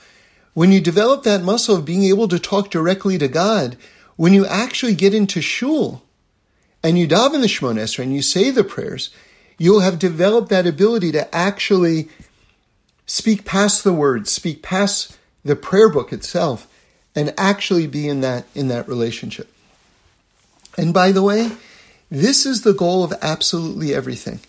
When 0.53 0.71
you 0.71 0.81
develop 0.81 1.23
that 1.23 1.41
muscle 1.41 1.77
of 1.77 1.85
being 1.85 2.03
able 2.03 2.27
to 2.27 2.37
talk 2.37 2.69
directly 2.69 3.17
to 3.17 3.27
God, 3.27 3.77
when 4.15 4.33
you 4.33 4.45
actually 4.45 4.95
get 4.95 5.13
into 5.13 5.41
shul 5.41 6.03
and 6.83 6.97
you 6.97 7.07
daven 7.07 7.41
the 7.41 7.47
Shemona 7.47 7.83
Esrei 7.83 8.03
and 8.03 8.13
you 8.13 8.21
say 8.21 8.51
the 8.51 8.63
prayers, 8.63 9.09
you'll 9.57 9.79
have 9.79 9.99
developed 9.99 10.49
that 10.49 10.67
ability 10.67 11.11
to 11.13 11.33
actually 11.33 12.09
speak 13.05 13.45
past 13.45 13.83
the 13.83 13.93
words, 13.93 14.31
speak 14.31 14.61
past 14.61 15.17
the 15.43 15.55
prayer 15.55 15.89
book 15.89 16.13
itself, 16.13 16.67
and 17.15 17.33
actually 17.37 17.87
be 17.87 18.07
in 18.07 18.21
that 18.21 18.45
in 18.55 18.67
that 18.69 18.87
relationship. 18.87 19.51
And 20.77 20.93
by 20.93 21.11
the 21.11 21.21
way, 21.21 21.51
this 22.09 22.45
is 22.45 22.61
the 22.61 22.73
goal 22.73 23.03
of 23.03 23.13
absolutely 23.21 23.93
everything. 23.93 24.39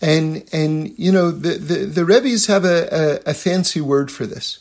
And 0.00 0.48
and 0.52 0.96
you 0.98 1.10
know 1.10 1.30
the 1.30 1.54
the, 1.54 1.74
the 1.86 2.04
Rebbe's 2.04 2.46
have 2.46 2.64
a, 2.64 3.22
a, 3.26 3.30
a 3.30 3.34
fancy 3.34 3.80
word 3.80 4.10
for 4.10 4.26
this, 4.26 4.60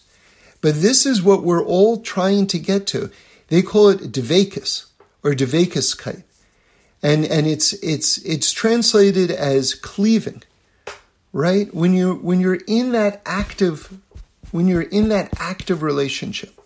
but 0.62 0.82
this 0.82 1.06
is 1.06 1.22
what 1.22 1.44
we're 1.44 1.64
all 1.64 2.02
trying 2.02 2.48
to 2.48 2.60
get 2.60 2.88
to. 2.88 3.12
They 3.48 3.62
call 3.62 3.90
it 3.90 4.12
dvekus 4.12 4.86
or 5.24 5.32
dvekuskite, 5.34 6.24
and 7.04 7.26
and 7.26 7.48
it's 7.48 7.74
it's 7.74 8.18
it's 8.20 8.52
translated 8.52 9.32
as 9.32 9.76
cleaving, 9.76 10.44
right? 11.34 11.74
When 11.74 11.94
you 11.94 12.16
when 12.16 12.40
you're 12.40 12.62
in 12.68 12.92
that 12.94 13.22
active 13.26 13.94
when 14.52 14.68
you're 14.68 14.82
in 14.82 15.10
that 15.10 15.30
active 15.38 15.84
relationship, 15.84 16.60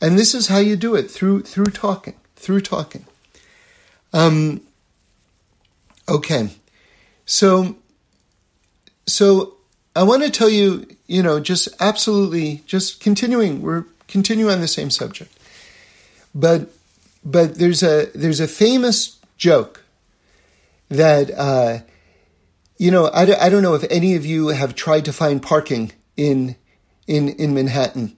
and 0.00 0.18
this 0.18 0.34
is 0.34 0.48
how 0.48 0.58
you 0.58 0.76
do 0.76 0.94
it 0.94 1.10
through 1.10 1.42
through 1.42 1.66
talking 1.66 2.14
through 2.36 2.60
talking. 2.60 3.04
Um, 4.12 4.62
okay, 6.08 6.50
so 7.24 7.76
so 9.06 9.54
I 9.94 10.02
want 10.02 10.22
to 10.22 10.30
tell 10.30 10.48
you, 10.48 10.86
you 11.06 11.22
know, 11.22 11.40
just 11.40 11.68
absolutely, 11.80 12.62
just 12.66 13.00
continuing. 13.00 13.62
We're 13.62 13.84
continuing 14.08 14.52
on 14.52 14.60
the 14.60 14.68
same 14.68 14.90
subject, 14.90 15.35
but 16.36 16.70
but 17.24 17.56
there's 17.56 17.82
a 17.82 18.10
there's 18.14 18.40
a 18.40 18.46
famous 18.46 19.18
joke 19.38 19.84
that 20.88 21.30
uh, 21.36 21.78
you 22.76 22.90
know 22.90 23.06
I, 23.06 23.46
I 23.46 23.48
don't 23.48 23.62
know 23.62 23.74
if 23.74 23.84
any 23.90 24.14
of 24.14 24.26
you 24.26 24.48
have 24.48 24.74
tried 24.74 25.06
to 25.06 25.12
find 25.12 25.42
parking 25.42 25.92
in 26.16 26.56
in 27.06 27.30
in 27.30 27.54
Manhattan 27.54 28.16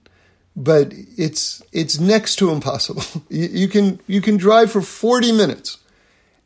but 0.55 0.93
it's 1.17 1.63
it's 1.71 1.99
next 1.99 2.35
to 2.37 2.51
impossible. 2.51 3.03
You, 3.29 3.47
you, 3.47 3.67
can 3.67 3.99
you 4.07 4.21
can 4.21 4.37
drive 4.37 4.71
for 4.71 4.81
forty 4.81 5.31
minutes 5.31 5.77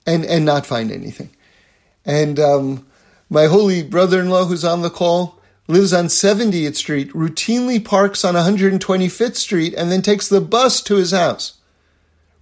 and 0.06 0.24
and 0.24 0.46
not 0.46 0.66
find 0.66 0.92
anything. 0.92 1.32
And 2.06 2.40
um, 2.40 2.86
my 3.30 3.46
holy 3.46 3.82
brother-in-law, 3.82 4.46
who's 4.46 4.66
on 4.66 4.82
the 4.82 4.90
call, 4.90 5.40
lives 5.68 5.94
on 5.94 6.06
70th 6.06 6.76
Street, 6.76 7.10
routinely 7.14 7.84
parks 7.84 8.26
on 8.26 8.36
125th 8.36 9.38
Street, 9.38 9.74
and 9.74 9.90
then 9.90 10.02
takes 10.02 10.28
the 10.28 10.42
bus 10.42 10.82
to 10.84 10.96
his 10.96 11.12
house. 11.12 11.58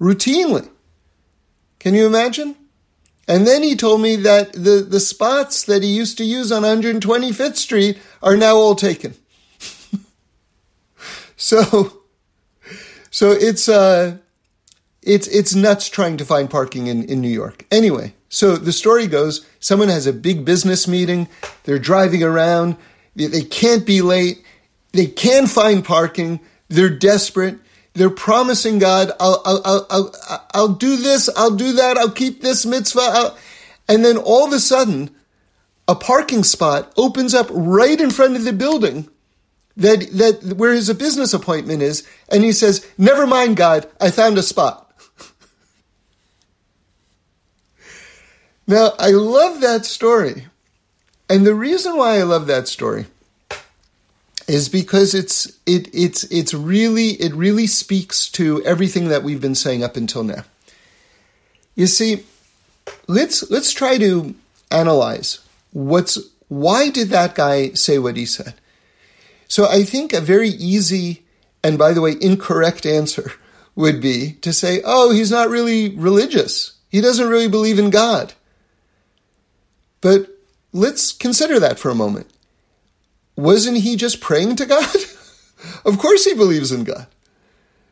Routinely. 0.02 0.68
Can 1.80 1.94
you 1.94 2.08
imagine? 2.08 2.56
And 3.28 3.46
then 3.46 3.62
he 3.62 3.76
told 3.76 4.02
me 4.02 4.16
that 4.18 4.52
the, 4.54 4.86
the 4.88 5.00
spots 5.00 5.64
that 5.64 5.84
he 5.84 5.90
used 5.90 6.18
to 6.18 6.24
use 6.24 6.52
on 6.52 6.64
125th 6.64 7.56
Street 7.56 8.00
are 8.22 8.36
now 8.36 8.56
all 8.56 8.76
taken. 8.76 9.14
so, 11.38 12.02
so 13.12 13.32
it's, 13.32 13.70
uh, 13.70 14.18
it's 15.02 15.28
it's 15.28 15.56
nuts 15.56 15.90
trying 15.90 16.18
to 16.18 16.26
find 16.26 16.50
parking 16.50 16.88
in, 16.88 17.04
in 17.06 17.22
New 17.22 17.30
York. 17.30 17.66
Anyway, 17.72 18.14
so 18.30 18.56
the 18.56 18.72
story 18.72 19.08
goes 19.08 19.46
someone 19.60 19.90
has 19.90 20.06
a 20.06 20.14
big 20.14 20.46
business 20.46 20.88
meeting, 20.88 21.28
they're 21.64 21.80
driving 21.80 22.24
around, 22.24 22.78
they 23.16 23.42
can't 23.42 23.86
be 23.86 24.02
late, 24.02 24.44
they 24.92 25.08
can 25.08 25.48
find 25.48 25.84
parking, 25.84 26.40
they're 26.68 26.90
desperate, 26.90 27.58
they're 27.94 28.10
promising 28.10 28.80
God, 28.80 29.12
I'll 29.20 29.42
I'll 29.46 29.62
I'll 29.66 29.88
I'll, 29.90 30.46
I'll 30.54 30.68
do 30.70 30.98
this, 30.98 31.30
I'll 31.36 31.56
do 31.56 31.74
that, 31.74 31.98
I'll 31.98 32.12
keep 32.12 32.42
this 32.42 32.66
mitzvah, 32.66 33.02
I'll... 33.02 33.38
and 33.88 34.06
then 34.06 34.18
all 34.18 34.46
of 34.46 34.54
a 34.54 34.60
sudden, 34.60 35.10
a 35.88 35.96
parking 35.96 36.44
spot 36.44 36.92
opens 36.96 37.34
up 37.34 37.48
right 37.50 38.00
in 38.00 38.10
front 38.10 38.36
of 38.36 38.44
the 38.44 38.54
building 38.54 39.10
that 39.78 40.10
that 40.14 40.56
where 40.58 40.74
his 40.74 40.92
business 40.94 41.34
appointment 41.34 41.82
is, 41.82 42.08
and 42.30 42.44
he 42.44 42.52
says, 42.52 42.88
"Never 42.98 43.28
mind, 43.28 43.58
God, 43.58 43.90
I 44.00 44.12
found 44.12 44.38
a 44.38 44.44
spot." 44.44 44.88
Now, 48.68 48.94
I 49.00 49.10
love 49.10 49.60
that 49.62 49.86
story. 49.86 50.48
And 51.28 51.46
the 51.46 51.56
reason 51.56 51.98
why 51.98 52.20
I 52.20 52.24
love 52.24 52.48
that 52.48 52.70
story 52.70 53.06
is 54.48 54.70
because 54.70 55.14
it's 55.14 55.48
it 55.66 55.90
it's 55.94 56.24
it's 56.26 56.54
really 56.54 57.10
it 57.22 57.34
really 57.34 57.68
speaks 57.68 58.30
to 58.32 58.64
everything 58.64 59.10
that 59.10 59.24
we've 59.24 59.42
been 59.42 59.56
saying 59.56 59.84
up 59.84 59.96
until 59.96 60.24
now. 60.24 60.44
You 61.76 61.88
see, 61.88 62.26
let's 63.08 63.50
let's 63.50 63.72
try 63.72 63.98
to 63.98 64.36
analyze 64.70 65.40
what's 65.72 66.20
why 66.48 66.90
did 66.90 67.10
that 67.10 67.36
guy 67.36 67.72
say 67.72 67.98
what 68.00 68.18
he 68.18 68.26
said? 68.26 68.54
So 69.48 69.68
I 69.68 69.84
think 69.84 70.14
a 70.14 70.22
very 70.22 70.50
easy 70.50 71.24
and 71.64 71.78
by 71.78 71.94
the 71.94 72.02
way 72.02 72.16
incorrect 72.20 72.86
answer 72.86 73.34
would 73.76 74.02
be 74.02 74.34
to 74.42 74.52
say, 74.52 74.82
"Oh, 74.84 75.12
he's 75.12 75.32
not 75.32 75.50
really 75.50 75.96
religious. 75.96 76.74
He 76.90 77.02
doesn't 77.02 77.30
really 77.30 77.48
believe 77.48 77.80
in 77.80 77.90
God." 77.90 78.34
But 80.02 80.28
let's 80.74 81.12
consider 81.12 81.60
that 81.60 81.80
for 81.80 81.90
a 81.90 81.96
moment. 81.96 82.28
Wasn't 83.36 83.78
he 83.78 83.96
just 83.96 84.22
praying 84.22 84.58
to 84.58 84.66
God? 84.66 84.96
of 85.86 85.98
course 85.98 86.26
he 86.26 86.34
believes 86.34 86.72
in 86.72 86.84
God. 86.84 87.08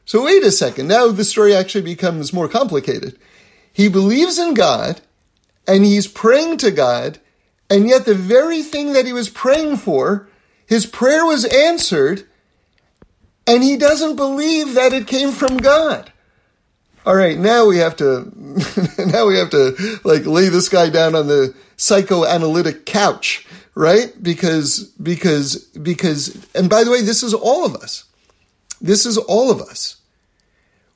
So 0.06 0.26
wait 0.26 0.44
a 0.44 0.52
second. 0.52 0.88
Now 0.88 1.08
the 1.10 1.24
story 1.24 1.54
actually 1.54 1.84
becomes 1.84 2.34
more 2.34 2.48
complicated. 2.48 3.18
He 3.72 3.88
believes 3.90 4.40
in 4.40 4.54
God 4.54 5.02
and 5.70 5.86
he's 5.86 6.08
praying 6.08 6.58
to 6.58 6.72
God, 6.72 7.20
and 7.70 7.88
yet 7.88 8.06
the 8.06 8.16
very 8.16 8.64
thing 8.64 8.94
that 8.94 9.06
he 9.06 9.14
was 9.14 9.30
praying 9.30 9.78
for, 9.78 10.28
his 10.66 10.88
prayer 10.88 11.26
was 11.26 11.46
answered, 11.46 12.28
And 13.46 13.64
he 13.64 13.78
doesn't 13.78 14.16
believe 14.16 14.74
that 14.74 14.94
it 14.94 15.06
came 15.06 15.32
from 15.32 15.58
God. 15.58 16.12
All 17.06 17.16
right, 17.16 17.38
now 17.38 17.68
we 17.68 17.78
have 17.78 17.96
to, 17.98 18.32
now 18.98 19.28
we 19.28 19.38
have 19.38 19.52
to 19.52 20.00
like 20.04 20.26
lay 20.26 20.50
this 20.50 20.70
guy 20.70 20.90
down 20.90 21.14
on 21.14 21.28
the 21.28 21.54
psychoanalytic 21.78 22.86
couch, 22.86 23.46
right? 23.80 24.12
Because, 24.22 24.84
because, 25.02 25.56
because, 25.56 26.46
and 26.54 26.70
by 26.70 26.84
the 26.84 26.92
way, 26.92 27.02
this 27.02 27.24
is 27.24 27.34
all 27.34 27.66
of 27.66 27.76
us. 27.76 28.04
This 28.82 29.06
is 29.06 29.18
all 29.18 29.50
of 29.50 29.62
us. 29.62 30.02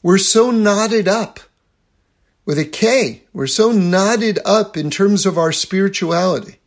We're 0.01 0.17
so 0.17 0.51
knotted 0.51 1.07
up 1.07 1.39
with 2.43 2.59
a 2.59 2.65
K. 2.65 3.23
We're 3.31 3.47
so 3.47 3.71
knotted 3.71 4.37
up 4.43 4.75
in 4.75 4.89
terms 4.89 5.25
of 5.25 5.37
our 5.37 5.53
spirituality 5.53 6.57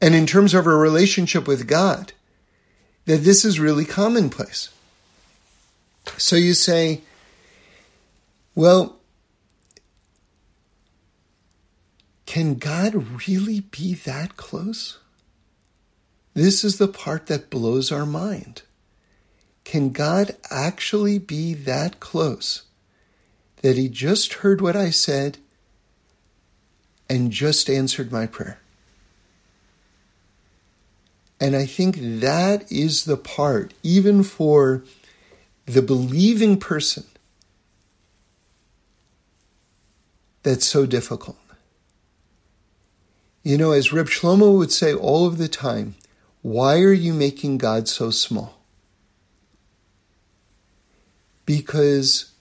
and 0.00 0.14
in 0.14 0.24
terms 0.24 0.54
of 0.54 0.66
our 0.66 0.78
relationship 0.78 1.46
with 1.46 1.68
God 1.68 2.14
that 3.04 3.18
this 3.18 3.44
is 3.44 3.60
really 3.60 3.84
commonplace. 3.84 4.70
So 6.16 6.36
you 6.36 6.54
say, 6.54 7.02
well, 8.54 8.96
can 12.26 12.54
God 12.54 13.26
really 13.28 13.60
be 13.60 13.94
that 13.94 14.36
close? 14.36 14.98
This 16.32 16.64
is 16.64 16.78
the 16.78 16.88
part 16.88 17.26
that 17.26 17.50
blows 17.50 17.92
our 17.92 18.06
mind. 18.06 18.62
Can 19.64 19.90
God 19.90 20.36
actually 20.50 21.18
be 21.18 21.54
that 21.54 22.00
close 22.00 22.62
that 23.62 23.76
He 23.76 23.88
just 23.88 24.34
heard 24.34 24.60
what 24.60 24.76
I 24.76 24.90
said 24.90 25.38
and 27.08 27.30
just 27.30 27.70
answered 27.70 28.10
my 28.10 28.26
prayer? 28.26 28.58
And 31.40 31.54
I 31.54 31.66
think 31.66 31.96
that 32.00 32.70
is 32.70 33.04
the 33.04 33.16
part, 33.16 33.74
even 33.82 34.22
for 34.22 34.84
the 35.66 35.82
believing 35.82 36.58
person, 36.58 37.04
that's 40.42 40.66
so 40.66 40.86
difficult. 40.86 41.36
You 43.44 43.58
know, 43.58 43.72
as 43.72 43.92
Reb 43.92 44.06
Shlomo 44.06 44.56
would 44.56 44.72
say 44.72 44.94
all 44.94 45.26
of 45.26 45.36
the 45.36 45.48
time, 45.48 45.96
why 46.40 46.80
are 46.80 46.94
you 46.94 47.12
making 47.12 47.58
God 47.58 47.88
so 47.88 48.08
small? 48.08 48.58
Because 51.44 52.32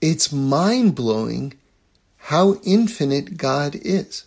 it's 0.00 0.32
mind 0.32 0.94
blowing 0.94 1.52
how 2.16 2.54
infinite 2.64 3.36
God 3.36 3.76
is. 3.76 4.24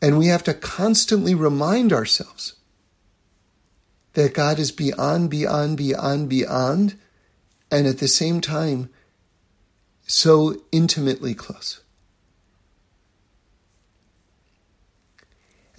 And 0.00 0.18
we 0.18 0.28
have 0.28 0.42
to 0.44 0.54
constantly 0.54 1.34
remind 1.34 1.92
ourselves 1.92 2.54
that 4.14 4.32
God 4.32 4.58
is 4.58 4.72
beyond, 4.72 5.28
beyond, 5.28 5.76
beyond, 5.76 6.30
beyond, 6.30 6.98
and 7.70 7.86
at 7.86 7.98
the 7.98 8.08
same 8.08 8.40
time, 8.40 8.88
so 10.06 10.56
intimately 10.72 11.34
close. 11.34 11.79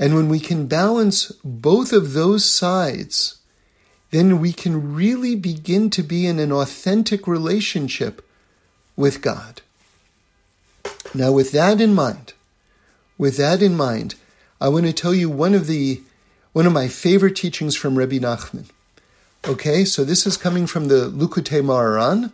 And 0.02 0.16
when 0.16 0.30
we 0.30 0.40
can 0.40 0.66
balance 0.66 1.32
both 1.44 1.94
of 1.94 2.14
those 2.14 2.44
sides, 2.44 3.38
then 4.10 4.40
we 4.40 4.52
can 4.52 4.96
really 4.96 5.36
begin 5.36 5.92
to 5.92 6.02
be 6.02 6.26
in 6.26 6.40
an 6.40 6.52
authentic 6.52 7.28
relationship 7.28 8.28
with 8.96 9.22
God. 9.22 9.62
Now, 11.14 11.32
with 11.32 11.52
that 11.52 11.80
in 11.80 11.94
mind, 11.94 12.34
with 13.20 13.38
that 13.38 13.62
in 13.62 13.78
mind, 13.78 14.16
I 14.60 14.70
want 14.70 14.88
to 14.88 14.94
tell 14.94 15.14
you 15.14 15.30
one 15.30 15.54
of 15.54 15.68
the 15.68 16.02
one 16.54 16.66
of 16.66 16.74
my 16.74 16.88
favorite 16.88 17.36
teachings 17.36 17.76
from 17.76 17.96
Rebbe 17.96 18.20
Nachman. 18.20 18.70
Okay, 19.48 19.86
so 19.86 20.04
this 20.04 20.26
is 20.26 20.36
coming 20.36 20.66
from 20.66 20.88
the 20.88 21.10
Likutei 21.10 21.62
Moharan, 21.62 22.32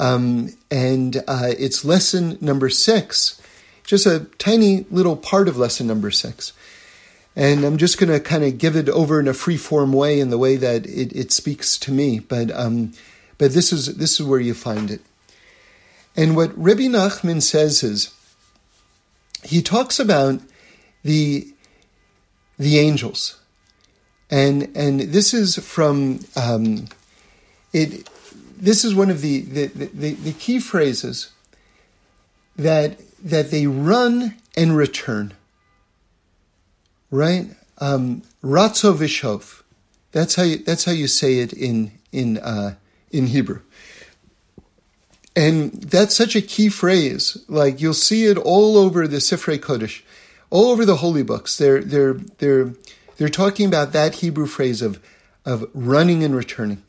um, 0.00 0.48
and 0.70 1.18
uh, 1.28 1.52
it's 1.58 1.84
lesson 1.84 2.38
number 2.40 2.70
six, 2.70 3.40
just 3.84 4.06
a 4.06 4.26
tiny 4.38 4.86
little 4.90 5.16
part 5.16 5.46
of 5.46 5.58
lesson 5.58 5.86
number 5.86 6.10
six. 6.10 6.54
And 7.36 7.64
I'm 7.64 7.76
just 7.76 7.98
going 7.98 8.10
to 8.10 8.18
kind 8.18 8.44
of 8.44 8.56
give 8.56 8.76
it 8.76 8.88
over 8.88 9.20
in 9.20 9.28
a 9.28 9.34
free 9.34 9.58
form 9.58 9.92
way 9.92 10.18
in 10.18 10.30
the 10.30 10.38
way 10.38 10.56
that 10.56 10.86
it, 10.86 11.14
it 11.14 11.30
speaks 11.30 11.76
to 11.78 11.92
me. 11.92 12.18
But 12.18 12.50
um, 12.50 12.92
but 13.36 13.52
this 13.52 13.72
is 13.72 13.96
this 13.96 14.18
is 14.18 14.26
where 14.26 14.40
you 14.40 14.54
find 14.54 14.90
it. 14.90 15.02
And 16.16 16.34
what 16.34 16.56
Rebbe 16.56 16.82
Nachman 16.82 17.42
says 17.42 17.82
is 17.82 18.14
he 19.44 19.60
talks 19.60 20.00
about 20.00 20.40
the 21.02 21.52
the 22.58 22.78
angels, 22.78 23.38
and 24.30 24.74
and 24.74 25.00
this 25.00 25.34
is 25.34 25.56
from 25.56 26.20
um, 26.36 26.86
it. 27.74 28.08
This 28.58 28.82
is 28.82 28.94
one 28.94 29.10
of 29.10 29.20
the 29.20 29.42
the, 29.42 29.66
the, 29.66 30.14
the 30.14 30.32
key 30.32 30.58
phrases 30.58 31.30
that 32.56 32.98
that 33.22 33.50
they 33.50 33.66
run 33.66 34.36
and 34.56 34.74
return 34.74 35.34
right? 37.10 37.48
Um, 37.78 38.22
vishov. 38.42 39.62
That's 40.12 40.34
how 40.34 40.42
you, 40.44 40.58
that's 40.58 40.84
how 40.84 40.92
you 40.92 41.08
say 41.08 41.38
it 41.38 41.52
in 41.52 41.92
in 42.12 42.38
uh, 42.38 42.76
in 43.10 43.26
Hebrew. 43.28 43.60
And 45.34 45.72
that's 45.72 46.16
such 46.16 46.34
a 46.34 46.40
key 46.40 46.70
phrase. 46.70 47.36
Like 47.48 47.80
you'll 47.80 47.92
see 47.92 48.24
it 48.24 48.38
all 48.38 48.78
over 48.78 49.06
the 49.06 49.18
Sifrei 49.18 49.58
Kodesh, 49.58 50.02
all 50.48 50.70
over 50.70 50.86
the 50.86 50.96
holy 50.96 51.22
books. 51.22 51.58
They're 51.58 51.82
they're 51.82 52.14
they're 52.38 52.72
they're 53.18 53.28
talking 53.28 53.66
about 53.66 53.92
that 53.92 54.16
Hebrew 54.16 54.46
phrase 54.46 54.80
of 54.80 54.98
of 55.44 55.68
running 55.74 56.24
and 56.24 56.34
returning. 56.34 56.82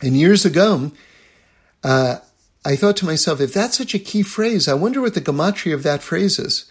And 0.00 0.16
years 0.16 0.44
ago, 0.44 0.92
uh, 1.84 2.18
I 2.64 2.76
thought 2.76 2.96
to 2.98 3.06
myself, 3.06 3.40
if 3.40 3.52
that's 3.52 3.76
such 3.76 3.94
a 3.94 3.98
key 3.98 4.22
phrase, 4.22 4.68
I 4.68 4.74
wonder 4.74 5.00
what 5.00 5.14
the 5.14 5.20
gematria 5.20 5.74
of 5.74 5.82
that 5.82 6.02
phrase 6.02 6.38
is. 6.38 6.66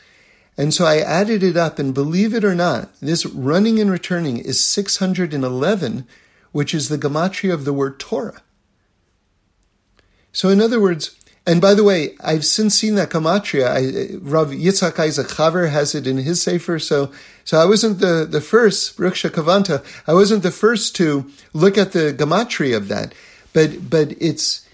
And 0.57 0.73
so 0.73 0.85
I 0.85 0.97
added 0.97 1.43
it 1.43 1.55
up, 1.57 1.79
and 1.79 1.93
believe 1.93 2.33
it 2.33 2.43
or 2.43 2.55
not, 2.55 2.93
this 2.99 3.25
running 3.25 3.79
and 3.79 3.89
returning 3.89 4.37
is 4.37 4.59
611, 4.59 6.07
which 6.51 6.73
is 6.73 6.89
the 6.89 6.97
gematria 6.97 7.53
of 7.53 7.65
the 7.65 7.73
word 7.73 7.99
Torah. 7.99 8.41
So, 10.33 10.49
in 10.49 10.61
other 10.61 10.79
words, 10.79 11.15
and 11.45 11.59
by 11.59 11.73
the 11.73 11.83
way, 11.83 12.15
I've 12.23 12.45
since 12.45 12.75
seen 12.75 12.95
that 12.95 13.09
gematria. 13.09 13.67
I, 13.67 14.17
Rav 14.21 14.49
Yitzhak 14.49 14.99
Isaac 14.99 15.27
Chaver 15.27 15.71
has 15.71 15.95
it 15.95 16.05
in 16.05 16.17
his 16.17 16.41
sefer. 16.41 16.77
So, 16.77 17.11
so 17.43 17.57
I 17.57 17.65
wasn't 17.65 17.99
the, 17.99 18.27
the 18.29 18.41
first, 18.41 18.97
Ruksha 18.97 19.31
Kavanta, 19.31 19.83
I 20.05 20.13
wasn't 20.13 20.43
the 20.43 20.51
first 20.51 20.95
to 20.97 21.29
look 21.53 21.77
at 21.77 21.93
the 21.93 22.13
gematria 22.13 22.77
of 22.77 22.89
that. 22.89 23.13
But, 23.53 23.89
but 23.89 24.13
it's, 24.21 24.67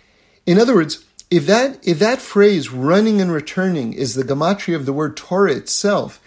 in 0.45 0.59
other 0.59 0.75
words, 0.75 1.05
if 1.29 1.45
that 1.45 1.85
if 1.85 1.99
that 1.99 2.21
phrase 2.21 2.69
running 2.69 3.19
and 3.19 3.31
returning 3.31 3.93
is 3.93 4.15
the 4.15 4.23
gematria 4.23 4.75
of 4.75 4.85
the 4.85 4.93
word 4.93 5.17
Torah 5.17 5.53
itself, 5.53 6.21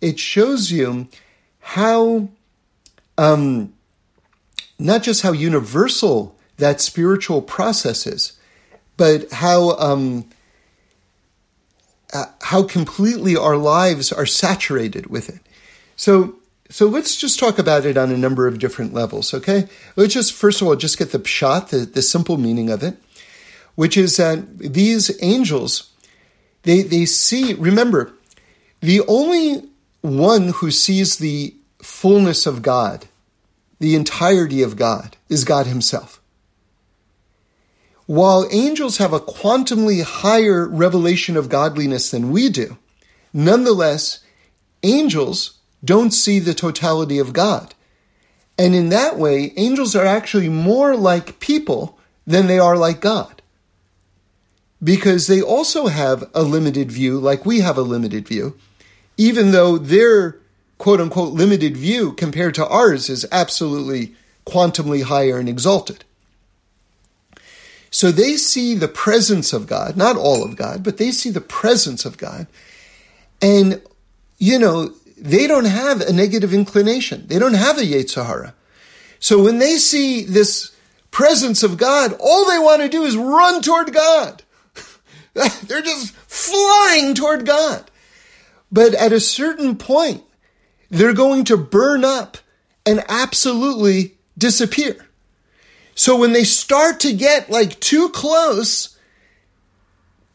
it 0.00 0.18
shows 0.18 0.70
you 0.70 1.08
how 1.60 2.28
um, 3.18 3.74
not 4.78 5.02
just 5.02 5.22
how 5.22 5.32
universal 5.32 6.38
that 6.56 6.80
spiritual 6.80 7.42
process 7.42 8.06
is, 8.06 8.38
but 8.96 9.30
how 9.30 9.76
um, 9.76 10.26
uh, 12.14 12.26
how 12.40 12.62
completely 12.62 13.36
our 13.36 13.56
lives 13.56 14.10
are 14.10 14.26
saturated 14.26 15.06
with 15.08 15.28
it. 15.28 15.40
So 15.96 16.36
so 16.70 16.86
let's 16.86 17.16
just 17.16 17.38
talk 17.38 17.58
about 17.58 17.84
it 17.84 17.98
on 17.98 18.10
a 18.10 18.16
number 18.16 18.46
of 18.46 18.58
different 18.58 18.94
levels, 18.94 19.34
okay? 19.34 19.68
Let's 19.96 20.14
just 20.14 20.32
first 20.32 20.62
of 20.62 20.66
all 20.66 20.76
just 20.76 20.98
get 20.98 21.12
the 21.12 21.18
pshat, 21.18 21.68
the, 21.68 21.78
the 21.78 22.02
simple 22.02 22.38
meaning 22.38 22.70
of 22.70 22.82
it 22.82 22.96
which 23.76 23.96
is 23.96 24.16
that 24.16 24.58
these 24.58 25.16
angels, 25.22 25.92
they, 26.62 26.82
they 26.82 27.04
see, 27.04 27.54
remember, 27.54 28.12
the 28.80 29.02
only 29.06 29.62
one 30.00 30.48
who 30.48 30.70
sees 30.70 31.16
the 31.16 31.54
fullness 31.80 32.46
of 32.46 32.62
God, 32.62 33.06
the 33.78 33.94
entirety 33.94 34.62
of 34.62 34.76
God, 34.76 35.16
is 35.28 35.44
God 35.44 35.66
Himself. 35.66 36.20
While 38.06 38.48
angels 38.50 38.98
have 38.98 39.12
a 39.12 39.20
quantumly 39.20 40.02
higher 40.02 40.66
revelation 40.66 41.36
of 41.36 41.48
godliness 41.48 42.10
than 42.10 42.30
we 42.30 42.48
do, 42.48 42.78
nonetheless, 43.32 44.20
angels 44.82 45.58
don't 45.84 46.12
see 46.12 46.38
the 46.38 46.54
totality 46.54 47.18
of 47.18 47.32
God. 47.32 47.74
And 48.56 48.74
in 48.74 48.88
that 48.88 49.18
way, 49.18 49.52
angels 49.56 49.94
are 49.94 50.06
actually 50.06 50.48
more 50.48 50.96
like 50.96 51.40
people 51.40 51.98
than 52.26 52.46
they 52.46 52.58
are 52.58 52.76
like 52.76 53.00
God 53.00 53.35
because 54.82 55.26
they 55.26 55.40
also 55.40 55.86
have 55.86 56.28
a 56.34 56.42
limited 56.42 56.90
view, 56.92 57.18
like 57.18 57.46
we 57.46 57.60
have 57.60 57.78
a 57.78 57.82
limited 57.82 58.28
view, 58.28 58.56
even 59.16 59.52
though 59.52 59.78
their 59.78 60.38
quote 60.78 61.00
unquote 61.00 61.32
limited 61.32 61.76
view 61.76 62.12
compared 62.12 62.54
to 62.54 62.66
ours 62.66 63.08
is 63.08 63.26
absolutely 63.32 64.14
quantumly 64.46 65.02
higher 65.02 65.38
and 65.38 65.48
exalted. 65.48 66.04
So 67.90 68.10
they 68.10 68.36
see 68.36 68.74
the 68.74 68.88
presence 68.88 69.52
of 69.52 69.66
God, 69.66 69.96
not 69.96 70.16
all 70.16 70.44
of 70.44 70.56
God, 70.56 70.82
but 70.82 70.98
they 70.98 71.10
see 71.10 71.30
the 71.30 71.40
presence 71.40 72.04
of 72.04 72.18
God. 72.18 72.46
And, 73.40 73.80
you 74.38 74.58
know, 74.58 74.92
they 75.16 75.46
don't 75.46 75.64
have 75.64 76.02
a 76.02 76.12
negative 76.12 76.52
inclination. 76.52 77.26
They 77.26 77.38
don't 77.38 77.54
have 77.54 77.78
a 77.78 77.82
Yetzer 77.82 78.26
Hara. 78.26 78.54
So 79.18 79.42
when 79.42 79.58
they 79.58 79.76
see 79.76 80.24
this 80.24 80.76
presence 81.10 81.62
of 81.62 81.78
God, 81.78 82.14
all 82.20 82.50
they 82.50 82.58
want 82.58 82.82
to 82.82 82.88
do 82.88 83.04
is 83.04 83.16
run 83.16 83.62
toward 83.62 83.94
God. 83.94 84.42
They're 85.66 85.82
just 85.82 86.14
flying 86.14 87.14
toward 87.14 87.44
God. 87.44 87.90
But 88.72 88.94
at 88.94 89.12
a 89.12 89.20
certain 89.20 89.76
point, 89.76 90.22
they're 90.90 91.12
going 91.12 91.44
to 91.44 91.56
burn 91.56 92.04
up 92.04 92.38
and 92.84 93.04
absolutely 93.08 94.14
disappear. 94.38 95.06
So 95.94 96.16
when 96.16 96.32
they 96.32 96.44
start 96.44 97.00
to 97.00 97.12
get 97.12 97.50
like 97.50 97.78
too 97.80 98.08
close, 98.10 98.96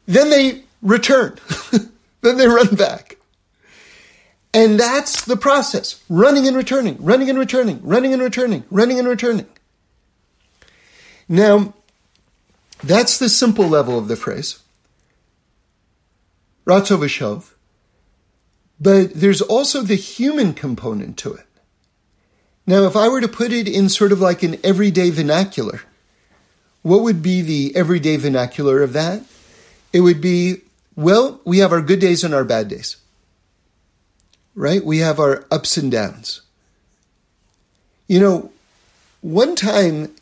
then 0.06 0.30
they 0.30 0.64
return. 0.82 1.38
then 2.22 2.38
they 2.38 2.48
run 2.48 2.76
back. 2.76 3.18
And 4.54 4.80
that's 4.80 5.26
the 5.26 5.38
process. 5.38 6.04
Running 6.10 6.48
and 6.48 6.58
returning, 6.58 6.98
running 7.00 7.30
and 7.30 7.40
returning, 7.40 7.80
running 7.84 8.14
and 8.14 8.22
returning, 8.22 8.66
running 8.70 9.00
and 9.00 9.08
returning. 9.08 9.48
Now, 11.30 11.74
that's 12.84 13.18
the 13.18 13.30
simple 13.30 13.68
level 13.68 13.98
of 13.98 14.08
the 14.08 14.16
phrase. 14.16 14.60
Ratzo 16.66 16.98
v'shov. 16.98 17.54
But 18.80 19.14
there's 19.14 19.42
also 19.42 19.82
the 19.82 19.96
human 19.96 20.54
component 20.54 21.18
to 21.18 21.34
it. 21.34 21.46
Now, 22.66 22.84
if 22.84 22.96
I 22.96 23.10
were 23.10 23.22
to 23.22 23.28
put 23.28 23.52
it 23.52 23.68
in 23.68 23.90
sort 23.90 24.12
of 24.12 24.22
like 24.22 24.44
an 24.44 24.58
everyday 24.64 25.10
vernacular, 25.10 25.82
what 26.82 27.02
would 27.02 27.22
be 27.22 27.42
the 27.42 27.76
everyday 27.76 28.18
vernacular 28.18 28.82
of 28.82 28.94
that? 28.94 29.24
It 29.94 30.02
would 30.02 30.22
be, 30.22 30.62
well, 30.96 31.42
we 31.46 31.60
have 31.60 31.72
our 31.72 31.82
good 31.82 32.00
days 32.00 32.24
and 32.24 32.34
our 32.34 32.44
bad 32.44 32.68
days. 32.68 32.98
Right? 34.56 34.84
We 34.84 35.00
have 35.00 35.20
our 35.20 35.46
ups 35.52 35.78
and 35.78 35.92
downs. 35.92 36.42
You 38.08 38.20
know, 38.20 38.52
one 39.22 39.56
time, 39.56 40.14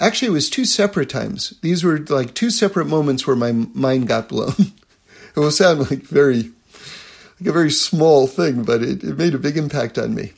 actually, 0.00 0.28
it 0.28 0.32
was 0.32 0.50
two 0.50 0.64
separate 0.64 1.10
times. 1.10 1.54
These 1.60 1.84
were 1.84 1.98
like 1.98 2.34
two 2.34 2.50
separate 2.50 2.86
moments 2.86 3.26
where 3.26 3.36
my 3.36 3.52
mind 3.52 4.08
got 4.08 4.28
blown. 4.28 4.54
it 5.36 5.40
will 5.40 5.50
sound 5.50 5.90
like 5.90 6.02
very 6.02 6.50
like 7.40 7.48
a 7.48 7.52
very 7.52 7.70
small 7.70 8.26
thing, 8.26 8.64
but 8.64 8.82
it, 8.82 9.02
it 9.02 9.16
made 9.16 9.34
a 9.34 9.38
big 9.38 9.56
impact 9.56 9.96
on 9.96 10.14
me, 10.14 10.32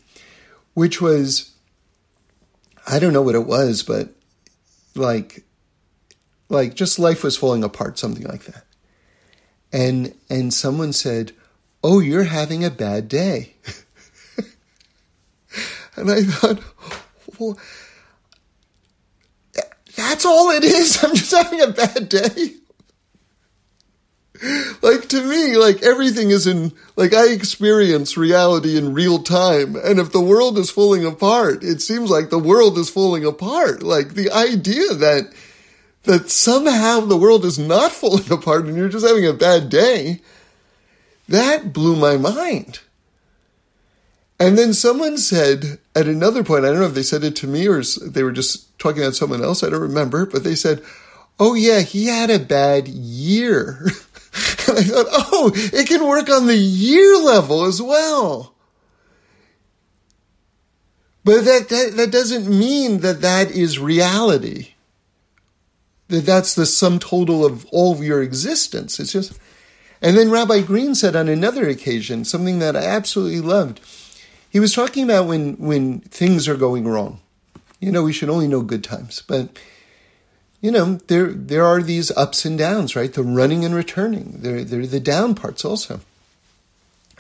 which 0.74 1.00
was, 1.00 1.50
I 2.87 3.00
don't 3.00 3.12
know 3.12 3.22
what 3.22 3.35
it 3.35 3.46
was, 3.46 3.83
but 3.83 4.11
like, 4.94 5.42
like 6.48 6.74
just 6.74 7.00
life 7.00 7.24
was 7.24 7.37
falling 7.37 7.64
apart, 7.64 7.98
something 7.98 8.24
like 8.24 8.44
that. 8.44 8.64
And, 9.72 10.14
and 10.31 10.55
someone 10.55 10.92
said, 10.92 11.33
Oh, 11.85 11.98
you're 11.98 12.24
having 12.24 12.64
a 12.64 12.70
bad 12.70 13.09
day. 13.09 13.55
and 15.96 16.09
I 16.09 16.22
thought, 16.22 16.61
well, 17.38 17.59
that's 19.96 20.24
all 20.24 20.50
it 20.50 20.62
is. 20.62 21.02
I'm 21.05 21.16
just 21.16 21.33
having 21.33 21.61
a 21.61 21.66
bad 21.68 22.09
day 22.09 22.55
like 24.83 25.09
to 25.09 25.22
me, 25.22 25.57
like 25.57 25.83
everything 25.83 26.31
is 26.31 26.46
in, 26.46 26.72
like 26.96 27.14
I 27.14 27.28
experience 27.28 28.16
reality 28.16 28.76
in 28.76 28.94
real 28.94 29.22
time. 29.22 29.76
And 29.76 30.00
if 30.00 30.12
the 30.12 30.20
world 30.20 30.59
is 30.59 30.70
falling 30.70 31.05
apart, 31.05 31.62
it 31.62 31.81
seems 31.81 32.11
like 32.11 32.31
the 32.31 32.38
world 32.38 32.76
is 32.78 32.90
falling 32.90 33.24
apart. 33.24 33.83
Like 33.83 34.14
the 34.14 34.31
idea 34.31 34.94
that, 34.94 35.33
that 36.05 36.31
somehow 36.31 37.00
the 37.00 37.16
world 37.16 37.44
is 37.44 37.59
not 37.59 37.92
falling 37.92 38.31
apart 38.33 38.66
and 38.66 38.76
you're 38.76 38.88
just 38.88 39.07
having 39.07 39.26
a 39.26 39.33
bad 39.33 39.68
day, 39.68 40.20
that 41.28 41.72
blew 41.72 41.94
my 41.94 42.16
mind. 42.16 42.81
And 44.40 44.59
then 44.59 44.72
someone 44.72 45.18
said 45.18 45.78
at 45.94 46.09
another 46.09 46.42
point, 46.42 46.64
I 46.64 46.68
don't 46.68 46.81
know 46.81 46.87
if 46.87 46.94
they 46.94 47.05
said 47.05 47.22
it 47.22 47.37
to 47.37 47.46
me 47.46 47.68
or 47.68 47.83
they 48.05 48.24
were 48.24 48.33
just 48.33 48.76
talking 48.81 49.02
about 49.02 49.14
someone 49.14 49.42
else, 49.42 49.62
I 49.62 49.70
don't 49.70 49.81
remember, 49.81 50.26
but 50.26 50.42
they 50.42 50.57
said, 50.57 50.83
Oh 51.38 51.55
yeah, 51.55 51.81
he 51.81 52.07
had 52.07 52.31
a 52.31 52.38
bad 52.38 52.88
year. 52.88 53.87
And 54.68 54.78
I 54.78 54.82
thought, 54.82 55.06
oh, 55.10 55.52
it 55.54 55.86
can 55.86 56.06
work 56.06 56.30
on 56.30 56.46
the 56.46 56.56
year 56.56 57.16
level 57.18 57.64
as 57.64 57.82
well. 57.82 58.54
But 61.24 61.44
that, 61.44 61.68
that, 61.68 61.96
that 61.96 62.10
doesn't 62.10 62.48
mean 62.48 62.98
that 62.98 63.20
that 63.20 63.50
is 63.50 63.78
reality. 63.78 64.68
That 66.08 66.26
that's 66.26 66.54
the 66.54 66.66
sum 66.66 66.98
total 66.98 67.44
of 67.44 67.66
all 67.66 67.92
of 67.92 68.02
your 68.02 68.22
existence. 68.22 68.98
It's 68.98 69.12
just, 69.12 69.38
and 70.00 70.16
then 70.16 70.30
Rabbi 70.30 70.62
Green 70.62 70.94
said 70.94 71.14
on 71.14 71.28
another 71.28 71.68
occasion, 71.68 72.24
something 72.24 72.58
that 72.58 72.76
I 72.76 72.84
absolutely 72.84 73.40
loved. 73.40 73.80
He 74.50 74.60
was 74.60 74.74
talking 74.74 75.04
about 75.04 75.26
when, 75.26 75.54
when 75.54 76.00
things 76.00 76.48
are 76.48 76.56
going 76.56 76.86
wrong. 76.86 77.20
You 77.80 77.92
know, 77.92 78.02
we 78.02 78.12
should 78.12 78.30
only 78.30 78.48
know 78.48 78.62
good 78.62 78.84
times, 78.84 79.22
but 79.26 79.58
you 80.62 80.70
know, 80.70 80.94
there 81.09 81.27
there 81.27 81.64
are 81.64 81.83
these 81.83 82.11
ups 82.12 82.46
and 82.46 82.57
downs, 82.57 82.96
right? 82.96 83.12
The 83.12 83.25
running 83.25 83.64
and 83.64 83.75
returning. 83.75 84.37
There 84.38 84.64
there 84.64 84.81
are 84.81 84.87
the 84.87 85.01
down 85.01 85.35
parts 85.35 85.64
also. 85.64 86.01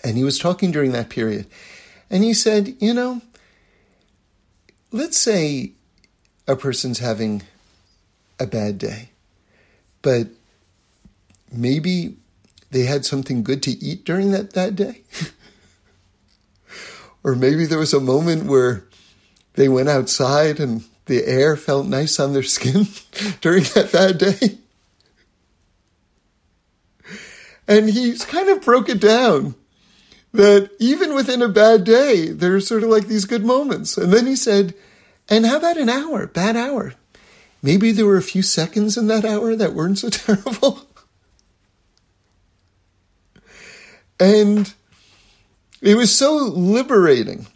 And 0.04 0.16
he 0.16 0.24
was 0.24 0.38
talking 0.38 0.70
during 0.70 0.92
that 0.92 1.10
period. 1.10 1.46
And 2.08 2.24
he 2.24 2.34
said, 2.34 2.74
you 2.80 2.94
know, 2.94 3.20
let's 4.90 5.18
say 5.18 5.72
a 6.46 6.56
person's 6.56 7.00
having 7.00 7.42
a 8.38 8.46
bad 8.46 8.78
day, 8.78 9.10
but 10.02 10.28
maybe 11.50 12.16
they 12.70 12.84
had 12.84 13.04
something 13.04 13.42
good 13.42 13.62
to 13.64 13.70
eat 13.70 14.04
during 14.04 14.30
that, 14.32 14.54
that 14.54 14.74
day. 14.74 15.02
or 17.24 17.34
maybe 17.34 17.64
there 17.64 17.78
was 17.78 17.94
a 17.94 18.00
moment 18.00 18.44
where 18.44 18.84
they 19.54 19.68
went 19.68 19.88
outside 19.88 20.58
and 20.58 20.84
the 21.06 21.24
air 21.26 21.56
felt 21.56 21.86
nice 21.86 22.20
on 22.20 22.32
their 22.32 22.42
skin 22.42 22.86
during 23.40 23.64
that 23.74 23.90
bad 23.92 24.18
day. 24.18 24.58
And 27.68 27.90
he 27.90 28.16
kind 28.18 28.48
of 28.48 28.62
broke 28.62 28.88
it 28.88 29.00
down 29.00 29.54
that 30.32 30.70
even 30.78 31.14
within 31.14 31.42
a 31.42 31.48
bad 31.48 31.84
day, 31.84 32.28
there's 32.28 32.66
sort 32.66 32.82
of 32.82 32.90
like 32.90 33.06
these 33.06 33.24
good 33.24 33.44
moments. 33.44 33.96
And 33.96 34.12
then 34.12 34.26
he 34.26 34.36
said, 34.36 34.74
and 35.28 35.46
how 35.46 35.58
about 35.58 35.76
an 35.76 35.88
hour, 35.88 36.26
bad 36.26 36.56
hour? 36.56 36.94
Maybe 37.62 37.92
there 37.92 38.06
were 38.06 38.16
a 38.16 38.22
few 38.22 38.42
seconds 38.42 38.96
in 38.96 39.06
that 39.06 39.24
hour 39.24 39.54
that 39.54 39.74
weren't 39.74 39.98
so 39.98 40.08
terrible. 40.10 40.86
and 44.18 44.72
it 45.80 45.96
was 45.96 46.16
so 46.16 46.36
liberating 46.36 47.46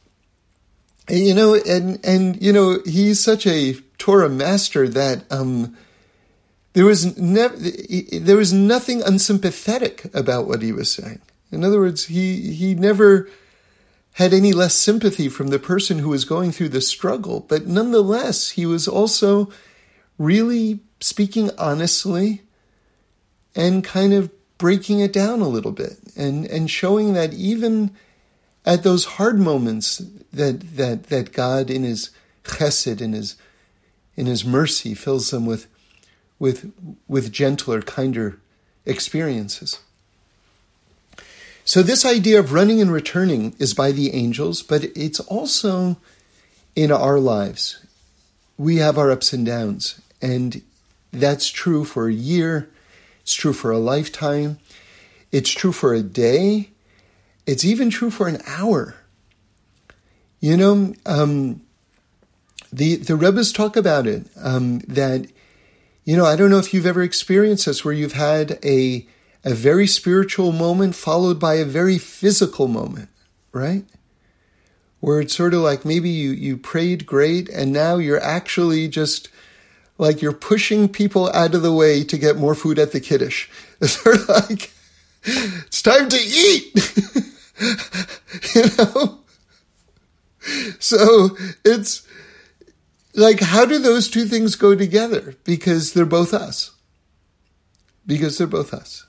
you 1.09 1.35
know, 1.35 1.55
and 1.55 2.05
and 2.05 2.41
you 2.43 2.53
know, 2.53 2.81
he's 2.85 3.23
such 3.23 3.47
a 3.47 3.75
Torah 3.99 4.29
master 4.29 4.89
that 4.89 5.25
um, 5.31 5.77
there 6.73 6.85
was 6.85 7.17
never 7.17 7.57
there 7.57 8.37
was 8.37 8.53
nothing 8.53 9.03
unsympathetic 9.03 10.13
about 10.15 10.47
what 10.47 10.63
he 10.63 10.73
was 10.73 10.91
saying. 10.91 11.21
In 11.51 11.65
other 11.65 11.79
words, 11.79 12.07
he 12.07 12.53
he 12.53 12.75
never 12.75 13.29
had 14.15 14.33
any 14.33 14.53
less 14.53 14.75
sympathy 14.75 15.29
from 15.29 15.49
the 15.49 15.59
person 15.59 15.99
who 15.99 16.09
was 16.09 16.25
going 16.25 16.51
through 16.51 16.71
the 16.71 16.81
struggle, 16.81 17.41
but 17.41 17.67
nonetheless, 17.67 18.51
he 18.51 18.67
was 18.67 18.89
also 18.89 19.51
really 20.19 20.81
speaking 21.01 21.51
honestly 21.59 22.43
and 23.55 23.85
kind 23.85 24.15
of 24.15 24.31
breaking 24.59 25.01
it 25.01 25.13
down 25.13 25.41
a 25.41 25.49
little 25.49 25.73
bit 25.73 25.99
and 26.17 26.47
and 26.47 26.71
showing 26.71 27.13
that 27.13 27.35
even 27.35 27.95
at 28.67 28.83
those 28.83 29.05
hard 29.05 29.39
moments 29.39 30.03
that 30.33 30.77
that 30.77 31.05
that 31.05 31.33
God 31.33 31.71
in 31.71 31.85
His 31.85 32.11
chesed 32.45 33.01
in 33.01 33.13
His 33.13 33.37
in 34.17 34.27
His 34.27 34.45
mercy 34.45 34.95
fills 34.95 35.31
them 35.31 35.47
with 35.47 35.69
with 36.39 36.73
with 37.09 37.33
gentler, 37.33 37.81
kinder 37.81 38.39
experiences. 38.85 39.81
So 41.65 41.83
this 41.83 42.05
idea 42.05 42.39
of 42.39 42.53
running 42.53 42.81
and 42.81 42.93
returning 42.93 43.55
is 43.59 43.75
by 43.75 43.91
the 43.91 44.15
angels, 44.15 44.63
but 44.63 44.85
it's 44.97 45.19
also 45.21 45.97
in 46.77 46.93
our 46.93 47.19
lives. 47.19 47.85
We 48.57 48.77
have 48.77 48.99
our 48.99 49.11
ups 49.11 49.33
and 49.33 49.45
downs, 49.45 50.01
and 50.23 50.63
that's 51.13 51.51
true 51.51 51.85
for 51.85 52.09
a 52.09 52.13
year. 52.13 52.71
It's 53.23 53.35
true 53.35 53.53
for 53.53 53.73
a 53.73 53.79
lifetime. 53.79 54.59
It's 55.33 55.51
true 55.51 55.73
for 55.73 55.93
a 55.93 56.03
day. 56.03 56.71
It's 57.47 57.65
even 57.65 57.91
true 57.91 58.11
for 58.11 58.27
an 58.29 58.43
hour. 58.47 58.97
You 60.41 60.57
know, 60.57 60.95
um, 61.07 61.63
the 62.73 62.97
the 62.97 63.17
Rebbes 63.17 63.53
talk 63.53 63.77
about 63.77 64.07
it 64.07 64.27
um, 64.43 64.81
that 64.81 65.27
you 66.05 66.17
know 66.17 66.27
I 66.27 66.37
don't 66.37 66.51
know 66.51 66.59
if 66.59 66.75
you've 66.75 66.87
ever 66.87 67.03
experienced 67.03 67.67
this 67.67 67.85
where 67.85 67.95
you've 67.95 68.13
had 68.13 68.59
a 68.65 69.07
a 69.45 69.55
very 69.55 69.87
spiritual 69.87 70.53
moment 70.53 70.95
followed 70.95 71.39
by 71.39 71.55
a 71.55 71.65
very 71.65 71.99
physical 71.99 72.67
moment, 72.67 73.09
right? 73.53 73.85
Where 75.01 75.21
it's 75.21 75.37
sort 75.37 75.55
of 75.55 75.61
like 75.61 75.85
maybe 75.85 76.11
you 76.11 76.31
you 76.31 76.57
prayed 76.57 77.07
great 77.07 77.49
and 77.49 77.73
now 77.73 77.97
you're 77.97 78.23
actually 78.23 78.89
just 78.89 79.29
like 79.99 80.21
you're 80.21 80.33
pushing 80.33 80.89
people 80.89 81.31
out 81.33 81.55
of 81.55 81.63
the 81.63 81.73
way 81.73 82.05
to 82.05 82.19
get 82.19 82.37
more 82.37 82.55
food 82.55 82.79
at 82.79 82.93
the 82.93 83.01
kiddush. 83.01 83.49
It's 83.81 84.03
sort 84.03 84.17
of 84.17 84.29
like 84.29 84.73
it's 85.25 85.83
time 85.83 86.09
to 86.09 86.17
eat. 86.17 86.73
you 88.55 88.65
know? 88.79 89.19
So 90.79 91.37
it's 91.65 92.07
like, 93.15 93.41
how 93.41 93.65
do 93.65 93.79
those 93.79 94.09
two 94.09 94.27
things 94.27 94.55
go 94.55 94.75
together? 94.75 95.35
Because 95.45 95.93
they're 95.93 96.05
both 96.05 96.35
us. 96.35 96.73
Because 98.07 98.39
they're 98.39 98.47
both 98.47 98.73
us, 98.73 99.07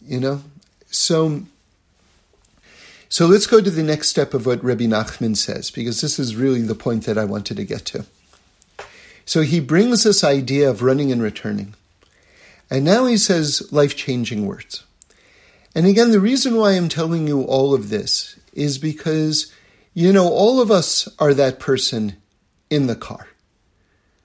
you 0.00 0.20
know? 0.20 0.42
So, 0.90 1.42
so 3.08 3.26
let's 3.26 3.46
go 3.46 3.60
to 3.60 3.70
the 3.70 3.82
next 3.82 4.08
step 4.08 4.34
of 4.34 4.46
what 4.46 4.62
Rabbi 4.62 4.84
Nachman 4.84 5.36
says, 5.36 5.70
because 5.70 6.00
this 6.00 6.18
is 6.18 6.36
really 6.36 6.62
the 6.62 6.74
point 6.74 7.04
that 7.04 7.18
I 7.18 7.24
wanted 7.24 7.56
to 7.56 7.64
get 7.64 7.84
to. 7.86 8.06
So 9.24 9.42
he 9.42 9.60
brings 9.60 10.04
this 10.04 10.22
idea 10.22 10.70
of 10.70 10.82
running 10.82 11.10
and 11.10 11.20
returning. 11.20 11.74
And 12.70 12.84
now 12.84 13.06
he 13.06 13.16
says 13.16 13.70
life 13.72 13.96
changing 13.96 14.46
words. 14.46 14.84
And 15.74 15.86
again, 15.86 16.10
the 16.10 16.20
reason 16.20 16.56
why 16.56 16.72
I'm 16.72 16.88
telling 16.88 17.28
you 17.28 17.42
all 17.42 17.74
of 17.74 17.88
this 17.88 18.38
is 18.52 18.78
because, 18.78 19.52
you 19.94 20.12
know, 20.12 20.28
all 20.28 20.60
of 20.60 20.70
us 20.70 21.08
are 21.18 21.34
that 21.34 21.60
person 21.60 22.16
in 22.70 22.86
the 22.86 22.96
car, 22.96 23.28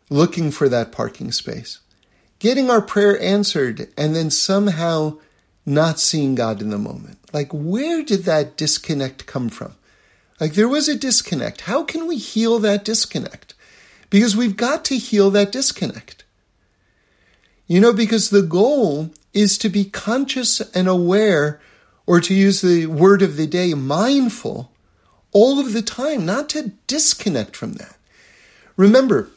looking 0.09 0.51
for 0.51 0.67
that 0.69 0.91
parking 0.91 1.31
space, 1.31 1.79
getting 2.39 2.69
our 2.69 2.81
prayer 2.81 3.19
answered, 3.21 3.89
and 3.97 4.15
then 4.15 4.29
somehow 4.29 5.17
not 5.65 5.99
seeing 5.99 6.35
God 6.35 6.61
in 6.61 6.69
the 6.69 6.77
moment. 6.77 7.19
Like, 7.31 7.51
where 7.53 8.03
did 8.03 8.23
that 8.23 8.57
disconnect 8.57 9.25
come 9.25 9.49
from? 9.49 9.75
Like, 10.39 10.53
there 10.53 10.67
was 10.67 10.89
a 10.89 10.97
disconnect. 10.97 11.61
How 11.61 11.83
can 11.83 12.07
we 12.07 12.17
heal 12.17 12.59
that 12.59 12.83
disconnect? 12.83 13.53
Because 14.09 14.35
we've 14.35 14.57
got 14.57 14.83
to 14.85 14.97
heal 14.97 15.31
that 15.31 15.51
disconnect. 15.51 16.23
You 17.65 17.79
know, 17.79 17.93
because 17.93 18.29
the 18.29 18.41
goal 18.41 19.11
is 19.33 19.57
to 19.59 19.69
be 19.69 19.85
conscious 19.85 20.61
and 20.75 20.87
aware, 20.87 21.59
or 22.05 22.21
to 22.21 22.33
use 22.33 22.61
the 22.61 22.85
word 22.85 23.21
of 23.21 23.37
the 23.37 23.47
day, 23.47 23.73
mindful, 23.73 24.71
all 25.31 25.59
of 25.59 25.73
the 25.73 25.81
time, 25.81 26.25
not 26.25 26.49
to 26.49 26.71
disconnect 26.87 27.55
from 27.55 27.73
that. 27.73 27.97
Remember, 28.77 29.29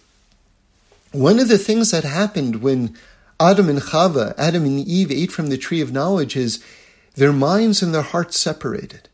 one 1.12 1.38
of 1.38 1.48
the 1.48 1.58
things 1.58 1.90
that 1.90 2.04
happened 2.04 2.56
when 2.56 2.96
Adam 3.40 3.68
and 3.68 3.80
Chava, 3.80 4.34
Adam 4.36 4.64
and 4.64 4.86
Eve 4.86 5.10
ate 5.10 5.32
from 5.32 5.48
the 5.48 5.58
tree 5.58 5.80
of 5.80 5.92
knowledge 5.92 6.36
is 6.36 6.62
their 7.14 7.32
minds 7.32 7.82
and 7.82 7.94
their 7.94 8.02
hearts 8.02 8.38
separated. 8.38 9.08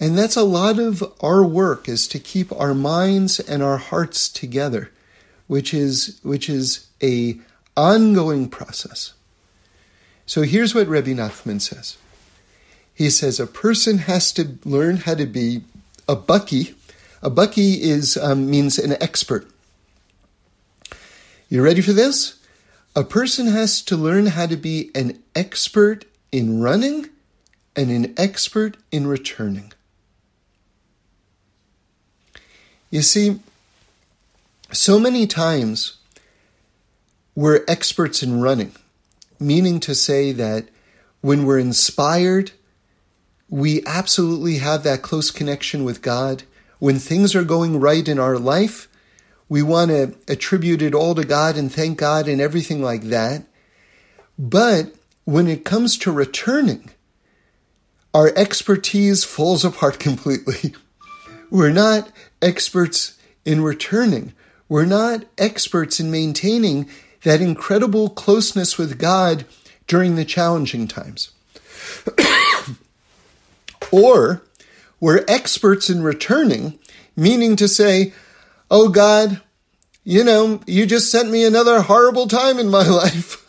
And 0.00 0.18
that's 0.18 0.36
a 0.36 0.42
lot 0.42 0.78
of 0.78 1.02
our 1.20 1.44
work 1.44 1.88
is 1.88 2.08
to 2.08 2.18
keep 2.18 2.52
our 2.52 2.74
minds 2.74 3.38
and 3.38 3.62
our 3.62 3.76
hearts 3.76 4.28
together, 4.28 4.90
which 5.46 5.72
is 5.72 6.18
which 6.22 6.48
is 6.48 6.88
a 7.02 7.38
ongoing 7.76 8.48
process. 8.48 9.12
So 10.26 10.42
here's 10.42 10.74
what 10.74 10.88
Rebbe 10.88 11.10
Nachman 11.10 11.60
says. 11.60 11.96
He 12.94 13.10
says 13.10 13.40
a 13.40 13.46
person 13.46 13.98
has 13.98 14.32
to 14.32 14.58
learn 14.64 14.98
how 14.98 15.14
to 15.14 15.26
be 15.26 15.62
a 16.08 16.16
baki. 16.16 16.74
A 17.22 17.30
baki 17.30 17.78
is 17.78 18.16
um, 18.16 18.50
means 18.50 18.78
an 18.78 18.92
expert. 19.02 19.48
You 21.48 21.62
ready 21.62 21.80
for 21.80 21.92
this? 21.92 22.38
A 22.94 23.04
person 23.04 23.46
has 23.46 23.82
to 23.82 23.96
learn 23.96 24.26
how 24.26 24.46
to 24.46 24.56
be 24.56 24.90
an 24.94 25.22
expert 25.34 26.04
in 26.30 26.60
running 26.60 27.08
and 27.74 27.90
an 27.90 28.14
expert 28.16 28.76
in 28.90 29.06
returning. 29.06 29.72
You 32.90 33.00
see, 33.00 33.40
so 34.70 34.98
many 34.98 35.26
times 35.26 35.96
we're 37.34 37.64
experts 37.66 38.22
in 38.22 38.42
running, 38.42 38.72
meaning 39.42 39.80
to 39.80 39.94
say 39.94 40.32
that 40.32 40.68
when 41.20 41.44
we're 41.44 41.58
inspired, 41.58 42.52
we 43.48 43.84
absolutely 43.84 44.58
have 44.58 44.82
that 44.82 45.02
close 45.02 45.30
connection 45.30 45.84
with 45.84 46.02
God. 46.02 46.44
When 46.78 46.98
things 46.98 47.34
are 47.34 47.44
going 47.44 47.78
right 47.78 48.06
in 48.06 48.18
our 48.18 48.38
life, 48.38 48.88
we 49.48 49.62
want 49.62 49.90
to 49.90 50.14
attribute 50.28 50.80
it 50.80 50.94
all 50.94 51.14
to 51.14 51.24
God 51.24 51.56
and 51.56 51.70
thank 51.70 51.98
God 51.98 52.26
and 52.26 52.40
everything 52.40 52.82
like 52.82 53.02
that. 53.02 53.44
But 54.38 54.94
when 55.24 55.46
it 55.46 55.64
comes 55.64 55.98
to 55.98 56.10
returning, 56.10 56.90
our 58.14 58.32
expertise 58.34 59.24
falls 59.24 59.64
apart 59.66 59.98
completely. 59.98 60.74
We're 61.50 61.70
not 61.70 62.10
experts 62.40 63.18
in 63.44 63.62
returning. 63.62 64.32
We're 64.68 64.86
not 64.86 65.26
experts 65.36 66.00
in 66.00 66.10
maintaining 66.10 66.88
that 67.24 67.40
incredible 67.40 68.10
closeness 68.10 68.78
with 68.78 68.98
God 68.98 69.44
during 69.86 70.16
the 70.16 70.24
challenging 70.24 70.88
times. 70.88 71.30
or 73.92 74.42
we're 75.00 75.24
experts 75.28 75.90
in 75.90 76.02
returning, 76.02 76.78
meaning 77.16 77.56
to 77.56 77.68
say, 77.68 78.12
Oh 78.70 78.88
God, 78.88 79.40
you 80.04 80.24
know, 80.24 80.60
you 80.66 80.86
just 80.86 81.10
sent 81.10 81.30
me 81.30 81.44
another 81.44 81.82
horrible 81.82 82.26
time 82.26 82.58
in 82.58 82.70
my 82.70 82.86
life. 82.88 83.44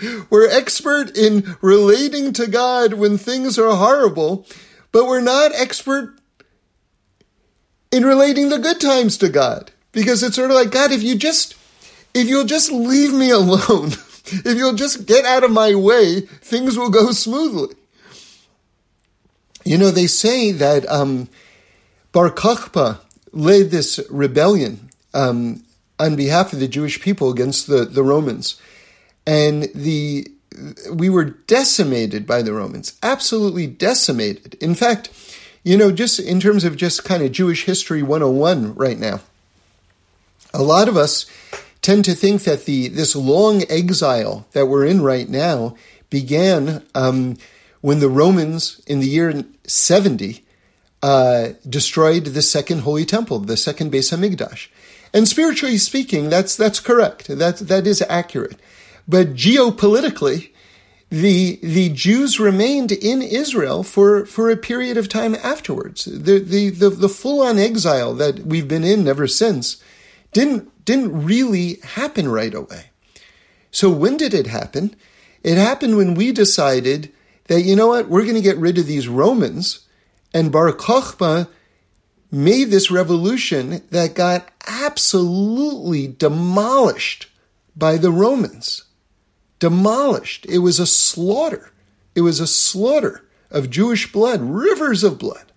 we're 0.30 0.48
expert 0.48 1.16
in 1.16 1.56
relating 1.60 2.32
to 2.34 2.46
God 2.46 2.94
when 2.94 3.18
things 3.18 3.58
are 3.58 3.74
horrible, 3.76 4.46
but 4.92 5.06
we're 5.06 5.20
not 5.20 5.54
expert 5.54 6.18
in 7.90 8.04
relating 8.04 8.48
the 8.48 8.58
good 8.58 8.80
times 8.80 9.16
to 9.18 9.28
God. 9.28 9.70
Because 9.92 10.22
it's 10.22 10.36
sort 10.36 10.50
of 10.50 10.56
like, 10.56 10.70
God, 10.70 10.92
if 10.92 11.02
you 11.02 11.16
just, 11.16 11.54
if 12.14 12.28
you'll 12.28 12.44
just 12.44 12.70
leave 12.70 13.12
me 13.12 13.30
alone, 13.42 13.92
if 14.24 14.56
you'll 14.56 14.74
just 14.74 15.06
get 15.06 15.24
out 15.24 15.44
of 15.44 15.50
my 15.50 15.74
way, 15.74 16.20
things 16.20 16.76
will 16.76 16.90
go 16.90 17.12
smoothly. 17.12 17.74
You 19.64 19.76
know, 19.76 19.90
they 19.90 20.06
say 20.06 20.50
that 20.52 20.88
um, 20.88 21.28
Bar 22.12 22.30
Kokhba, 22.30 23.00
led 23.32 23.70
this 23.70 24.00
rebellion 24.10 24.88
um, 25.14 25.62
on 25.98 26.16
behalf 26.16 26.52
of 26.52 26.60
the 26.60 26.68
Jewish 26.68 27.00
people 27.00 27.30
against 27.30 27.66
the, 27.66 27.84
the 27.84 28.02
Romans. 28.02 28.60
And 29.26 29.64
the 29.74 30.26
we 30.90 31.08
were 31.08 31.24
decimated 31.24 32.26
by 32.26 32.42
the 32.42 32.52
Romans, 32.52 32.98
absolutely 33.02 33.66
decimated. 33.66 34.54
In 34.60 34.74
fact, 34.74 35.10
you 35.62 35.76
know, 35.76 35.92
just 35.92 36.18
in 36.18 36.40
terms 36.40 36.64
of 36.64 36.76
just 36.76 37.04
kind 37.04 37.22
of 37.22 37.30
Jewish 37.30 37.64
history 37.64 38.02
101 38.02 38.74
right 38.74 38.98
now, 38.98 39.20
a 40.52 40.62
lot 40.62 40.88
of 40.88 40.96
us 40.96 41.26
tend 41.88 42.04
to 42.04 42.14
think 42.14 42.44
that 42.44 42.66
the 42.66 42.88
this 42.88 43.16
long 43.16 43.62
exile 43.70 44.46
that 44.52 44.66
we're 44.66 44.84
in 44.84 45.00
right 45.00 45.26
now 45.26 45.74
began 46.10 46.84
um, 46.94 47.34
when 47.80 47.98
the 47.98 48.10
Romans 48.10 48.82
in 48.86 49.00
the 49.00 49.06
year 49.06 49.42
70 49.66 50.44
uh, 51.02 51.48
destroyed 51.66 52.26
the 52.26 52.42
second 52.42 52.80
holy 52.80 53.06
temple, 53.06 53.38
the 53.38 53.56
second 53.56 53.90
Beis 53.90 54.12
Hamikdash. 54.12 54.68
And 55.14 55.26
spiritually 55.26 55.78
speaking, 55.78 56.28
that's 56.28 56.56
that's 56.56 56.78
correct. 56.78 57.28
That 57.28 57.56
that 57.56 57.86
is 57.86 58.04
accurate. 58.06 58.58
But 59.08 59.32
geopolitically, 59.32 60.50
the 61.08 61.58
the 61.62 61.88
Jews 61.88 62.38
remained 62.38 62.92
in 62.92 63.22
Israel 63.22 63.82
for, 63.82 64.26
for 64.26 64.50
a 64.50 64.58
period 64.58 64.98
of 64.98 65.08
time 65.08 65.34
afterwards. 65.36 66.04
The 66.04 66.38
the 66.38 66.68
the, 66.68 66.90
the 66.90 67.08
full 67.08 67.40
on 67.40 67.58
exile 67.58 68.12
that 68.16 68.40
we've 68.40 68.68
been 68.68 68.84
in 68.84 69.08
ever 69.08 69.26
since 69.26 69.82
didn't 70.32 70.84
didn't 70.84 71.24
really 71.24 71.78
happen 71.82 72.28
right 72.28 72.54
away. 72.54 72.86
So 73.70 73.90
when 73.90 74.16
did 74.16 74.32
it 74.34 74.46
happen? 74.46 74.96
It 75.42 75.56
happened 75.58 75.96
when 75.96 76.14
we 76.14 76.32
decided 76.32 77.12
that 77.48 77.62
you 77.62 77.76
know 77.76 77.88
what 77.88 78.08
we're 78.08 78.22
going 78.22 78.34
to 78.34 78.40
get 78.40 78.56
rid 78.56 78.78
of 78.78 78.86
these 78.86 79.08
Romans 79.08 79.86
and 80.32 80.52
Bar 80.52 80.72
Kokhba 80.72 81.48
made 82.30 82.70
this 82.70 82.90
revolution 82.90 83.82
that 83.90 84.14
got 84.14 84.48
absolutely 84.66 86.06
demolished 86.06 87.28
by 87.76 87.96
the 87.96 88.10
Romans. 88.10 88.84
Demolished. 89.58 90.46
It 90.46 90.58
was 90.58 90.78
a 90.78 90.86
slaughter. 90.86 91.72
It 92.14 92.20
was 92.20 92.40
a 92.40 92.46
slaughter 92.46 93.24
of 93.50 93.70
Jewish 93.70 94.12
blood, 94.12 94.42
rivers 94.42 95.02
of 95.02 95.18
blood. 95.18 95.47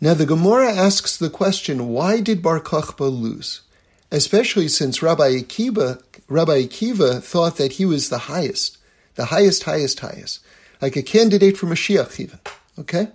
Now 0.00 0.14
the 0.14 0.26
Gemara 0.26 0.72
asks 0.72 1.16
the 1.16 1.30
question, 1.30 1.88
why 1.88 2.20
did 2.20 2.42
Bar 2.42 2.60
Kokhba 2.60 3.10
lose? 3.10 3.62
Especially 4.10 4.68
since 4.68 5.02
Rabbi 5.02 5.32
Akiva, 5.40 6.02
Rabbi 6.28 6.62
Akiva 6.62 7.22
thought 7.22 7.56
that 7.56 7.72
he 7.72 7.84
was 7.84 8.08
the 8.08 8.18
highest, 8.18 8.78
the 9.14 9.26
highest, 9.26 9.64
highest, 9.64 10.00
highest 10.00 10.40
like 10.80 10.96
a 10.96 11.02
candidate 11.02 11.56
for 11.56 11.66
Mashiach, 11.66 12.18
even. 12.18 12.38
Okay? 12.78 13.08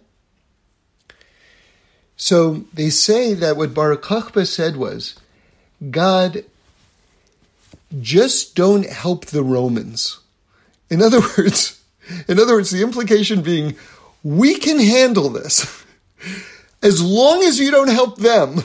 So 2.17 2.65
they 2.73 2.89
say 2.89 3.33
that 3.33 3.57
what 3.57 3.73
Bar 3.73 3.95
Kokhba 3.97 4.47
said 4.47 4.77
was, 4.77 5.15
God, 5.89 6.45
just 7.99 8.55
don't 8.55 8.87
help 8.87 9.25
the 9.25 9.43
Romans. 9.43 10.19
In 10.89 11.01
other 11.01 11.19
words, 11.37 11.81
in 12.27 12.39
other 12.39 12.53
words, 12.55 12.71
the 12.71 12.83
implication 12.83 13.41
being, 13.41 13.75
we 14.23 14.55
can 14.55 14.79
handle 14.79 15.29
this. 15.29 15.83
As 16.85 17.01
long 17.01 17.41
as 17.41 17.59
you 17.59 17.71
don't 17.71 17.89
help 17.89 18.19
them, 18.19 18.63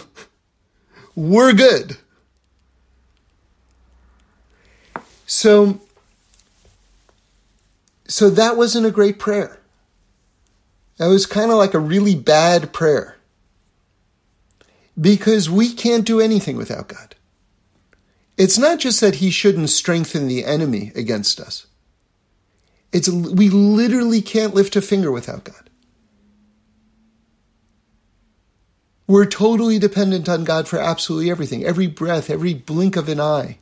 we're 1.14 1.55
good. 1.55 1.97
So 5.25 5.81
so 8.07 8.29
that 8.29 8.59
wasn't 8.59 8.85
a 8.85 8.91
great 8.91 9.18
prayer. 9.18 9.59
That 10.99 11.07
was 11.07 11.25
kind 11.25 11.51
of 11.51 11.57
like 11.57 11.73
a 11.73 11.79
really 11.79 12.14
bad 12.14 12.75
prayer. 12.75 13.16
Because 15.01 15.49
we 15.49 15.73
can't 15.73 16.05
do 16.05 16.21
anything 16.21 16.59
without 16.59 16.89
God. 16.89 17.14
It's 18.37 18.59
not 18.59 18.81
just 18.81 19.01
that 19.01 19.14
he 19.14 19.31
shouldn't 19.31 19.71
strengthen 19.71 20.29
the 20.29 20.45
enemy 20.45 20.93
against 20.95 21.41
us. 21.41 21.68
It's 22.93 23.09
we 23.09 23.49
literally 23.49 24.21
can't 24.21 24.55
lift 24.55 24.77
a 24.77 24.83
finger 24.83 25.11
without 25.11 25.45
God. 25.45 25.70
We're 29.11 29.27
totally 29.27 29.81
dependent 29.81 30.29
on 30.29 30.45
God 30.45 30.69
for 30.69 30.79
absolutely 30.79 31.33
everything. 31.33 31.65
Every 31.65 31.89
breath, 31.89 32.31
every 32.31 32.55
blink 32.55 32.95
of 32.95 33.09
an 33.09 33.19
eye, 33.19 33.59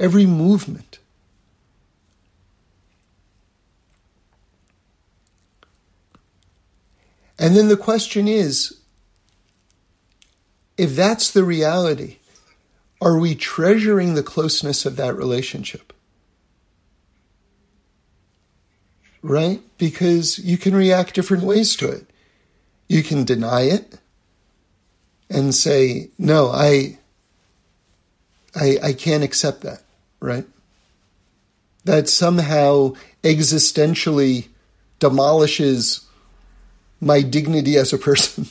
every 0.00 0.26
movement. 0.26 0.98
And 7.38 7.54
then 7.54 7.68
the 7.68 7.76
question 7.76 8.26
is 8.26 8.80
if 10.76 10.96
that's 10.96 11.30
the 11.30 11.44
reality, 11.44 12.16
are 13.00 13.20
we 13.20 13.36
treasuring 13.36 14.14
the 14.14 14.24
closeness 14.24 14.84
of 14.84 14.96
that 14.96 15.14
relationship? 15.14 15.92
Right? 19.22 19.62
Because 19.78 20.40
you 20.40 20.58
can 20.58 20.74
react 20.74 21.14
different 21.14 21.44
ways 21.44 21.76
to 21.76 21.88
it. 21.88 22.10
You 22.88 23.04
can 23.04 23.22
deny 23.22 23.60
it 23.60 24.00
and 25.28 25.54
say, 25.54 26.10
no, 26.18 26.48
I, 26.48 26.98
I, 28.54 28.78
I 28.82 28.92
can't 28.92 29.24
accept 29.24 29.62
that, 29.62 29.82
right? 30.20 30.46
That 31.84 32.08
somehow 32.08 32.94
existentially 33.22 34.48
demolishes 34.98 36.06
my 37.00 37.22
dignity 37.22 37.76
as 37.76 37.92
a 37.92 37.98
person. 37.98 38.46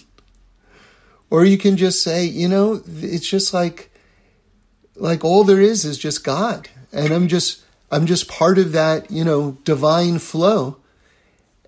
or 1.30 1.46
you 1.46 1.58
can 1.58 1.78
just 1.78 2.04
say, 2.04 2.26
you 2.26 2.48
know, 2.48 2.82
it's 2.88 3.28
just 3.28 3.54
like 3.54 3.92
like 4.96 5.26
all 5.26 5.44
there 5.44 5.60
is 5.60 5.84
is 5.86 5.98
just 5.98 6.24
God. 6.24 6.70
And 6.94 7.12
I'm 7.12 7.28
just 7.28 7.62
I'm 7.92 8.06
just 8.06 8.28
part 8.28 8.58
of 8.58 8.72
that, 8.72 9.12
you 9.12 9.24
know, 9.24 9.58
divine 9.64 10.20
flow. 10.20 10.78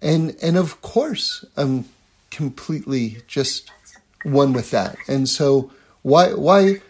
And 0.01 0.35
and 0.41 0.57
of 0.57 0.81
course 0.81 1.43
I'm 1.55 1.85
completely 2.29 3.17
just 3.27 3.71
one 4.23 4.53
with 4.53 4.71
that. 4.71 4.97
And 5.07 5.27
so 5.29 5.71
why 6.01 6.33
why 6.33 6.81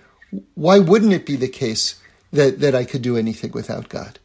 why 0.55 0.79
wouldn't 0.79 1.13
it 1.13 1.25
be 1.25 1.35
the 1.35 1.47
case 1.47 2.01
that, 2.31 2.59
that 2.59 2.75
I 2.75 2.83
could 2.83 3.01
do 3.01 3.17
anything 3.17 3.51
without 3.51 3.89
God 3.89 4.19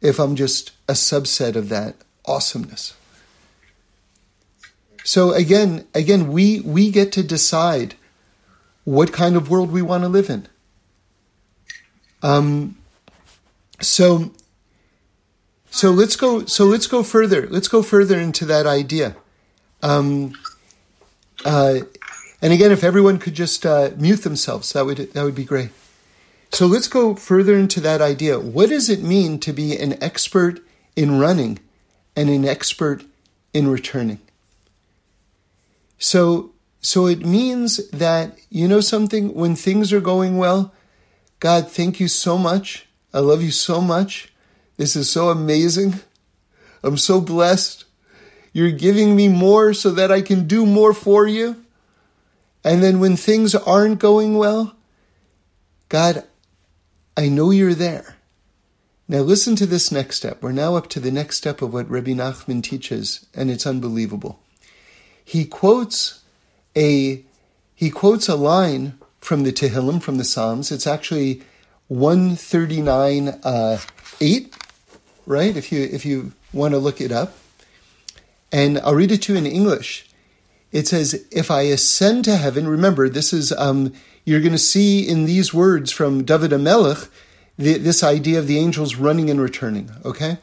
if 0.00 0.18
I'm 0.18 0.36
just 0.36 0.72
a 0.88 0.92
subset 0.92 1.56
of 1.56 1.68
that 1.68 1.96
awesomeness? 2.24 2.94
So 5.04 5.32
again, 5.32 5.86
again, 5.94 6.32
we 6.32 6.60
we 6.60 6.90
get 6.90 7.12
to 7.12 7.22
decide 7.22 7.94
what 8.84 9.12
kind 9.12 9.36
of 9.36 9.50
world 9.50 9.70
we 9.70 9.82
want 9.82 10.02
to 10.04 10.08
live 10.08 10.30
in. 10.30 10.48
Um, 12.22 12.78
so, 13.80 14.32
so 15.70 15.90
let's 15.90 16.16
go. 16.16 16.46
So 16.46 16.64
let's 16.64 16.86
go 16.86 17.02
further. 17.02 17.46
Let's 17.46 17.68
go 17.68 17.82
further 17.82 18.18
into 18.18 18.46
that 18.46 18.66
idea. 18.66 19.16
Um, 19.82 20.32
uh, 21.44 21.80
and 22.44 22.52
again, 22.52 22.72
if 22.72 22.84
everyone 22.84 23.18
could 23.18 23.32
just 23.32 23.64
uh, 23.64 23.92
mute 23.96 24.22
themselves, 24.22 24.74
that 24.74 24.84
would 24.84 24.98
that 24.98 25.24
would 25.24 25.34
be 25.34 25.44
great. 25.44 25.70
So 26.52 26.66
let's 26.66 26.88
go 26.88 27.14
further 27.14 27.54
into 27.54 27.80
that 27.80 28.02
idea. 28.02 28.38
What 28.38 28.68
does 28.68 28.90
it 28.90 29.02
mean 29.02 29.40
to 29.40 29.52
be 29.54 29.74
an 29.78 29.96
expert 30.02 30.60
in 30.94 31.18
running 31.18 31.60
and 32.14 32.28
an 32.28 32.44
expert 32.44 33.02
in 33.54 33.68
returning? 33.68 34.18
So 35.96 36.52
so 36.82 37.06
it 37.06 37.24
means 37.24 37.88
that 37.88 38.36
you 38.50 38.68
know 38.68 38.80
something 38.80 39.32
when 39.32 39.56
things 39.56 39.90
are 39.90 40.02
going 40.02 40.36
well, 40.36 40.74
God, 41.40 41.70
thank 41.70 41.98
you 41.98 42.08
so 42.08 42.36
much. 42.36 42.84
I 43.14 43.20
love 43.20 43.40
you 43.40 43.52
so 43.52 43.80
much. 43.80 44.34
This 44.76 44.96
is 44.96 45.08
so 45.08 45.30
amazing. 45.30 45.94
I'm 46.82 46.98
so 46.98 47.22
blessed. 47.22 47.86
You're 48.52 48.70
giving 48.70 49.16
me 49.16 49.28
more 49.28 49.72
so 49.72 49.92
that 49.92 50.12
I 50.12 50.20
can 50.20 50.46
do 50.46 50.66
more 50.66 50.92
for 50.92 51.26
you. 51.26 51.63
And 52.64 52.82
then 52.82 52.98
when 52.98 53.16
things 53.16 53.54
aren't 53.54 53.98
going 53.98 54.36
well, 54.36 54.74
God, 55.88 56.24
I 57.16 57.28
know 57.28 57.50
you're 57.50 57.74
there. 57.74 58.16
Now 59.06 59.20
listen 59.20 59.54
to 59.56 59.66
this 59.66 59.92
next 59.92 60.16
step. 60.16 60.42
We're 60.42 60.52
now 60.52 60.76
up 60.76 60.88
to 60.90 61.00
the 61.00 61.12
next 61.12 61.36
step 61.36 61.60
of 61.60 61.74
what 61.74 61.90
Rabbi 61.90 62.12
Nachman 62.12 62.62
teaches, 62.62 63.26
and 63.34 63.50
it's 63.50 63.66
unbelievable. 63.66 64.40
He 65.22 65.44
quotes 65.44 66.22
a 66.74 67.22
he 67.74 67.90
quotes 67.90 68.28
a 68.28 68.36
line 68.36 68.98
from 69.20 69.42
the 69.42 69.52
Tehillim, 69.52 70.00
from 70.00 70.16
the 70.16 70.24
Psalms. 70.24 70.70
It's 70.70 70.86
actually 70.86 71.42
139 71.88 73.28
uh, 73.28 73.78
8, 74.20 74.56
right? 75.26 75.56
If 75.56 75.72
you, 75.72 75.82
if 75.82 76.06
you 76.06 76.32
want 76.52 76.72
to 76.72 76.78
look 76.78 77.00
it 77.00 77.10
up. 77.10 77.34
And 78.52 78.78
I'll 78.78 78.94
read 78.94 79.10
it 79.10 79.22
to 79.22 79.32
you 79.32 79.38
in 79.38 79.46
English. 79.46 80.08
It 80.74 80.88
says, 80.88 81.24
If 81.30 81.52
I 81.52 81.62
ascend 81.62 82.24
to 82.24 82.36
heaven, 82.36 82.66
remember, 82.66 83.08
this 83.08 83.32
is, 83.32 83.52
um, 83.52 83.92
you're 84.24 84.40
going 84.40 84.50
to 84.52 84.58
see 84.58 85.08
in 85.08 85.24
these 85.24 85.54
words 85.54 85.92
from 85.92 86.24
David 86.24 86.50
HaMelech 86.50 87.08
the, 87.56 87.78
this 87.78 88.02
idea 88.02 88.40
of 88.40 88.48
the 88.48 88.58
angels 88.58 88.96
running 88.96 89.30
and 89.30 89.40
returning, 89.40 89.88
okay? 90.04 90.38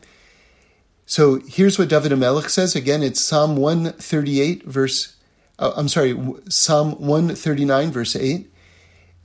So 1.05 1.41
here's 1.49 1.77
what 1.77 1.89
David 1.89 2.13
HaMelech 2.13 2.49
says. 2.49 2.77
Again, 2.77 3.03
it's 3.03 3.19
Psalm 3.19 3.57
138, 3.57 4.63
verse, 4.63 5.17
uh, 5.59 5.73
I'm 5.75 5.89
sorry, 5.89 6.17
Psalm 6.47 6.91
139, 6.91 7.91
verse 7.91 8.15
8. 8.15 8.49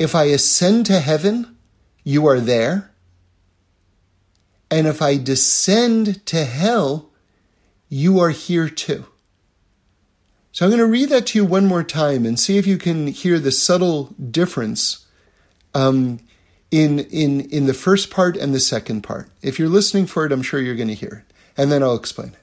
If 0.00 0.16
I 0.16 0.24
ascend 0.24 0.86
to 0.86 0.98
heaven, 0.98 1.56
you 2.02 2.26
are 2.26 2.40
there. 2.40 2.90
And 4.72 4.88
if 4.88 5.00
I 5.00 5.18
descend 5.18 6.26
to 6.26 6.44
hell, 6.44 7.10
you 7.88 8.18
are 8.18 8.30
here 8.30 8.68
too. 8.68 9.06
So 10.56 10.64
I'm 10.64 10.70
going 10.70 10.78
to 10.78 10.86
read 10.86 11.10
that 11.10 11.26
to 11.26 11.38
you 11.38 11.44
one 11.44 11.66
more 11.66 11.84
time 11.84 12.24
and 12.24 12.40
see 12.40 12.56
if 12.56 12.66
you 12.66 12.78
can 12.78 13.08
hear 13.08 13.38
the 13.38 13.52
subtle 13.52 14.14
difference 14.30 15.04
um, 15.74 16.18
in, 16.70 17.00
in, 17.00 17.42
in 17.50 17.66
the 17.66 17.74
first 17.74 18.10
part 18.10 18.38
and 18.38 18.54
the 18.54 18.58
second 18.58 19.02
part. 19.02 19.28
If 19.42 19.58
you're 19.58 19.68
listening 19.68 20.06
for 20.06 20.24
it, 20.24 20.32
I'm 20.32 20.40
sure 20.40 20.58
you're 20.58 20.74
going 20.74 20.88
to 20.88 20.94
hear 20.94 21.26
it. 21.26 21.34
And 21.58 21.70
then 21.70 21.82
I'll 21.82 21.94
explain 21.94 22.28
it. 22.28 22.38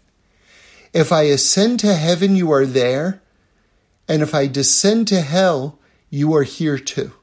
If 0.93 1.11
I 1.11 1.23
ascend 1.23 1.79
to 1.79 1.95
heaven, 1.95 2.35
you 2.35 2.51
are 2.51 2.67
there. 2.67 3.23
And 4.07 4.21
if 4.21 4.35
I 4.35 4.45
descend 4.45 5.07
to 5.07 5.21
hell, 5.21 5.79
you 6.11 6.35
are 6.35 6.43
here 6.43 6.77
too. 6.77 7.13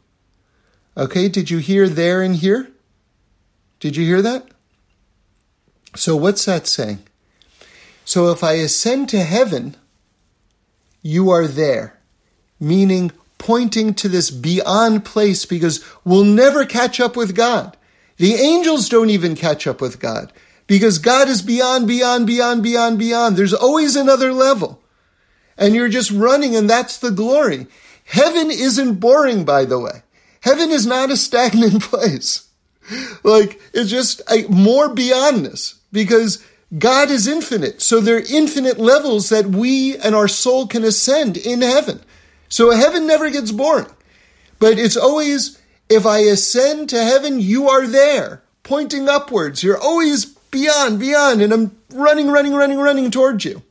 Okay, 0.96 1.28
did 1.28 1.50
you 1.50 1.58
hear 1.58 1.88
there 1.88 2.20
and 2.20 2.34
here? 2.34 2.68
Did 3.78 3.94
you 3.94 4.04
hear 4.04 4.22
that? 4.22 4.48
So, 5.94 6.16
what's 6.16 6.44
that 6.46 6.66
saying? 6.66 7.04
So, 8.04 8.32
if 8.32 8.42
I 8.42 8.54
ascend 8.54 9.08
to 9.10 9.22
heaven, 9.22 9.76
you 11.02 11.30
are 11.30 11.46
there, 11.46 11.98
meaning 12.58 13.12
pointing 13.38 13.94
to 13.94 14.08
this 14.08 14.30
beyond 14.30 15.04
place 15.04 15.46
because 15.46 15.84
we'll 16.04 16.24
never 16.24 16.64
catch 16.64 17.00
up 17.00 17.16
with 17.16 17.34
God. 17.34 17.76
The 18.18 18.34
angels 18.34 18.88
don't 18.88 19.10
even 19.10 19.34
catch 19.34 19.66
up 19.66 19.80
with 19.80 19.98
God 19.98 20.32
because 20.66 20.98
God 20.98 21.28
is 21.28 21.42
beyond, 21.42 21.88
beyond, 21.88 22.26
beyond, 22.26 22.62
beyond, 22.62 22.98
beyond. 22.98 23.36
There's 23.36 23.54
always 23.54 23.96
another 23.96 24.32
level. 24.32 24.80
And 25.56 25.74
you're 25.74 25.88
just 25.88 26.10
running, 26.10 26.54
and 26.54 26.68
that's 26.68 26.98
the 26.98 27.10
glory. 27.10 27.66
Heaven 28.04 28.50
isn't 28.50 29.00
boring, 29.00 29.44
by 29.44 29.64
the 29.64 29.78
way. 29.78 30.02
Heaven 30.42 30.70
is 30.70 30.86
not 30.86 31.10
a 31.10 31.16
stagnant 31.16 31.82
place. 31.90 32.48
Like, 33.22 33.60
it's 33.72 33.90
just 33.90 34.20
a, 34.30 34.46
more 34.48 34.94
beyondness 34.94 35.78
because 35.92 36.44
God 36.78 37.10
is 37.10 37.26
infinite. 37.26 37.82
So 37.82 38.00
there 38.00 38.16
are 38.16 38.24
infinite 38.30 38.78
levels 38.78 39.28
that 39.30 39.46
we 39.46 39.96
and 39.96 40.14
our 40.14 40.28
soul 40.28 40.66
can 40.66 40.84
ascend 40.84 41.36
in 41.36 41.62
heaven. 41.62 42.00
So 42.48 42.70
heaven 42.70 43.06
never 43.06 43.30
gets 43.30 43.50
boring. 43.50 43.86
But 44.58 44.78
it's 44.78 44.96
always, 44.96 45.60
if 45.88 46.06
I 46.06 46.18
ascend 46.18 46.90
to 46.90 47.02
heaven, 47.02 47.40
you 47.40 47.68
are 47.68 47.86
there, 47.86 48.42
pointing 48.62 49.08
upwards. 49.08 49.62
You're 49.62 49.80
always 49.80 50.26
beyond, 50.26 51.00
beyond, 51.00 51.42
and 51.42 51.52
I'm 51.52 51.76
running, 51.92 52.30
running, 52.30 52.54
running, 52.54 52.78
running 52.78 53.10
towards 53.10 53.44
you. 53.44 53.62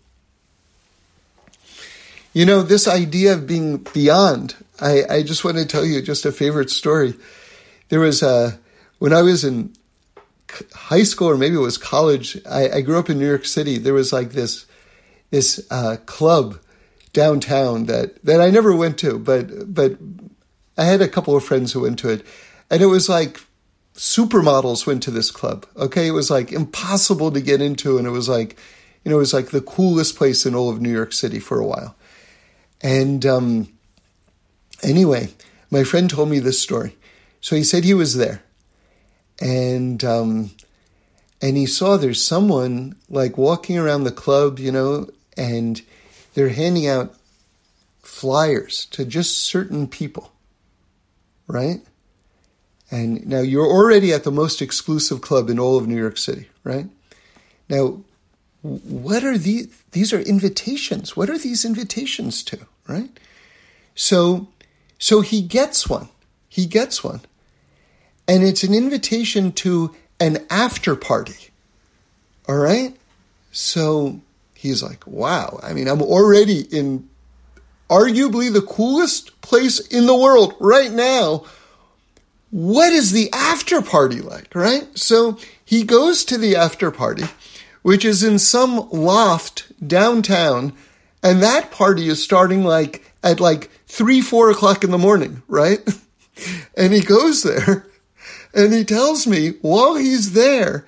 You 2.33 2.45
know, 2.45 2.61
this 2.61 2.87
idea 2.87 3.33
of 3.33 3.47
being 3.47 3.77
beyond, 3.77 4.55
I, 4.79 5.03
I 5.09 5.23
just 5.23 5.43
want 5.43 5.57
to 5.57 5.65
tell 5.65 5.85
you 5.85 6.01
just 6.01 6.25
a 6.25 6.31
favorite 6.31 6.69
story. 6.69 7.15
There 7.89 7.99
was 7.99 8.21
a, 8.21 8.59
when 8.99 9.13
I 9.13 9.21
was 9.21 9.43
in 9.43 9.73
high 10.73 11.03
school 11.03 11.29
or 11.29 11.37
maybe 11.37 11.55
it 11.55 11.59
was 11.59 11.77
college, 11.77 12.37
I, 12.49 12.69
I 12.69 12.81
grew 12.81 12.99
up 12.99 13.09
in 13.09 13.19
New 13.19 13.27
York 13.27 13.45
City. 13.45 13.77
There 13.77 13.93
was 13.93 14.13
like 14.13 14.31
this, 14.31 14.65
this 15.29 15.65
uh, 15.71 15.97
club 16.05 16.59
downtown 17.13 17.85
that, 17.85 18.23
that 18.25 18.41
I 18.41 18.49
never 18.49 18.75
went 18.75 18.97
to, 18.99 19.19
but, 19.19 19.73
but 19.73 19.97
I 20.77 20.85
had 20.85 21.01
a 21.01 21.07
couple 21.07 21.35
of 21.35 21.43
friends 21.43 21.73
who 21.73 21.81
went 21.81 21.99
to 21.99 22.09
it. 22.09 22.25
And 22.69 22.81
it 22.81 22.87
was 22.87 23.09
like 23.09 23.39
supermodels 23.95 24.87
went 24.87 25.03
to 25.03 25.11
this 25.11 25.29
club. 25.29 25.65
Okay, 25.75 26.07
it 26.07 26.11
was 26.11 26.31
like 26.31 26.51
impossible 26.51 27.31
to 27.31 27.41
get 27.41 27.61
into, 27.61 27.97
and 27.97 28.07
it 28.07 28.11
was 28.11 28.29
like, 28.29 28.57
you 29.03 29.11
know, 29.11 29.17
it 29.17 29.19
was 29.19 29.33
like 29.33 29.49
the 29.49 29.61
coolest 29.61 30.15
place 30.15 30.45
in 30.45 30.55
all 30.55 30.69
of 30.69 30.81
New 30.81 30.91
York 30.91 31.11
City 31.11 31.39
for 31.39 31.59
a 31.59 31.65
while. 31.65 31.95
And 32.81 33.25
um, 33.25 33.67
anyway, 34.81 35.29
my 35.69 35.83
friend 35.83 36.09
told 36.09 36.29
me 36.29 36.39
this 36.39 36.61
story. 36.61 36.95
So 37.41 37.55
he 37.55 37.63
said 37.63 37.83
he 37.83 37.93
was 37.93 38.15
there, 38.15 38.41
and 39.39 40.03
um, 40.03 40.51
and 41.41 41.57
he 41.57 41.65
saw 41.65 41.97
there's 41.97 42.23
someone 42.23 42.95
like 43.09 43.37
walking 43.37 43.77
around 43.77 44.03
the 44.03 44.11
club, 44.11 44.59
you 44.59 44.71
know, 44.71 45.09
and 45.37 45.81
they're 46.33 46.49
handing 46.49 46.87
out 46.87 47.15
flyers 48.01 48.85
to 48.87 49.05
just 49.05 49.37
certain 49.37 49.87
people, 49.87 50.31
right? 51.47 51.81
And 52.91 53.25
now 53.27 53.41
you're 53.41 53.67
already 53.67 54.11
at 54.11 54.23
the 54.23 54.31
most 54.31 54.61
exclusive 54.61 55.21
club 55.21 55.49
in 55.49 55.59
all 55.59 55.77
of 55.77 55.87
New 55.87 55.97
York 55.97 56.17
City, 56.17 56.49
right? 56.63 56.87
Now, 57.69 58.01
what 58.61 59.23
are 59.23 59.37
these? 59.37 59.67
These 59.91 60.11
are 60.11 60.19
invitations. 60.19 61.15
What 61.15 61.29
are 61.29 61.37
these 61.37 61.63
invitations 61.63 62.43
to, 62.43 62.59
right? 62.87 63.09
So, 63.95 64.49
so 64.97 65.21
he 65.21 65.41
gets 65.41 65.87
one. 65.87 66.09
He 66.49 66.65
gets 66.65 67.03
one. 67.03 67.21
And 68.29 68.43
it's 68.43 68.63
an 68.63 68.73
invitation 68.73 69.51
to 69.53 69.93
an 70.19 70.45
after 70.49 70.95
party. 70.95 71.49
All 72.47 72.57
right? 72.57 72.95
So 73.51 74.21
he's 74.55 74.81
like, 74.81 75.05
wow, 75.05 75.59
I 75.61 75.73
mean, 75.73 75.89
I'm 75.89 76.01
already 76.01 76.61
in 76.61 77.09
arguably 77.89 78.53
the 78.53 78.61
coolest 78.61 79.41
place 79.41 79.79
in 79.79 80.05
the 80.05 80.15
world 80.15 80.55
right 80.59 80.91
now 80.91 81.43
what 82.51 82.91
is 82.91 83.11
the 83.11 83.31
after 83.31 83.81
party 83.81 84.21
like, 84.21 84.55
right? 84.55 84.97
So 84.97 85.37
he 85.63 85.83
goes 85.83 86.25
to 86.25 86.37
the 86.37 86.55
after 86.55 86.89
party, 86.91 87.25
which 87.81 88.03
is 88.03 88.23
in 88.23 88.39
some 88.39 88.89
loft 88.89 89.71
downtown, 89.87 90.73
and 91.21 91.43
that 91.43 91.71
party 91.71 92.07
is 92.07 92.23
starting 92.23 92.63
like 92.63 93.13
at 93.23 93.39
like 93.39 93.69
three, 93.87 94.21
four 94.21 94.49
o'clock 94.49 94.83
in 94.83 94.91
the 94.91 94.97
morning, 94.97 95.43
right? 95.47 95.79
and 96.77 96.93
he 96.93 97.01
goes 97.01 97.43
there 97.43 97.85
and 98.53 98.73
he 98.73 98.83
tells 98.83 99.27
me 99.27 99.51
while 99.61 99.95
he's 99.95 100.33
there, 100.33 100.87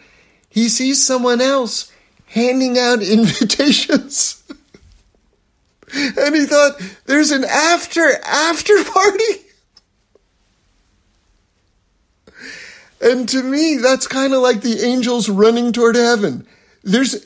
he 0.49 0.67
sees 0.67 1.05
someone 1.05 1.41
else 1.41 1.91
handing 2.27 2.77
out 2.77 3.01
invitations. 3.03 4.43
and 5.93 6.35
he 6.35 6.45
thought, 6.45 6.81
there's 7.05 7.31
an 7.31 7.43
after, 7.45 8.13
after 8.25 8.83
party. 8.83 9.45
And 13.01 13.27
to 13.29 13.41
me, 13.41 13.77
that's 13.77 14.05
kind 14.07 14.33
of 14.33 14.41
like 14.41 14.61
the 14.61 14.85
angels 14.85 15.27
running 15.27 15.71
toward 15.73 15.95
heaven. 15.95 16.45
There's, 16.83 17.25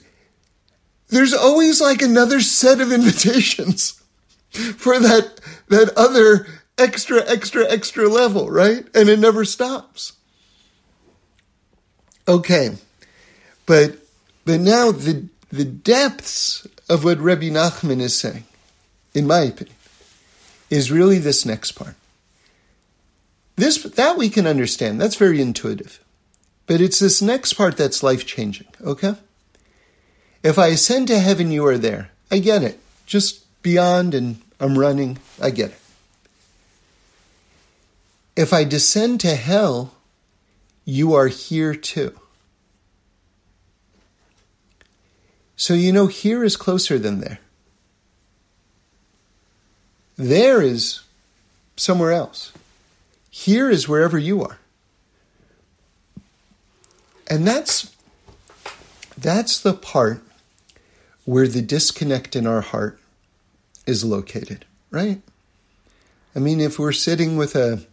there's 1.09 1.33
always 1.33 1.81
like 1.81 2.01
another 2.01 2.39
set 2.39 2.79
of 2.79 2.93
invitations 2.93 4.01
for 4.77 4.99
that, 4.99 5.41
that 5.67 5.91
other 5.97 6.47
extra, 6.77 7.23
extra, 7.29 7.69
extra 7.69 8.07
level, 8.07 8.49
right? 8.49 8.85
And 8.95 9.09
it 9.09 9.19
never 9.19 9.43
stops. 9.43 10.13
Okay. 12.27 12.75
But, 13.65 13.97
but 14.45 14.59
now 14.59 14.91
the, 14.91 15.27
the 15.51 15.65
depths 15.65 16.67
of 16.89 17.03
what 17.03 17.19
Rebbe 17.19 17.45
Nachman 17.45 17.99
is 17.99 18.17
saying, 18.17 18.43
in 19.13 19.27
my 19.27 19.41
opinion, 19.41 19.75
is 20.69 20.91
really 20.91 21.19
this 21.19 21.45
next 21.45 21.73
part. 21.73 21.95
This 23.55 23.81
that 23.83 24.17
we 24.17 24.29
can 24.29 24.47
understand. 24.47 24.99
That's 24.99 25.15
very 25.15 25.41
intuitive. 25.41 26.03
But 26.67 26.81
it's 26.81 26.99
this 26.99 27.21
next 27.21 27.53
part 27.53 27.77
that's 27.77 28.03
life 28.03 28.25
changing, 28.25 28.67
okay? 28.83 29.15
If 30.43 30.59
I 30.59 30.67
ascend 30.67 31.07
to 31.07 31.19
heaven, 31.19 31.51
you 31.51 31.65
are 31.65 31.77
there. 31.77 32.11
I 32.29 32.39
get 32.39 32.63
it. 32.63 32.79
Just 33.05 33.45
beyond 33.61 34.13
and 34.13 34.41
I'm 34.59 34.77
running. 34.77 35.19
I 35.41 35.51
get 35.51 35.71
it. 35.71 35.79
If 38.35 38.51
I 38.51 38.63
descend 38.63 39.21
to 39.21 39.35
hell, 39.35 39.93
you 40.85 41.15
are 41.15 41.27
here 41.27 41.73
too. 41.73 42.17
So 45.55 45.73
you 45.73 45.91
know, 45.91 46.07
here 46.07 46.43
is 46.43 46.55
closer 46.55 46.99
than 46.99 47.19
there. 47.19 47.39
There 50.15 50.61
is 50.61 51.01
somewhere 51.75 52.11
else. 52.11 52.53
Here 53.29 53.69
is 53.69 53.89
wherever 53.89 54.17
you 54.17 54.43
are. 54.43 54.59
And 57.27 57.47
that's 57.47 57.93
that's 59.17 59.59
the 59.59 59.73
part 59.73 60.21
where 61.25 61.47
the 61.47 61.61
disconnect 61.61 62.35
in 62.35 62.45
our 62.45 62.61
heart 62.61 62.99
is 63.87 64.03
located, 64.03 64.65
right? 64.91 65.21
I 66.35 66.39
mean, 66.39 66.59
if 66.59 66.77
we're 66.77 66.91
sitting 66.91 67.37
with 67.37 67.55
a 67.55 67.85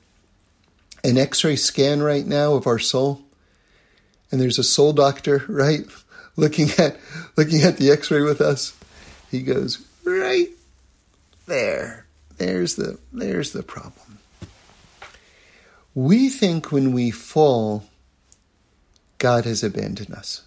an 1.05 1.18
x-ray 1.18 1.57
scan 1.57 2.03
right 2.03 2.26
now 2.26 2.55
of 2.55 2.66
our 2.66 2.78
soul 2.78 3.22
and 4.32 4.40
there's 4.40 4.59
a 4.59 4.64
soul 4.64 4.94
doctor, 4.94 5.44
right, 5.46 5.84
looking 6.36 6.70
at 6.78 6.96
looking 7.36 7.61
at 7.62 7.76
the 7.76 7.90
x-ray 7.90 8.22
with 8.22 8.40
us, 8.40 8.74
he 9.30 9.42
goes, 9.42 9.86
"Right 10.05 10.48
there. 11.46 12.07
There's 12.38 12.76
the 12.76 12.98
there's 13.12 13.53
the 13.53 13.62
problem." 13.62 14.18
We 15.94 16.30
think 16.30 16.72
when 16.72 16.92
we 16.92 17.11
fall, 17.11 17.84
God 19.18 19.44
has 19.44 19.62
abandoned 19.62 20.14
us. 20.14 20.42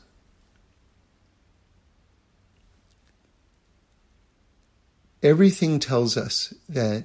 Everything 5.21 5.79
tells 5.79 6.17
us 6.17 6.53
that 6.67 7.03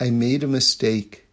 I 0.00 0.08
made 0.08 0.42
a 0.42 0.46
mistake. 0.46 1.26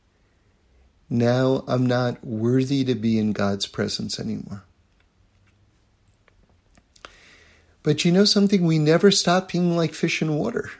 Now 1.09 1.63
I'm 1.67 1.85
not 1.85 2.23
worthy 2.23 2.83
to 2.83 2.95
be 2.95 3.17
in 3.17 3.31
God's 3.31 3.65
presence 3.65 4.19
anymore. 4.19 4.63
But 7.83 8.03
you 8.03 8.11
know 8.11 8.25
something? 8.25 8.65
We 8.65 8.79
never 8.79 9.11
stop 9.11 9.51
being 9.51 9.77
like 9.77 9.93
fish 9.93 10.21
in 10.21 10.35
water. 10.35 10.71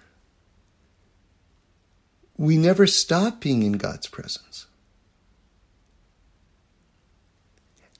We 2.35 2.57
never 2.57 2.85
stop 2.85 3.39
being 3.39 3.63
in 3.63 3.73
God's 3.73 4.07
presence. 4.07 4.67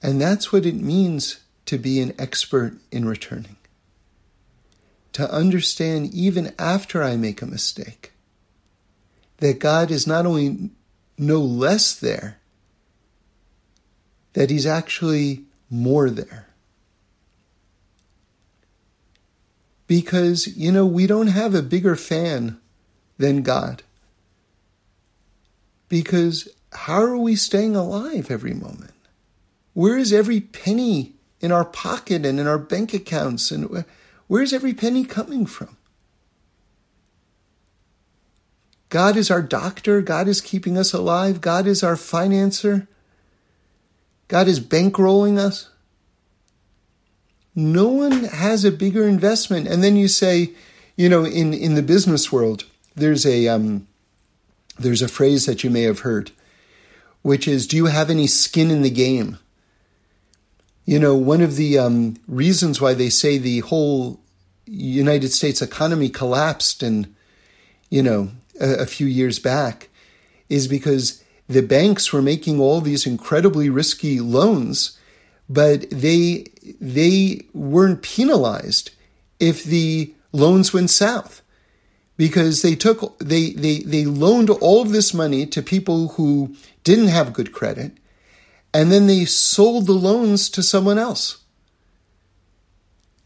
And 0.02 0.20
that's 0.20 0.52
what 0.52 0.66
it 0.66 0.76
means 0.76 1.40
to 1.64 1.78
be 1.78 2.00
an 2.00 2.14
expert 2.18 2.74
in 2.92 3.06
returning. 3.06 3.56
To 5.14 5.32
understand, 5.32 6.14
even 6.14 6.54
after 6.58 7.02
I 7.02 7.16
make 7.16 7.42
a 7.42 7.46
mistake, 7.46 8.12
that 9.38 9.58
God 9.58 9.90
is 9.90 10.06
not 10.06 10.26
only 10.26 10.70
no 11.18 11.40
less 11.40 11.94
there, 11.94 12.38
that 14.34 14.50
He's 14.50 14.66
actually 14.66 15.44
more 15.70 16.10
there. 16.10 16.46
Because, 19.86 20.46
you 20.56 20.70
know, 20.70 20.84
we 20.84 21.06
don't 21.06 21.28
have 21.28 21.54
a 21.54 21.62
bigger 21.62 21.96
fan 21.96 22.60
than 23.16 23.42
God. 23.42 23.82
Because 25.88 26.48
how 26.72 27.02
are 27.02 27.16
we 27.16 27.34
staying 27.34 27.74
alive 27.74 28.30
every 28.30 28.52
moment? 28.52 28.92
Where 29.72 29.96
is 29.96 30.12
every 30.12 30.40
penny 30.40 31.14
in 31.40 31.52
our 31.52 31.64
pocket 31.64 32.26
and 32.26 32.38
in 32.38 32.46
our 32.46 32.58
bank 32.58 32.92
accounts? 32.92 33.50
And 33.50 33.84
where 34.26 34.42
is 34.42 34.52
every 34.52 34.74
penny 34.74 35.04
coming 35.04 35.46
from? 35.46 35.77
God 38.88 39.16
is 39.16 39.30
our 39.30 39.42
doctor. 39.42 40.00
God 40.00 40.28
is 40.28 40.40
keeping 40.40 40.78
us 40.78 40.92
alive. 40.92 41.40
God 41.40 41.66
is 41.66 41.82
our 41.82 41.94
financer. 41.94 42.86
God 44.28 44.48
is 44.48 44.60
bankrolling 44.60 45.38
us. 45.38 45.70
No 47.54 47.88
one 47.88 48.24
has 48.24 48.64
a 48.64 48.70
bigger 48.70 49.06
investment. 49.06 49.66
And 49.66 49.82
then 49.82 49.96
you 49.96 50.08
say, 50.08 50.52
you 50.96 51.08
know, 51.08 51.24
in, 51.24 51.52
in 51.52 51.74
the 51.74 51.82
business 51.82 52.30
world, 52.30 52.64
there's 52.94 53.26
a 53.26 53.48
um, 53.48 53.86
there's 54.78 55.02
a 55.02 55.08
phrase 55.08 55.46
that 55.46 55.64
you 55.64 55.70
may 55.70 55.82
have 55.82 56.00
heard, 56.00 56.30
which 57.22 57.48
is, 57.48 57.66
"Do 57.66 57.76
you 57.76 57.86
have 57.86 58.10
any 58.10 58.26
skin 58.26 58.70
in 58.70 58.82
the 58.82 58.90
game?" 58.90 59.38
You 60.84 60.98
know, 60.98 61.14
one 61.14 61.40
of 61.40 61.56
the 61.56 61.78
um, 61.78 62.16
reasons 62.26 62.80
why 62.80 62.94
they 62.94 63.10
say 63.10 63.38
the 63.38 63.60
whole 63.60 64.20
United 64.66 65.32
States 65.32 65.60
economy 65.60 66.08
collapsed 66.08 66.82
and, 66.82 67.14
you 67.90 68.02
know, 68.02 68.30
a, 68.60 68.86
few 68.86 69.06
years 69.06 69.38
back 69.38 69.88
is 70.48 70.68
because 70.68 71.22
the 71.48 71.62
banks 71.62 72.12
were 72.12 72.22
making 72.22 72.60
all 72.60 72.80
these 72.80 73.06
incredibly 73.06 73.70
risky 73.70 74.20
loans, 74.20 74.98
but 75.48 75.88
they 75.90 76.46
they 76.80 77.46
weren't 77.54 78.02
penalized 78.02 78.90
if 79.40 79.64
the 79.64 80.12
loans 80.32 80.72
went 80.72 80.90
south 80.90 81.42
because 82.16 82.62
they 82.62 82.74
took 82.74 83.18
they 83.18 83.50
they 83.50 83.78
they 83.80 84.04
loaned 84.04 84.50
all 84.50 84.82
of 84.82 84.90
this 84.90 85.14
money 85.14 85.46
to 85.46 85.62
people 85.62 86.08
who 86.08 86.54
didn't 86.84 87.08
have 87.08 87.32
good 87.32 87.52
credit 87.52 87.92
and 88.72 88.92
then 88.92 89.06
they 89.06 89.24
sold 89.24 89.86
the 89.86 89.92
loans 89.92 90.48
to 90.50 90.62
someone 90.62 90.98
else. 90.98 91.38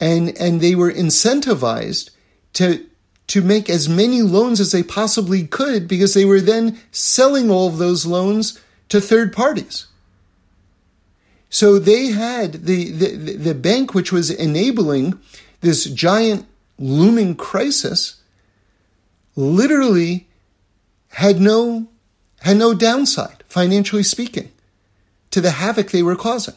And, 0.01 0.37
and 0.39 0.61
they 0.61 0.74
were 0.74 0.93
incentivized 0.93 2.11
to, 2.55 2.87
to 3.33 3.41
make 3.41 3.70
as 3.70 3.89
many 3.89 4.20
loans 4.20 4.61
as 4.61 4.72
they 4.72 4.83
possibly 4.83 5.47
could 5.47 5.89
because 5.89 6.12
they 6.12 6.26
were 6.26 6.43
then 6.43 6.78
selling 6.91 7.51
all 7.51 7.66
of 7.66 7.78
those 7.78 8.05
loans 8.05 8.61
to 8.91 9.01
third 9.01 9.33
parties. 9.33 9.87
So 11.49 11.78
they 11.78 12.09
had 12.09 12.66
the, 12.66 12.91
the, 12.91 13.37
the 13.37 13.55
bank, 13.55 13.95
which 13.95 14.12
was 14.12 14.30
enabling 14.30 15.18
this 15.62 15.87
giant 15.87 16.45
looming 16.78 17.35
crisis, 17.35 18.20
literally 19.35 20.26
had 21.12 21.41
no, 21.41 21.89
had 22.41 22.59
no 22.59 22.74
downside, 22.74 23.45
financially 23.49 24.03
speaking 24.03 24.53
to 25.30 25.41
the 25.41 25.53
havoc 25.53 25.91
they 25.91 26.03
were 26.03 26.16
causing. 26.16 26.57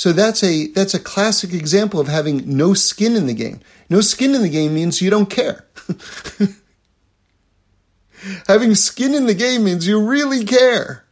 So 0.00 0.12
that's 0.12 0.42
a 0.42 0.68
that's 0.68 0.94
a 0.94 0.98
classic 0.98 1.52
example 1.52 2.00
of 2.00 2.08
having 2.08 2.56
no 2.56 2.72
skin 2.72 3.16
in 3.16 3.26
the 3.26 3.34
game. 3.34 3.60
No 3.90 4.00
skin 4.00 4.34
in 4.34 4.40
the 4.40 4.48
game 4.48 4.72
means 4.72 5.02
you 5.02 5.10
don't 5.10 5.28
care. 5.28 5.66
having 8.48 8.74
skin 8.74 9.14
in 9.14 9.26
the 9.26 9.34
game 9.34 9.64
means 9.64 9.86
you 9.86 10.02
really 10.02 10.46
care. 10.46 11.04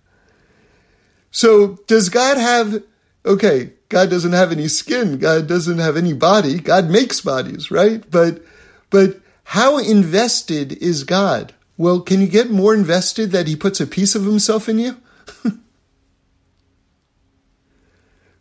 So 1.30 1.80
does 1.86 2.08
God 2.08 2.38
have 2.38 2.82
okay, 3.26 3.74
God 3.90 4.08
doesn't 4.08 4.32
have 4.32 4.52
any 4.52 4.68
skin, 4.68 5.18
God 5.18 5.46
doesn't 5.46 5.80
have 5.80 5.98
any 5.98 6.14
body. 6.14 6.58
God 6.58 6.88
makes 6.88 7.20
bodies, 7.20 7.70
right? 7.70 8.10
But 8.10 8.42
but 8.88 9.20
how 9.44 9.76
invested 9.76 10.72
is 10.82 11.04
God? 11.04 11.52
Well, 11.76 12.00
can 12.00 12.22
you 12.22 12.26
get 12.26 12.50
more 12.50 12.72
invested 12.72 13.32
that 13.32 13.48
he 13.48 13.54
puts 13.54 13.82
a 13.82 13.86
piece 13.86 14.14
of 14.14 14.24
himself 14.24 14.66
in 14.66 14.78
you? 14.78 14.96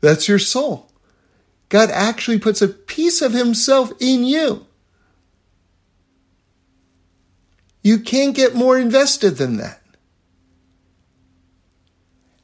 That's 0.01 0.27
your 0.27 0.39
soul. 0.39 0.91
God 1.69 1.89
actually 1.91 2.39
puts 2.39 2.61
a 2.61 2.67
piece 2.67 3.21
of 3.21 3.33
Himself 3.33 3.91
in 3.99 4.23
you. 4.23 4.65
You 7.83 7.99
can't 7.99 8.35
get 8.35 8.55
more 8.55 8.77
invested 8.77 9.37
than 9.37 9.57
that. 9.57 9.81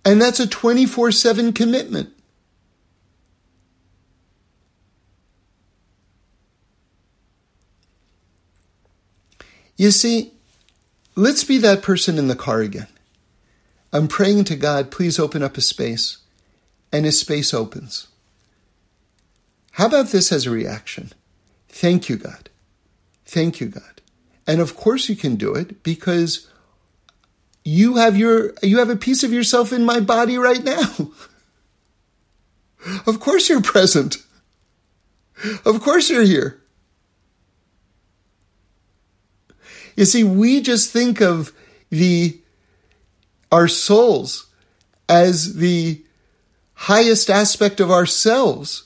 And 0.05 0.21
that's 0.21 0.39
a 0.39 0.47
24 0.47 1.11
7 1.11 1.53
commitment. 1.53 2.09
You 9.75 9.91
see, 9.91 10.33
let's 11.15 11.43
be 11.43 11.57
that 11.57 11.81
person 11.81 12.17
in 12.17 12.27
the 12.27 12.35
car 12.35 12.61
again. 12.61 12.87
I'm 13.91 14.07
praying 14.07 14.45
to 14.45 14.55
God, 14.55 14.91
please 14.91 15.19
open 15.19 15.43
up 15.43 15.57
a 15.57 15.61
space 15.61 16.22
and 16.93 17.05
his 17.05 17.19
space 17.19 17.53
opens. 17.53 18.07
How 19.71 19.87
about 19.87 20.09
this 20.09 20.31
as 20.31 20.45
a 20.45 20.51
reaction? 20.51 21.11
Thank 21.67 22.07
you, 22.07 22.15
God. 22.15 22.49
Thank 23.25 23.59
you, 23.59 23.67
God. 23.67 24.01
And 24.45 24.61
of 24.61 24.75
course 24.75 25.09
you 25.09 25.15
can 25.15 25.35
do 25.35 25.55
it 25.55 25.81
because 25.81 26.47
you 27.65 27.95
have 27.95 28.15
your 28.15 28.53
you 28.61 28.77
have 28.77 28.89
a 28.89 28.95
piece 28.95 29.23
of 29.23 29.33
yourself 29.33 29.73
in 29.73 29.83
my 29.83 29.99
body 29.99 30.37
right 30.37 30.63
now. 30.63 31.11
of 33.07 33.19
course 33.19 33.49
you're 33.49 33.61
present. 33.61 34.17
Of 35.65 35.81
course 35.81 36.09
you're 36.09 36.23
here. 36.23 36.61
You 39.95 40.05
see, 40.05 40.23
we 40.23 40.61
just 40.61 40.91
think 40.91 41.21
of 41.21 41.51
the 41.89 42.39
our 43.51 43.67
souls 43.67 44.47
as 45.09 45.55
the 45.55 46.03
highest 46.83 47.29
aspect 47.29 47.79
of 47.79 47.89
ourselves, 47.89 48.83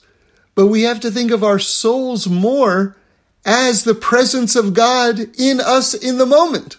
but 0.54 0.68
we 0.68 0.84
have 0.84 1.00
to 1.00 1.10
think 1.10 1.32
of 1.32 1.44
our 1.44 1.60
souls 1.60 2.28
more 2.28 2.96
as 3.44 3.84
the 3.84 3.96
presence 3.96 4.56
of 4.56 4.74
God 4.74 5.20
in 5.40 5.60
us 5.60 5.94
in 5.94 6.18
the 6.18 6.26
moment. 6.26 6.78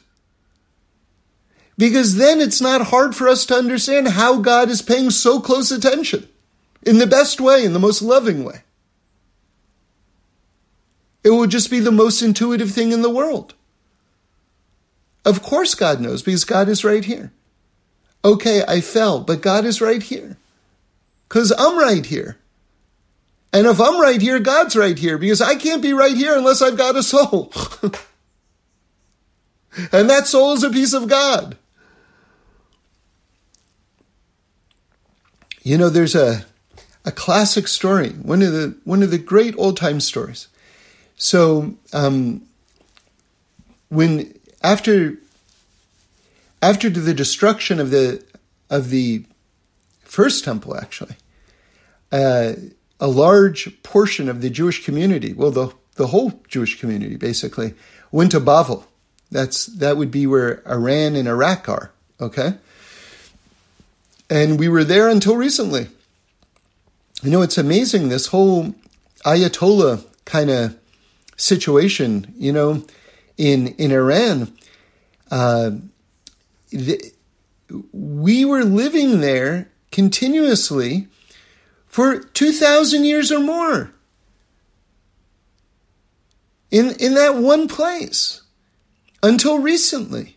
Because 1.77 2.17
then 2.17 2.41
it's 2.41 2.61
not 2.61 2.89
hard 2.89 3.17
for 3.17 3.29
us 3.29 3.47
to 3.47 3.55
understand 3.55 4.09
how 4.09 4.39
God 4.39 4.69
is 4.69 4.83
paying 4.83 5.11
so 5.11 5.41
close 5.41 5.71
attention 5.71 6.29
in 6.83 6.99
the 6.99 7.07
best 7.07 7.41
way, 7.41 7.65
in 7.65 7.73
the 7.73 7.79
most 7.79 8.03
loving 8.03 8.45
way. 8.45 8.63
It 11.25 11.31
will 11.31 11.47
just 11.47 11.71
be 11.71 11.81
the 11.81 11.91
most 11.91 12.23
intuitive 12.23 12.71
thing 12.71 12.93
in 12.93 13.03
the 13.03 13.11
world. 13.11 13.55
Of 15.25 15.43
course, 15.43 15.75
God 15.75 16.01
knows 16.01 16.23
because 16.23 16.45
God 16.45 16.69
is 16.69 16.85
right 16.85 17.05
here. 17.05 17.33
Okay, 18.25 18.63
I 18.67 18.81
fell, 18.81 19.21
but 19.21 19.43
God 19.43 19.65
is 19.65 19.81
right 19.81 20.03
here. 20.03 20.37
Because 21.29 21.53
I'm 21.59 21.79
right 21.79 22.05
here. 22.05 22.39
And 23.53 23.67
if 23.67 23.81
I'm 23.81 24.01
right 24.01 24.21
here, 24.21 24.39
God's 24.39 24.77
right 24.77 24.99
here 24.99 25.19
because 25.19 25.41
I 25.41 25.55
can't 25.55 25.83
be 25.83 25.93
right 25.93 26.17
here 26.17 26.37
unless 26.37 26.61
I've 26.61 26.77
got 26.77 26.97
a 26.97 27.03
soul. 27.03 27.53
and 29.93 30.11
that 30.11 30.27
soul 30.27 30.53
is 30.53 30.63
a 30.63 30.71
piece 30.71 30.93
of 30.93 31.09
God. 31.09 31.57
You 35.63 35.79
know, 35.79 35.89
there's 35.89 36.15
a, 36.15 36.45
a 37.05 37.13
classic 37.13 37.69
story, 37.69 38.11
one 38.11 38.43
of 38.43 38.53
the, 38.53 38.77
one 38.85 39.03
of 39.03 39.11
the 39.11 39.19
great 39.19 39.55
old 39.59 39.77
time 39.77 40.01
stories. 40.01 40.49
So, 41.17 41.75
um, 41.93 42.43
when, 43.89 44.39
after, 44.63 45.17
after 46.63 46.89
the 46.91 47.15
destruction 47.15 47.81
of 47.81 47.91
the, 47.91 48.23
of 48.71 48.91
the 48.91 49.25
first 50.09 50.45
temple, 50.45 50.77
actually, 50.77 51.15
uh, 52.11 52.55
a 52.99 53.07
large 53.07 53.83
portion 53.83 54.29
of 54.29 54.41
the 54.41 54.51
Jewish 54.51 54.85
community, 54.85 55.33
well, 55.33 55.51
the, 55.51 55.73
the 55.95 56.09
whole 56.09 56.41
Jewish 56.49 56.81
community 56.81 57.17
basically, 57.17 57.75
went 58.11 58.33
to 58.33 58.41
Bavel. 58.41 58.85
That's, 59.31 59.67
that 59.67 59.97
would 59.97 60.11
be 60.11 60.27
where 60.27 60.67
Iran 60.67 61.15
and 61.15 61.29
Iraq 61.29 61.69
are, 61.69 61.93
okay? 62.21 62.55
And 64.31 64.59
we 64.59 64.69
were 64.69 64.85
there 64.85 65.09
until 65.09 65.37
recently. 65.37 65.89
You 67.23 67.31
know, 67.31 67.43
it's 67.43 67.59
amazing, 67.59 68.09
this 68.09 68.29
whole 68.29 68.75
Ayatollah 69.25 70.05
kind 70.25 70.51
of 70.51 70.77
situation, 71.37 72.33
you 72.37 72.53
know, 72.53 72.85
in, 73.37 73.69
in 73.77 73.93
Iran. 73.93 74.53
Uh, 75.31 75.73
the, 76.71 77.13
we 77.93 78.45
were 78.45 78.65
living 78.65 79.21
there 79.21 79.69
continuously 79.91 81.09
for 81.87 82.19
2,000 82.21 83.05
years 83.05 83.33
or 83.33 83.41
more. 83.41 83.93
In, 86.71 86.95
in 87.01 87.15
that 87.15 87.37
one 87.37 87.67
place 87.67 88.43
until 89.23 89.59
recently. 89.59 90.37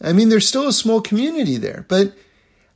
I 0.00 0.12
mean, 0.12 0.28
there's 0.28 0.46
still 0.46 0.68
a 0.68 0.72
small 0.72 1.00
community 1.00 1.56
there, 1.56 1.84
but 1.88 2.12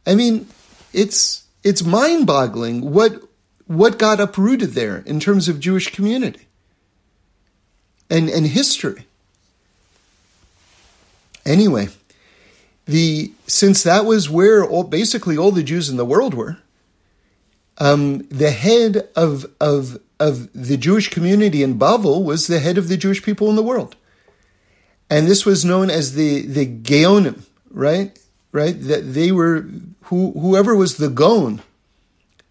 I 0.06 0.14
mean, 0.14 0.48
it's, 0.92 1.44
it's 1.62 1.84
mind 1.84 2.26
boggling 2.26 2.90
what, 2.90 3.22
what 3.66 3.98
got 3.98 4.20
uprooted 4.20 4.70
there 4.70 5.04
in 5.06 5.20
terms 5.20 5.48
of 5.48 5.60
Jewish 5.60 5.92
community 5.92 6.46
and, 8.08 8.28
and 8.28 8.46
history. 8.46 9.06
Anyway, 11.46 11.88
the 12.90 13.32
since 13.46 13.82
that 13.82 14.04
was 14.04 14.28
where 14.28 14.64
all, 14.64 14.84
basically 14.84 15.36
all 15.36 15.52
the 15.52 15.62
Jews 15.62 15.88
in 15.88 15.96
the 15.96 16.04
world 16.04 16.34
were, 16.34 16.58
um, 17.78 18.26
the 18.28 18.50
head 18.50 19.08
of 19.16 19.46
of 19.60 19.98
of 20.18 20.52
the 20.52 20.76
Jewish 20.76 21.08
community 21.08 21.62
in 21.62 21.78
Bavel 21.78 22.24
was 22.24 22.46
the 22.46 22.60
head 22.60 22.78
of 22.78 22.88
the 22.88 22.96
Jewish 22.96 23.22
people 23.22 23.48
in 23.48 23.56
the 23.56 23.62
world, 23.62 23.96
and 25.08 25.26
this 25.26 25.46
was 25.46 25.64
known 25.64 25.90
as 25.90 26.14
the 26.14 26.42
the 26.42 26.66
Gaonim, 26.66 27.42
right? 27.70 28.18
Right? 28.52 28.78
That 28.80 29.14
they 29.14 29.32
were 29.32 29.66
who 30.04 30.32
whoever 30.32 30.74
was 30.74 30.96
the 30.96 31.08
Gaon 31.08 31.62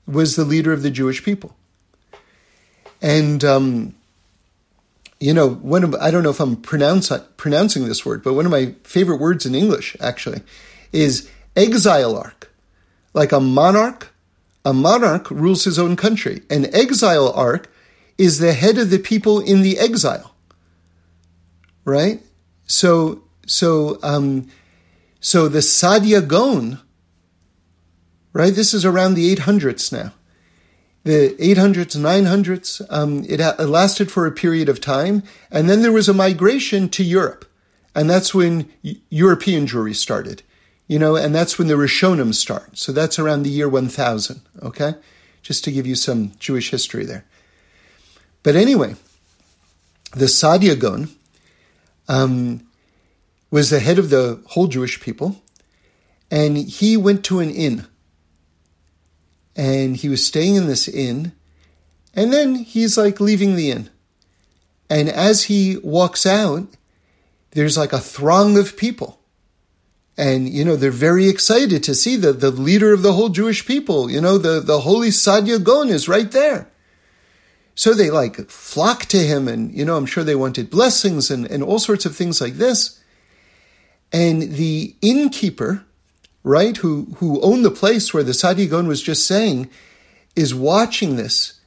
was 0.08 0.36
the 0.36 0.46
leader 0.46 0.74
of 0.74 0.82
the 0.82 0.92
Jewish 0.92 1.24
people, 1.24 1.56
and 3.02 3.44
um, 3.44 3.96
you 5.20 5.34
know, 5.34 5.50
one 5.50 5.84
of 5.84 5.94
I 5.96 6.12
don't 6.12 6.24
know 6.24 6.30
if 6.30 6.40
I'm 6.40 6.56
pronounce, 6.56 7.12
pronouncing 7.38 7.86
this 7.86 8.06
word, 8.06 8.24
but 8.24 8.34
one 8.34 8.46
of 8.46 8.52
my 8.52 8.76
favorite 8.84 9.20
words 9.20 9.46
in 9.46 9.54
English 9.54 9.98
actually 10.00 10.42
is 10.94 11.30
exilarch. 11.56 12.48
Like 13.14 13.32
a 13.32 13.40
monarch, 13.40 14.14
a 14.64 14.74
monarch 14.74 15.30
rules 15.30 15.66
his 15.66 15.80
own 15.80 15.96
country. 15.96 16.44
An 16.50 16.66
exilarch 16.66 17.66
is 18.18 18.40
the 18.40 18.54
head 18.54 18.78
of 18.78 18.90
the 18.90 19.00
people 19.00 19.40
in 19.40 19.62
the 19.62 19.78
exile. 19.78 20.34
Right? 21.84 22.22
So 22.66 23.24
so 23.46 24.00
um, 24.04 24.48
so 25.20 25.50
the 25.50 25.60
Saadia 25.60 26.26
Gaon, 26.26 26.80
right? 28.32 28.54
This 28.54 28.74
is 28.74 28.86
around 28.86 29.16
the 29.16 29.36
800s 29.36 29.92
now 29.92 30.14
the 31.04 31.36
800s, 31.40 31.96
900s. 31.96 32.86
Um, 32.90 33.26
it, 33.28 33.40
ha- 33.40 33.56
it 33.58 33.66
lasted 33.66 34.12
for 34.12 34.26
a 34.26 34.32
period 34.32 34.70
of 34.70 34.82
time. 34.82 35.24
And 35.52 35.70
then 35.70 35.82
there 35.82 35.92
was 35.92 36.10
a 36.10 36.14
migration 36.14 36.90
to 36.90 37.04
Europe. 37.04 37.46
And 37.96 38.10
that's 38.10 38.34
when 38.34 38.70
European 39.10 39.66
Jewry 39.66 39.96
started. 39.96 40.44
You 40.88 41.00
know, 41.00 41.16
and 41.16 41.34
that's 41.36 41.60
when 41.60 41.68
the 41.68 41.76
Rishonim 41.76 42.34
start. 42.34 42.78
So 42.78 42.92
that's 42.92 43.20
around 43.20 43.44
the 43.44 43.50
year 43.50 43.70
1000, 43.70 44.42
okay? 44.64 44.96
Just 45.44 45.64
to 45.66 45.72
give 45.72 45.86
you 45.86 45.96
some 45.96 46.32
Jewish 46.40 46.72
history 46.72 47.06
there. 47.06 47.26
But 48.42 48.56
anyway, 48.56 48.96
the 50.12 50.26
Saadia 50.26 50.80
Gaon 50.80 51.10
um, 52.08 52.66
was 53.52 53.70
the 53.70 53.80
head 53.80 54.00
of 54.00 54.10
the 54.10 54.42
whole 54.48 54.68
Jewish 54.68 55.00
people, 55.00 55.42
and 56.32 56.58
he 56.58 56.98
went 56.98 57.24
to 57.26 57.40
an 57.40 57.50
inn. 57.50 57.86
And 59.60 59.98
he 59.98 60.08
was 60.08 60.26
staying 60.26 60.56
in 60.56 60.68
this 60.68 60.88
inn, 60.88 61.34
and 62.16 62.32
then 62.32 62.56
he's 62.56 62.98
like 62.98 63.20
leaving 63.20 63.56
the 63.56 63.72
inn. 63.72 63.90
And 64.90 65.10
as 65.10 65.44
he 65.44 65.78
walks 65.78 66.26
out, 66.26 66.68
there's 67.52 67.78
like 67.78 67.92
a 67.92 68.00
throng 68.00 68.58
of 68.58 68.78
people 68.78 69.20
and 70.20 70.50
you 70.50 70.66
know 70.66 70.76
they're 70.76 70.92
very 70.92 71.30
excited 71.30 71.82
to 71.82 71.96
see 71.96 72.18
the, 72.18 72.34
the 72.34 72.52
leader 72.52 72.92
of 72.94 73.04
the 73.04 73.14
whole 73.14 73.30
Jewish 73.30 73.66
people. 73.66 74.12
You 74.12 74.20
know 74.20 74.38
the 74.38 74.60
the 74.60 74.82
holy 74.82 75.10
Saadia 75.10 75.64
Gaon 75.64 75.88
is 75.88 76.10
right 76.10 76.30
there. 76.30 76.70
So 77.74 77.94
they 77.94 78.12
like 78.12 78.50
flock 78.50 79.06
to 79.06 79.18
him, 79.18 79.48
and 79.48 79.74
you 79.74 79.86
know 79.86 79.96
I'm 79.96 80.06
sure 80.06 80.26
they 80.26 80.36
wanted 80.36 80.70
blessings 80.70 81.32
and 81.32 81.50
and 81.50 81.64
all 81.64 81.80
sorts 81.80 82.06
of 82.06 82.16
things 82.16 82.42
like 82.42 82.56
this. 82.56 83.02
And 84.12 84.42
the 84.42 84.96
innkeeper, 85.02 85.86
right, 86.44 86.76
who 86.78 87.16
who 87.18 87.42
owned 87.42 87.66
the 87.66 87.72
place 87.72 88.14
where 88.14 88.24
the 88.24 88.32
Saadia 88.32 88.70
Gaon 88.70 88.88
was 88.88 89.02
just 89.02 89.28
saying, 89.28 89.70
is 90.36 90.54
watching 90.54 91.16
this. 91.16 91.60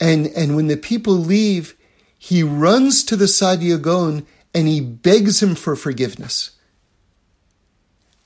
And 0.00 0.26
and 0.28 0.56
when 0.56 0.68
the 0.68 0.76
people 0.76 1.14
leave, 1.14 1.76
he 2.18 2.42
runs 2.42 3.04
to 3.04 3.16
the 3.16 3.26
Saadia 3.26 3.80
Gaon 3.80 4.26
and 4.54 4.68
he 4.68 4.80
begs 4.80 5.42
him 5.42 5.54
for 5.54 5.76
forgiveness. 5.76 6.52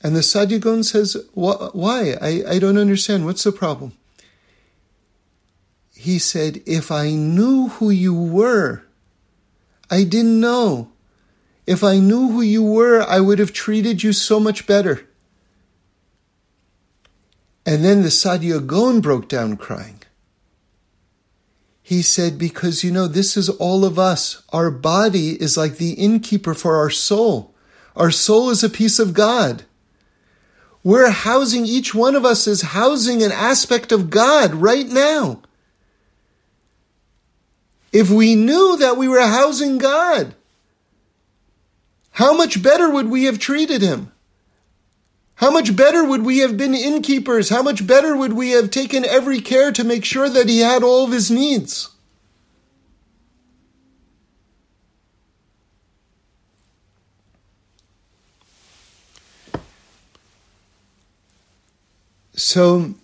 And 0.01 0.15
the 0.15 0.21
Saadia 0.21 0.61
Gaon 0.61 0.85
says, 0.85 1.17
Why? 1.35 2.17
I, 2.21 2.45
I 2.49 2.59
don't 2.59 2.79
understand. 2.79 3.25
What's 3.25 3.43
the 3.43 3.53
problem? 3.53 3.95
He 5.95 6.19
said, 6.19 6.63
If 6.67 6.93
I 6.93 7.11
knew 7.11 7.69
who 7.69 7.91
you 7.91 8.15
were, 8.15 8.85
I 9.91 10.05
didn't 10.05 10.39
know. 10.39 10.93
If 11.67 11.83
I 11.83 11.99
knew 11.99 12.31
who 12.31 12.43
you 12.43 12.63
were, 12.63 13.03
I 13.03 13.21
would 13.21 13.39
have 13.41 13.53
treated 13.53 14.03
you 14.03 14.13
so 14.13 14.39
much 14.39 14.67
better. 14.67 15.08
And 17.69 17.85
then 17.85 18.01
the 18.01 18.09
Saadia 18.09 18.67
Gaon 18.67 19.03
broke 19.03 19.29
down 19.29 19.59
crying. 19.59 20.01
He 21.83 22.01
said, 22.01 22.39
Because 22.39 22.83
you 22.83 22.91
know, 22.91 23.07
this 23.07 23.37
is 23.37 23.51
all 23.51 23.85
of 23.85 23.99
us. 23.99 24.43
Our 24.55 24.71
body 24.71 25.33
is 25.33 25.59
like 25.59 25.77
the 25.77 25.93
innkeeper 25.93 26.55
for 26.55 26.77
our 26.77 26.89
soul. 26.89 27.55
Our 27.95 28.11
soul 28.11 28.49
is 28.49 28.65
a 28.65 28.71
piece 28.71 28.99
of 28.99 29.13
God. 29.13 29.65
We're 30.83 31.11
housing, 31.11 31.67
each 31.67 31.95
one 31.95 32.15
of 32.15 32.25
us 32.25 32.47
is 32.47 32.73
housing 32.73 33.23
an 33.23 33.33
aspect 33.33 33.93
of 33.93 34.09
God 34.09 34.55
right 34.55 34.89
now. 34.89 35.43
If 37.93 38.09
we 38.09 38.35
knew 38.35 38.79
that 38.79 38.97
we 38.97 39.09
were 39.09 39.21
housing 39.21 39.77
God, 39.77 40.35
how 42.13 42.35
much 42.35 42.63
better 42.63 42.89
would 42.89 43.11
we 43.11 43.25
have 43.25 43.39
treated 43.39 43.83
him? 43.83 44.11
How 45.39 45.53
much 45.53 45.77
better 45.77 46.03
would 46.03 46.25
we 46.25 46.39
have 46.39 46.57
been 46.57 46.75
innkeepers? 46.75 47.49
How 47.49 47.63
much 47.63 47.87
better 47.87 48.17
would 48.17 48.33
we 48.33 48.51
have 48.51 48.73
taken 48.73 49.05
every 49.05 49.41
care 49.41 49.71
to 49.71 49.85
make 49.85 50.05
sure 50.05 50.29
that 50.29 50.49
he 50.49 50.59
had 50.59 50.83
all 50.83 51.05
of 51.05 51.13
his 51.13 51.31
needs? 51.31 51.91
So, 62.35 62.95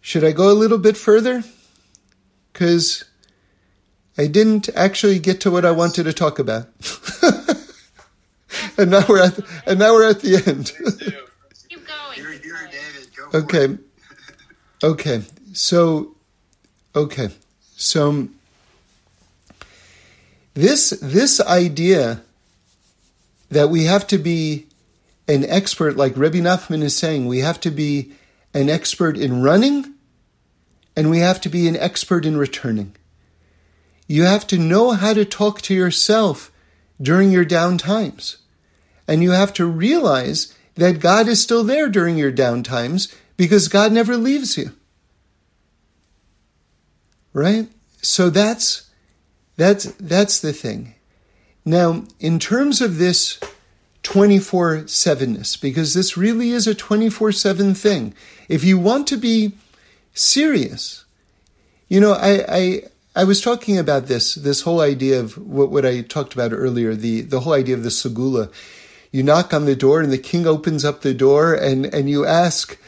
should 0.00 0.22
I 0.22 0.30
go 0.30 0.48
a 0.48 0.54
little 0.54 0.78
bit 0.78 0.96
further? 0.96 1.42
Because 2.52 3.09
I 4.18 4.26
didn't 4.26 4.68
actually 4.74 5.18
get 5.18 5.40
to 5.42 5.50
what 5.50 5.64
I 5.64 5.70
wanted 5.70 6.04
to 6.04 6.12
talk 6.12 6.38
about. 6.38 6.66
and 8.76 8.90
now 8.90 9.04
we're 9.08 9.22
at 9.22 9.36
the, 9.36 9.62
and 9.66 9.78
now 9.78 9.92
we're 9.92 10.08
at 10.08 10.20
the 10.20 10.42
end. 10.46 10.72
Keep 11.68 11.86
going. 11.86 12.18
okay. 13.34 13.78
Okay. 14.82 15.22
So 15.52 16.14
okay. 16.94 17.30
So 17.76 18.28
this 20.54 20.90
this 21.00 21.40
idea 21.40 22.22
that 23.50 23.68
we 23.70 23.84
have 23.84 24.06
to 24.08 24.18
be 24.18 24.66
an 25.28 25.44
expert, 25.44 25.96
like 25.96 26.16
Rebbe 26.16 26.38
Nachman 26.38 26.82
is 26.82 26.96
saying, 26.96 27.26
we 27.26 27.38
have 27.38 27.60
to 27.60 27.70
be 27.70 28.12
an 28.52 28.68
expert 28.68 29.16
in 29.16 29.42
running 29.42 29.94
and 30.96 31.10
we 31.10 31.18
have 31.18 31.40
to 31.42 31.48
be 31.48 31.68
an 31.68 31.76
expert 31.76 32.26
in 32.26 32.36
returning. 32.36 32.94
You 34.10 34.24
have 34.24 34.44
to 34.48 34.58
know 34.58 34.90
how 34.90 35.14
to 35.14 35.24
talk 35.24 35.60
to 35.62 35.72
yourself 35.72 36.50
during 37.00 37.30
your 37.30 37.44
down 37.44 37.78
times. 37.78 38.38
And 39.06 39.22
you 39.22 39.30
have 39.30 39.52
to 39.52 39.64
realize 39.64 40.52
that 40.74 40.98
God 40.98 41.28
is 41.28 41.40
still 41.40 41.62
there 41.62 41.88
during 41.88 42.18
your 42.18 42.32
down 42.32 42.64
times 42.64 43.14
because 43.36 43.68
God 43.68 43.92
never 43.92 44.16
leaves 44.16 44.58
you. 44.58 44.72
Right? 47.32 47.68
So 48.02 48.30
that's 48.30 48.90
that's 49.56 49.84
that's 50.00 50.40
the 50.40 50.52
thing. 50.52 50.96
Now, 51.64 52.02
in 52.18 52.40
terms 52.40 52.80
of 52.80 52.98
this 52.98 53.38
24 54.02 54.78
7ness, 54.86 55.60
because 55.60 55.94
this 55.94 56.16
really 56.16 56.50
is 56.50 56.66
a 56.66 56.74
24 56.74 57.30
7 57.30 57.74
thing, 57.74 58.12
if 58.48 58.64
you 58.64 58.76
want 58.76 59.06
to 59.06 59.16
be 59.16 59.52
serious, 60.14 61.04
you 61.88 62.00
know, 62.00 62.14
I, 62.14 62.44
I, 62.48 62.82
I 63.20 63.24
was 63.24 63.42
talking 63.42 63.76
about 63.76 64.06
this, 64.06 64.34
this 64.34 64.62
whole 64.62 64.80
idea 64.80 65.20
of 65.20 65.36
what, 65.36 65.70
what 65.70 65.84
I 65.84 66.00
talked 66.00 66.32
about 66.32 66.54
earlier, 66.54 66.94
the, 66.94 67.20
the 67.20 67.40
whole 67.40 67.52
idea 67.52 67.74
of 67.74 67.82
the 67.82 67.90
segula. 67.90 68.50
You 69.12 69.22
knock 69.22 69.52
on 69.52 69.66
the 69.66 69.76
door 69.76 70.00
and 70.00 70.10
the 70.10 70.16
king 70.16 70.46
opens 70.46 70.86
up 70.86 71.02
the 71.02 71.12
door 71.12 71.52
and, 71.52 71.84
and 71.84 72.08
you 72.08 72.24
ask, 72.24 72.78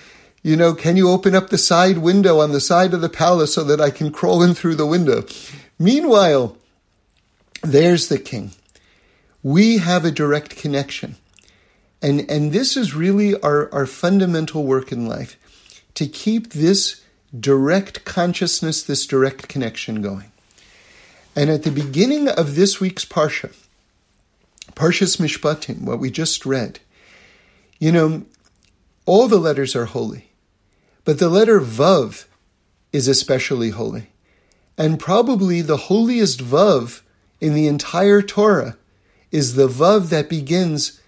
you 0.42 0.56
know, 0.56 0.72
can 0.72 0.96
you 0.96 1.10
open 1.10 1.34
up 1.34 1.50
the 1.50 1.58
side 1.58 1.98
window 1.98 2.38
on 2.38 2.52
the 2.52 2.62
side 2.62 2.94
of 2.94 3.02
the 3.02 3.10
palace 3.10 3.52
so 3.52 3.62
that 3.64 3.78
I 3.78 3.90
can 3.90 4.10
crawl 4.10 4.42
in 4.42 4.54
through 4.54 4.76
the 4.76 4.86
window? 4.86 5.26
Meanwhile, 5.78 6.56
there's 7.62 8.08
the 8.08 8.18
king 8.18 8.52
we 9.42 9.78
have 9.78 10.06
a 10.06 10.10
direct 10.10 10.56
connection. 10.56 11.16
And, 12.00 12.24
and 12.30 12.52
this 12.52 12.74
is 12.74 12.94
really 12.94 13.38
our, 13.42 13.70
our 13.70 13.84
fundamental 13.84 14.64
work 14.64 14.92
in 14.92 15.06
life 15.06 15.36
to 15.92 16.06
keep 16.06 16.54
this 16.54 17.01
direct 17.38 18.04
consciousness, 18.04 18.82
this 18.82 19.06
direct 19.06 19.48
connection 19.48 20.02
going. 20.02 20.30
And 21.34 21.48
at 21.48 21.62
the 21.62 21.70
beginning 21.70 22.28
of 22.28 22.54
this 22.54 22.80
week's 22.80 23.04
Parsha, 23.04 23.54
Parshas 24.74 25.18
Mishpatim, 25.18 25.82
what 25.82 25.98
we 25.98 26.10
just 26.10 26.44
read, 26.44 26.80
you 27.78 27.90
know, 27.90 28.24
all 29.06 29.28
the 29.28 29.38
letters 29.38 29.74
are 29.74 29.86
holy, 29.86 30.30
but 31.04 31.18
the 31.18 31.28
letter 31.28 31.60
Vav 31.60 32.26
is 32.92 33.08
especially 33.08 33.70
holy. 33.70 34.08
And 34.78 35.00
probably 35.00 35.60
the 35.60 35.76
holiest 35.76 36.40
Vav 36.40 37.02
in 37.40 37.54
the 37.54 37.66
entire 37.66 38.22
Torah 38.22 38.76
is 39.30 39.54
the 39.54 39.68
Vav 39.68 40.10
that 40.10 40.28
begins 40.28 41.00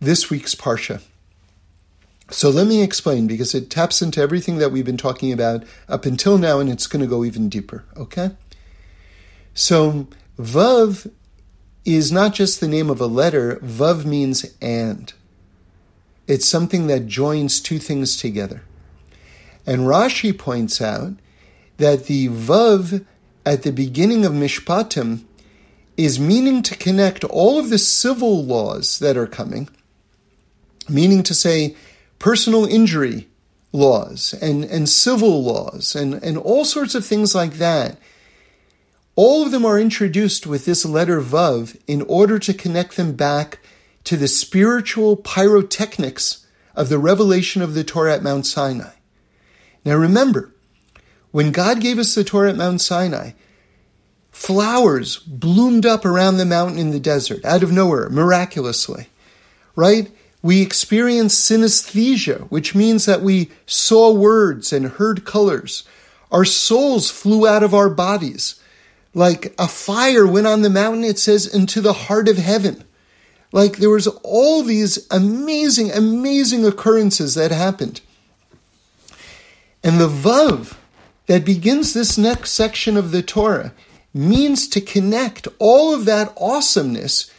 this 0.00 0.28
week's 0.30 0.54
Parsha. 0.54 1.00
So 2.30 2.48
let 2.48 2.66
me 2.66 2.82
explain 2.82 3.26
because 3.26 3.54
it 3.54 3.68
taps 3.68 4.00
into 4.00 4.20
everything 4.20 4.58
that 4.58 4.72
we've 4.72 4.84
been 4.84 4.96
talking 4.96 5.32
about 5.32 5.64
up 5.88 6.06
until 6.06 6.38
now 6.38 6.60
and 6.60 6.70
it's 6.70 6.86
going 6.86 7.02
to 7.02 7.08
go 7.08 7.24
even 7.24 7.48
deeper, 7.48 7.84
okay? 7.96 8.30
So 9.54 10.06
Vav 10.38 11.10
is 11.84 12.10
not 12.10 12.32
just 12.32 12.60
the 12.60 12.68
name 12.68 12.88
of 12.88 13.00
a 13.00 13.06
letter, 13.06 13.56
Vav 13.56 14.04
means 14.04 14.46
and. 14.60 15.12
It's 16.26 16.46
something 16.46 16.86
that 16.86 17.08
joins 17.08 17.60
two 17.60 17.78
things 17.78 18.16
together. 18.16 18.62
And 19.66 19.82
Rashi 19.82 20.36
points 20.36 20.80
out 20.80 21.14
that 21.78 22.06
the 22.06 22.28
Vav 22.28 23.04
at 23.44 23.62
the 23.62 23.72
beginning 23.72 24.24
of 24.24 24.32
Mishpatim 24.32 25.24
is 25.96 26.18
meaning 26.18 26.62
to 26.62 26.76
connect 26.76 27.24
all 27.24 27.58
of 27.58 27.70
the 27.70 27.78
civil 27.78 28.44
laws 28.44 28.98
that 29.00 29.16
are 29.16 29.26
coming, 29.26 29.68
meaning 30.88 31.22
to 31.24 31.34
say 31.34 31.76
personal 32.22 32.64
injury 32.64 33.28
laws 33.72 34.32
and, 34.40 34.64
and 34.64 34.88
civil 34.88 35.42
laws 35.42 35.96
and, 35.96 36.14
and 36.14 36.38
all 36.38 36.64
sorts 36.64 36.94
of 36.94 37.04
things 37.04 37.34
like 37.34 37.54
that. 37.54 37.98
All 39.16 39.44
of 39.44 39.50
them 39.50 39.66
are 39.66 39.78
introduced 39.78 40.46
with 40.46 40.64
this 40.64 40.86
letter 40.86 41.20
Vav 41.20 41.76
in 41.88 42.02
order 42.02 42.38
to 42.38 42.54
connect 42.54 42.96
them 42.96 43.14
back 43.14 43.58
to 44.04 44.16
the 44.16 44.28
spiritual 44.28 45.16
pyrotechnics 45.16 46.46
of 46.76 46.88
the 46.88 46.98
revelation 46.98 47.60
of 47.60 47.74
the 47.74 47.82
Torah 47.82 48.14
at 48.14 48.22
Mount 48.22 48.46
Sinai. 48.46 48.92
Now 49.84 49.96
remember, 49.96 50.54
when 51.32 51.50
God 51.50 51.80
gave 51.80 51.98
us 51.98 52.14
the 52.14 52.22
Torah 52.22 52.50
at 52.50 52.56
Mount 52.56 52.80
Sinai, 52.80 53.32
flowers 54.30 55.16
bloomed 55.18 55.84
up 55.84 56.04
around 56.04 56.36
the 56.36 56.46
mountain 56.46 56.78
in 56.78 56.92
the 56.92 57.00
desert 57.00 57.44
out 57.44 57.64
of 57.64 57.72
nowhere, 57.72 58.08
miraculously, 58.08 59.08
right? 59.74 60.08
We 60.42 60.60
experienced 60.60 61.48
synesthesia, 61.48 62.48
which 62.50 62.74
means 62.74 63.06
that 63.06 63.22
we 63.22 63.50
saw 63.64 64.12
words 64.12 64.72
and 64.72 64.86
heard 64.86 65.24
colors. 65.24 65.84
Our 66.32 66.44
souls 66.44 67.10
flew 67.10 67.46
out 67.46 67.62
of 67.62 67.74
our 67.74 67.88
bodies. 67.88 68.60
Like 69.14 69.54
a 69.58 69.68
fire 69.68 70.26
went 70.26 70.48
on 70.48 70.62
the 70.62 70.70
mountain, 70.70 71.04
it 71.04 71.18
says, 71.18 71.46
into 71.46 71.80
the 71.80 71.92
heart 71.92 72.28
of 72.28 72.38
heaven. 72.38 72.84
Like 73.52 73.76
there 73.76 73.90
was 73.90 74.06
all 74.08 74.62
these 74.62 75.06
amazing, 75.10 75.92
amazing 75.92 76.64
occurrences 76.66 77.34
that 77.34 77.52
happened. 77.52 78.00
And 79.84 80.00
the 80.00 80.08
Vav 80.08 80.76
that 81.26 81.44
begins 81.44 81.92
this 81.92 82.16
next 82.18 82.52
section 82.52 82.96
of 82.96 83.10
the 83.10 83.22
Torah 83.22 83.72
means 84.14 84.68
to 84.68 84.80
connect 84.80 85.48
all 85.58 85.94
of 85.94 86.04
that 86.06 86.32
awesomeness 86.36 87.30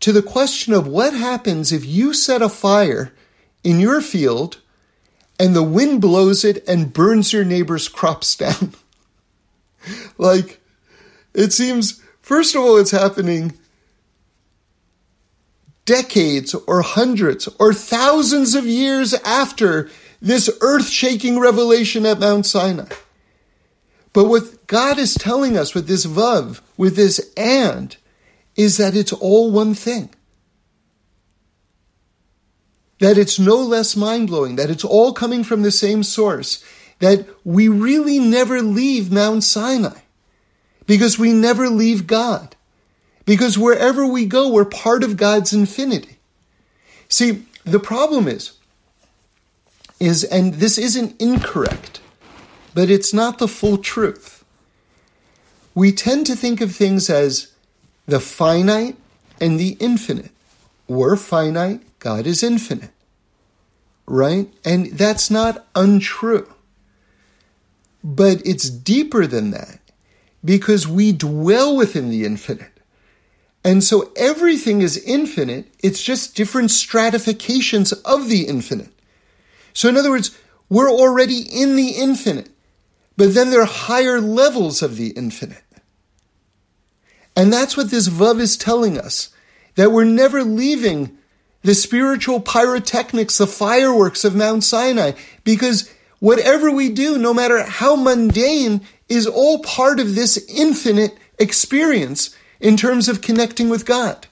to 0.00 0.12
the 0.12 0.22
question 0.22 0.72
of 0.72 0.86
what 0.86 1.14
happens 1.14 1.72
if 1.72 1.84
you 1.84 2.12
set 2.12 2.42
a 2.42 2.48
fire 2.48 3.12
in 3.64 3.80
your 3.80 4.00
field 4.00 4.60
and 5.38 5.54
the 5.54 5.62
wind 5.62 6.00
blows 6.00 6.44
it 6.44 6.66
and 6.68 6.92
burns 6.92 7.32
your 7.32 7.44
neighbor's 7.44 7.88
crops 7.88 8.36
down. 8.36 8.74
like, 10.18 10.60
it 11.34 11.52
seems, 11.52 12.02
first 12.20 12.54
of 12.54 12.62
all, 12.62 12.78
it's 12.78 12.90
happening 12.90 13.54
decades 15.84 16.54
or 16.66 16.82
hundreds 16.82 17.48
or 17.58 17.72
thousands 17.72 18.54
of 18.54 18.66
years 18.66 19.14
after 19.14 19.88
this 20.20 20.50
earth 20.60 20.88
shaking 20.88 21.38
revelation 21.38 22.04
at 22.04 22.18
Mount 22.18 22.44
Sinai. 22.46 22.88
But 24.12 24.24
what 24.24 24.66
God 24.66 24.98
is 24.98 25.14
telling 25.14 25.56
us 25.56 25.74
with 25.74 25.86
this 25.86 26.06
vav, 26.06 26.60
with 26.76 26.96
this 26.96 27.32
and, 27.36 27.96
is 28.56 28.78
that 28.78 28.96
it's 28.96 29.12
all 29.12 29.50
one 29.50 29.74
thing. 29.74 30.10
That 32.98 33.18
it's 33.18 33.38
no 33.38 33.56
less 33.56 33.94
mind 33.94 34.28
blowing, 34.28 34.56
that 34.56 34.70
it's 34.70 34.84
all 34.84 35.12
coming 35.12 35.44
from 35.44 35.62
the 35.62 35.70
same 35.70 36.02
source, 36.02 36.64
that 36.98 37.26
we 37.44 37.68
really 37.68 38.18
never 38.18 38.62
leave 38.62 39.12
Mount 39.12 39.44
Sinai 39.44 39.98
because 40.86 41.18
we 41.18 41.32
never 41.32 41.68
leave 41.68 42.06
God. 42.06 42.56
Because 43.26 43.58
wherever 43.58 44.06
we 44.06 44.24
go, 44.24 44.48
we're 44.48 44.64
part 44.64 45.02
of 45.02 45.16
God's 45.16 45.52
infinity. 45.52 46.16
See, 47.08 47.44
the 47.64 47.80
problem 47.80 48.28
is, 48.28 48.52
is, 49.98 50.24
and 50.24 50.54
this 50.54 50.78
isn't 50.78 51.20
incorrect, 51.20 52.00
but 52.72 52.88
it's 52.88 53.12
not 53.12 53.38
the 53.38 53.48
full 53.48 53.78
truth. 53.78 54.44
We 55.74 55.92
tend 55.92 56.26
to 56.26 56.36
think 56.36 56.60
of 56.60 56.74
things 56.74 57.10
as 57.10 57.52
the 58.06 58.20
finite 58.20 58.96
and 59.40 59.58
the 59.58 59.76
infinite. 59.80 60.30
We're 60.88 61.16
finite, 61.16 61.82
God 61.98 62.26
is 62.26 62.42
infinite. 62.42 62.90
Right? 64.06 64.48
And 64.64 64.86
that's 64.92 65.30
not 65.30 65.66
untrue. 65.74 66.52
But 68.04 68.40
it's 68.46 68.70
deeper 68.70 69.26
than 69.26 69.50
that 69.50 69.80
because 70.44 70.86
we 70.86 71.10
dwell 71.10 71.76
within 71.76 72.08
the 72.08 72.24
infinite. 72.24 72.72
And 73.64 73.82
so 73.82 74.12
everything 74.14 74.80
is 74.80 74.96
infinite, 74.96 75.66
it's 75.82 76.00
just 76.00 76.36
different 76.36 76.70
stratifications 76.70 77.92
of 77.92 78.28
the 78.28 78.46
infinite. 78.46 78.92
So, 79.72 79.88
in 79.88 79.96
other 79.96 80.10
words, 80.10 80.38
we're 80.68 80.90
already 80.90 81.40
in 81.40 81.74
the 81.74 81.90
infinite, 81.90 82.48
but 83.16 83.34
then 83.34 83.50
there 83.50 83.62
are 83.62 83.66
higher 83.66 84.20
levels 84.20 84.82
of 84.82 84.96
the 84.96 85.08
infinite. 85.08 85.64
And 87.36 87.52
that's 87.52 87.76
what 87.76 87.90
this 87.90 88.08
Vav 88.08 88.40
is 88.40 88.56
telling 88.56 88.98
us 88.98 89.28
that 89.74 89.92
we're 89.92 90.04
never 90.04 90.42
leaving 90.42 91.16
the 91.62 91.74
spiritual 91.74 92.40
pyrotechnics, 92.40 93.38
the 93.38 93.46
fireworks 93.46 94.24
of 94.24 94.34
Mount 94.34 94.64
Sinai, 94.64 95.12
because 95.44 95.92
whatever 96.18 96.70
we 96.70 96.88
do, 96.88 97.18
no 97.18 97.34
matter 97.34 97.62
how 97.62 97.94
mundane, 97.94 98.80
is 99.08 99.26
all 99.26 99.58
part 99.58 100.00
of 100.00 100.14
this 100.14 100.38
infinite 100.48 101.16
experience 101.38 102.34
in 102.58 102.76
terms 102.76 103.08
of 103.08 103.20
connecting 103.20 103.68
with 103.68 103.84
God. 103.84 104.26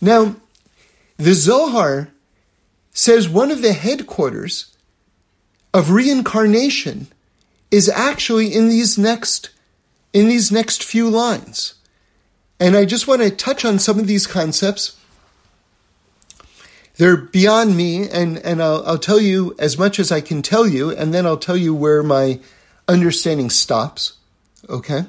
Now, 0.00 0.36
the 1.18 1.34
Zohar 1.34 2.08
says 2.92 3.28
one 3.28 3.50
of 3.50 3.60
the 3.60 3.72
headquarters 3.72 4.74
of 5.74 5.90
reincarnation 5.90 7.08
is 7.70 7.88
actually 7.88 8.54
in 8.54 8.68
these 8.68 8.96
next 8.96 9.50
in 10.16 10.28
these 10.28 10.50
next 10.50 10.82
few 10.82 11.10
lines. 11.10 11.74
And 12.58 12.74
I 12.74 12.86
just 12.86 13.06
want 13.06 13.20
to 13.20 13.30
touch 13.30 13.66
on 13.66 13.78
some 13.78 13.98
of 13.98 14.06
these 14.06 14.26
concepts. 14.26 14.98
They're 16.96 17.18
beyond 17.18 17.76
me, 17.76 18.08
and, 18.08 18.38
and 18.38 18.62
I'll, 18.62 18.82
I'll 18.86 18.98
tell 18.98 19.20
you 19.20 19.54
as 19.58 19.76
much 19.76 19.98
as 19.98 20.10
I 20.10 20.22
can 20.22 20.40
tell 20.40 20.66
you, 20.66 20.90
and 20.90 21.12
then 21.12 21.26
I'll 21.26 21.36
tell 21.36 21.56
you 21.58 21.74
where 21.74 22.02
my 22.02 22.40
understanding 22.88 23.50
stops. 23.50 24.14
Okay? 24.70 25.04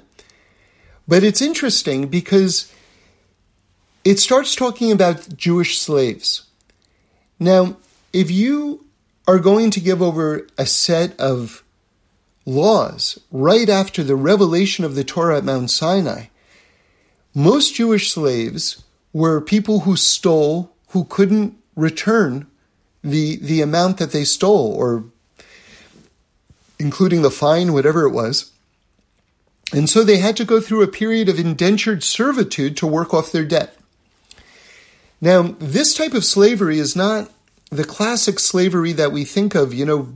But 1.07 1.23
it's 1.23 1.41
interesting 1.41 2.09
because 2.09 2.69
it 4.03 4.19
starts 4.19 4.57
talking 4.57 4.91
about 4.91 5.37
Jewish 5.37 5.79
slaves. 5.79 6.47
Now, 7.39 7.77
if 8.11 8.29
you 8.29 8.85
are 9.25 9.39
going 9.39 9.71
to 9.71 9.79
give 9.79 10.01
over 10.01 10.47
a 10.57 10.65
set 10.65 11.17
of 11.17 11.63
laws 12.47 13.19
right 13.29 13.69
after 13.69 14.03
the 14.03 14.15
revelation 14.15 14.85
of 14.85 14.95
the 14.95 15.03
Torah 15.03 15.37
at 15.37 15.43
Mount 15.43 15.69
Sinai, 15.69 16.27
most 17.35 17.75
Jewish 17.75 18.11
slaves 18.11 18.83
were 19.13 19.41
people 19.41 19.81
who 19.81 19.95
stole, 19.95 20.71
who 20.89 21.03
couldn't 21.03 21.55
return 21.75 22.47
the, 23.03 23.35
the 23.37 23.61
amount 23.61 23.97
that 23.97 24.11
they 24.11 24.23
stole, 24.23 24.73
or 24.73 25.03
including 26.79 27.21
the 27.21 27.29
fine, 27.29 27.73
whatever 27.73 28.07
it 28.07 28.11
was. 28.11 28.51
And 29.73 29.89
so 29.89 30.03
they 30.03 30.17
had 30.17 30.37
to 30.37 30.45
go 30.45 30.61
through 30.61 30.81
a 30.81 30.87
period 30.87 31.27
of 31.27 31.39
indentured 31.39 32.03
servitude 32.03 32.77
to 32.77 32.87
work 32.87 33.13
off 33.13 33.31
their 33.31 33.45
debt. 33.45 33.77
Now, 35.19 35.55
this 35.59 35.93
type 35.93 36.13
of 36.13 36.23
slavery 36.23 36.79
is 36.79 36.95
not 36.95 37.29
the 37.69 37.83
classic 37.83 38.39
slavery 38.39 38.93
that 38.93 39.11
we 39.11 39.25
think 39.25 39.55
of, 39.55 39.73
you 39.73 39.85
know, 39.85 40.13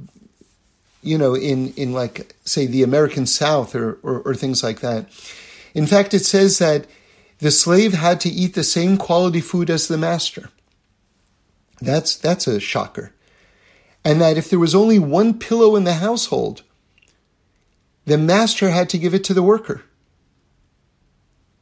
you 1.02 1.18
know, 1.18 1.36
in, 1.36 1.74
in 1.74 1.94
like, 1.94 2.36
say, 2.46 2.66
the 2.68 2.84
American 2.84 3.26
South 3.26 3.76
or, 3.76 4.00
or, 4.04 4.22
or 4.22 4.36
things 4.36 4.64
like 4.64 4.82
that. 4.82 5.08
In 5.74 5.88
fact, 5.88 6.14
it 6.14 6.26
says 6.26 6.60
that 6.60 6.86
the 7.40 7.52
slave 7.52 7.94
had 7.94 8.20
to 8.22 8.30
eat 8.30 8.54
the 8.54 8.64
same 8.64 8.98
quality 8.98 9.42
food 9.42 9.70
as 9.70 9.88
the 9.88 9.98
master. 9.98 10.50
That's, 11.82 12.16
that's 12.16 12.46
a 12.46 12.60
shocker. 12.60 13.14
And 14.06 14.22
that 14.22 14.38
if 14.38 14.50
there 14.50 14.60
was 14.60 14.76
only 14.76 15.00
one 15.00 15.40
pillow 15.40 15.76
in 15.76 15.84
the 15.84 15.96
household, 15.96 16.64
the 18.06 18.18
master 18.18 18.70
had 18.70 18.90
to 18.90 18.98
give 18.98 19.14
it 19.14 19.24
to 19.26 19.34
the 19.34 19.44
worker. 19.44 19.84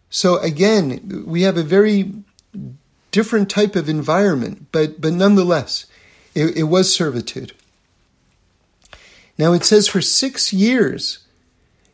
So 0.10 0.38
again, 0.40 1.24
we 1.26 1.44
have 1.44 1.58
a 1.58 1.64
very 1.64 2.14
different 3.12 3.50
type 3.50 3.76
of 3.76 3.88
environment, 3.88 4.68
but, 4.72 5.00
but 5.00 5.14
nonetheless, 5.14 5.86
it, 6.36 6.58
it 6.58 6.64
was 6.64 6.94
servitude. 6.94 7.54
Now 9.40 9.54
it 9.54 9.64
says 9.64 9.88
for 9.88 10.02
six 10.02 10.52
years, 10.52 11.20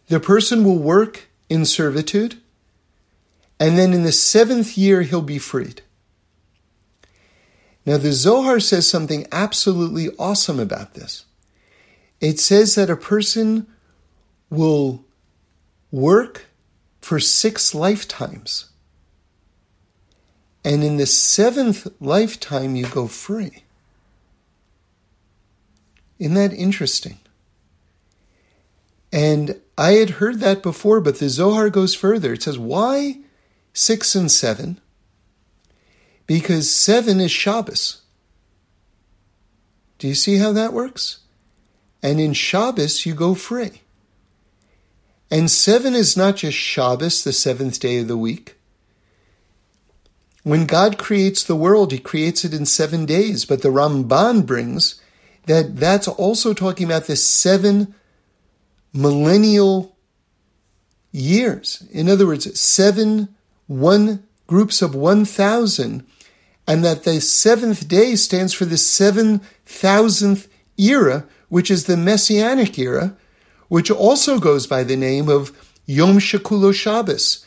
the 0.07 0.19
person 0.19 0.63
will 0.63 0.79
work 0.79 1.29
in 1.47 1.63
servitude, 1.63 2.41
and 3.59 3.77
then 3.77 3.93
in 3.93 4.03
the 4.03 4.11
seventh 4.11 4.75
year, 4.75 5.03
he'll 5.03 5.21
be 5.21 5.37
freed. 5.37 5.83
Now, 7.85 7.97
the 7.97 8.13
Zohar 8.13 8.59
says 8.59 8.89
something 8.89 9.27
absolutely 9.31 10.09
awesome 10.17 10.59
about 10.59 10.95
this. 10.95 11.25
It 12.19 12.39
says 12.39 12.73
that 12.75 12.89
a 12.89 12.97
person 12.97 13.67
will 14.49 15.05
work 15.91 16.47
for 16.99 17.19
six 17.19 17.75
lifetimes. 17.75 18.69
And 20.63 20.83
in 20.83 20.97
the 20.97 21.05
seventh 21.05 21.87
lifetime, 22.01 22.75
you 22.75 22.87
go 22.87 23.05
free. 23.05 23.65
Isn't 26.17 26.33
that 26.33 26.51
interesting? 26.53 27.19
And 29.15 29.61
I 29.77 29.93
had 29.93 30.09
heard 30.09 30.41
that 30.41 30.61
before, 30.61 30.99
but 30.99 31.19
the 31.19 31.29
Zohar 31.29 31.69
goes 31.69 31.95
further. 31.95 32.33
It 32.33 32.43
says, 32.43 32.59
why 32.59 33.19
six 33.71 34.13
and 34.13 34.29
seven? 34.29 34.81
Because 36.27 36.69
seven 36.69 37.21
is 37.21 37.31
Shabbos. 37.31 38.01
Do 39.99 40.09
you 40.09 40.15
see 40.15 40.35
how 40.35 40.51
that 40.51 40.73
works? 40.73 41.19
And 42.03 42.19
in 42.19 42.33
Shabbos, 42.33 43.05
you 43.05 43.13
go 43.15 43.35
free. 43.35 43.83
And 45.31 45.49
seven 45.49 45.95
is 45.95 46.17
not 46.17 46.35
just 46.35 46.57
Shabbos, 46.57 47.23
the 47.23 47.31
seventh 47.31 47.79
day 47.79 47.99
of 47.99 48.09
the 48.09 48.17
week. 48.17 48.55
When 50.43 50.65
God 50.65 50.97
creates 50.97 51.41
the 51.41 51.55
world, 51.55 51.93
he 51.93 51.99
creates 51.99 52.43
it 52.43 52.53
in 52.53 52.65
seven 52.65 53.05
days. 53.05 53.45
But 53.45 53.61
the 53.61 53.69
Ramban 53.69 54.45
brings 54.45 55.01
that 55.45 55.77
that's 55.77 56.09
also 56.09 56.53
talking 56.53 56.85
about 56.85 57.05
the 57.05 57.15
seven 57.15 57.95
millennial 58.95 59.97
years. 61.11 61.85
In 61.91 62.09
other 62.09 62.25
words, 62.25 62.59
seven 62.59 63.35
one 63.67 64.23
groups 64.47 64.81
of 64.81 64.95
1,000, 64.95 66.05
and 66.67 66.83
that 66.83 67.03
the 67.03 67.19
seventh 67.19 67.87
day 67.87 68.15
stands 68.15 68.53
for 68.53 68.65
the 68.65 68.75
7,000th 68.75 70.47
era, 70.77 71.25
which 71.49 71.71
is 71.71 71.85
the 71.85 71.97
Messianic 71.97 72.77
era, 72.77 73.15
which 73.67 73.89
also 73.89 74.39
goes 74.39 74.67
by 74.67 74.83
the 74.83 74.95
name 74.95 75.29
of 75.29 75.51
Yom 75.85 76.17
Shekulo 76.19 76.73
Shabbos. 76.73 77.45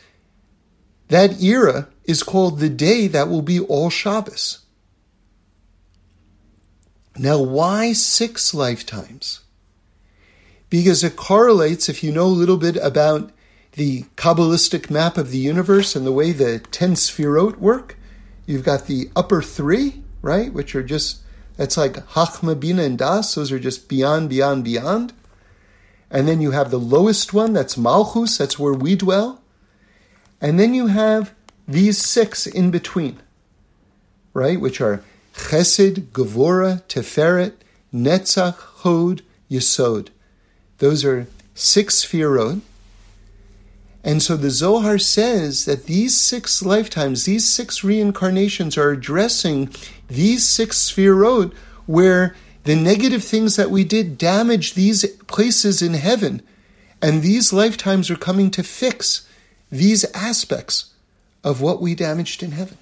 That 1.08 1.40
era 1.40 1.88
is 2.04 2.22
called 2.22 2.58
the 2.58 2.68
day 2.68 3.06
that 3.08 3.28
will 3.28 3.42
be 3.42 3.60
all 3.60 3.90
Shabbos. 3.90 4.60
Now, 7.16 7.40
why 7.40 7.92
six 7.92 8.54
lifetimes? 8.54 9.40
Because 10.70 11.02
it 11.02 11.16
correlates, 11.16 11.88
if 11.88 12.02
you 12.02 12.12
know 12.12 12.26
a 12.26 12.28
little 12.28 12.58
bit 12.58 12.76
about 12.76 13.30
the 13.72 14.02
Kabbalistic 14.16 14.90
map 14.90 15.16
of 15.16 15.30
the 15.30 15.38
universe 15.38 15.94
and 15.94 16.04
the 16.04 16.12
way 16.12 16.32
the 16.32 16.58
ten 16.58 16.94
sfirot 16.94 17.58
work. 17.58 17.96
You've 18.44 18.64
got 18.64 18.86
the 18.86 19.08
upper 19.14 19.40
three, 19.40 20.02
right, 20.20 20.52
which 20.52 20.74
are 20.74 20.82
just, 20.82 21.20
that's 21.56 21.76
like 21.76 21.94
Chachma, 22.08 22.58
Bina, 22.58 22.82
and 22.82 22.98
Das. 22.98 23.34
Those 23.34 23.52
are 23.52 23.58
just 23.58 23.88
beyond, 23.88 24.30
beyond, 24.30 24.64
beyond. 24.64 25.12
And 26.10 26.26
then 26.26 26.40
you 26.40 26.50
have 26.52 26.70
the 26.70 26.78
lowest 26.78 27.32
one, 27.32 27.52
that's 27.52 27.76
Malchus, 27.76 28.38
that's 28.38 28.58
where 28.58 28.72
we 28.72 28.96
dwell. 28.96 29.42
And 30.40 30.58
then 30.58 30.74
you 30.74 30.86
have 30.88 31.34
these 31.66 31.98
six 31.98 32.46
in 32.46 32.70
between, 32.70 33.20
right, 34.32 34.60
which 34.60 34.80
are 34.80 35.04
Chesed, 35.34 36.08
Gevura, 36.12 36.82
Teferet, 36.88 37.52
Netzach, 37.94 38.56
Hod, 38.56 39.22
Yesod. 39.50 40.08
Those 40.78 41.04
are 41.04 41.26
six 41.54 42.04
sfirot. 42.04 42.60
And 44.04 44.22
so 44.22 44.36
the 44.36 44.50
Zohar 44.50 44.98
says 44.98 45.64
that 45.64 45.86
these 45.86 46.16
six 46.16 46.62
lifetimes, 46.62 47.24
these 47.24 47.48
six 47.48 47.82
reincarnations 47.82 48.78
are 48.78 48.90
addressing 48.90 49.70
these 50.08 50.46
six 50.48 50.90
sfirot 50.90 51.52
where 51.86 52.36
the 52.64 52.76
negative 52.76 53.24
things 53.24 53.56
that 53.56 53.70
we 53.70 53.82
did 53.82 54.18
damaged 54.18 54.76
these 54.76 55.06
places 55.26 55.82
in 55.82 55.94
heaven. 55.94 56.42
And 57.02 57.22
these 57.22 57.52
lifetimes 57.52 58.10
are 58.10 58.16
coming 58.16 58.50
to 58.52 58.62
fix 58.62 59.28
these 59.70 60.04
aspects 60.14 60.92
of 61.44 61.60
what 61.60 61.80
we 61.80 61.94
damaged 61.94 62.42
in 62.42 62.52
heaven. 62.52 62.78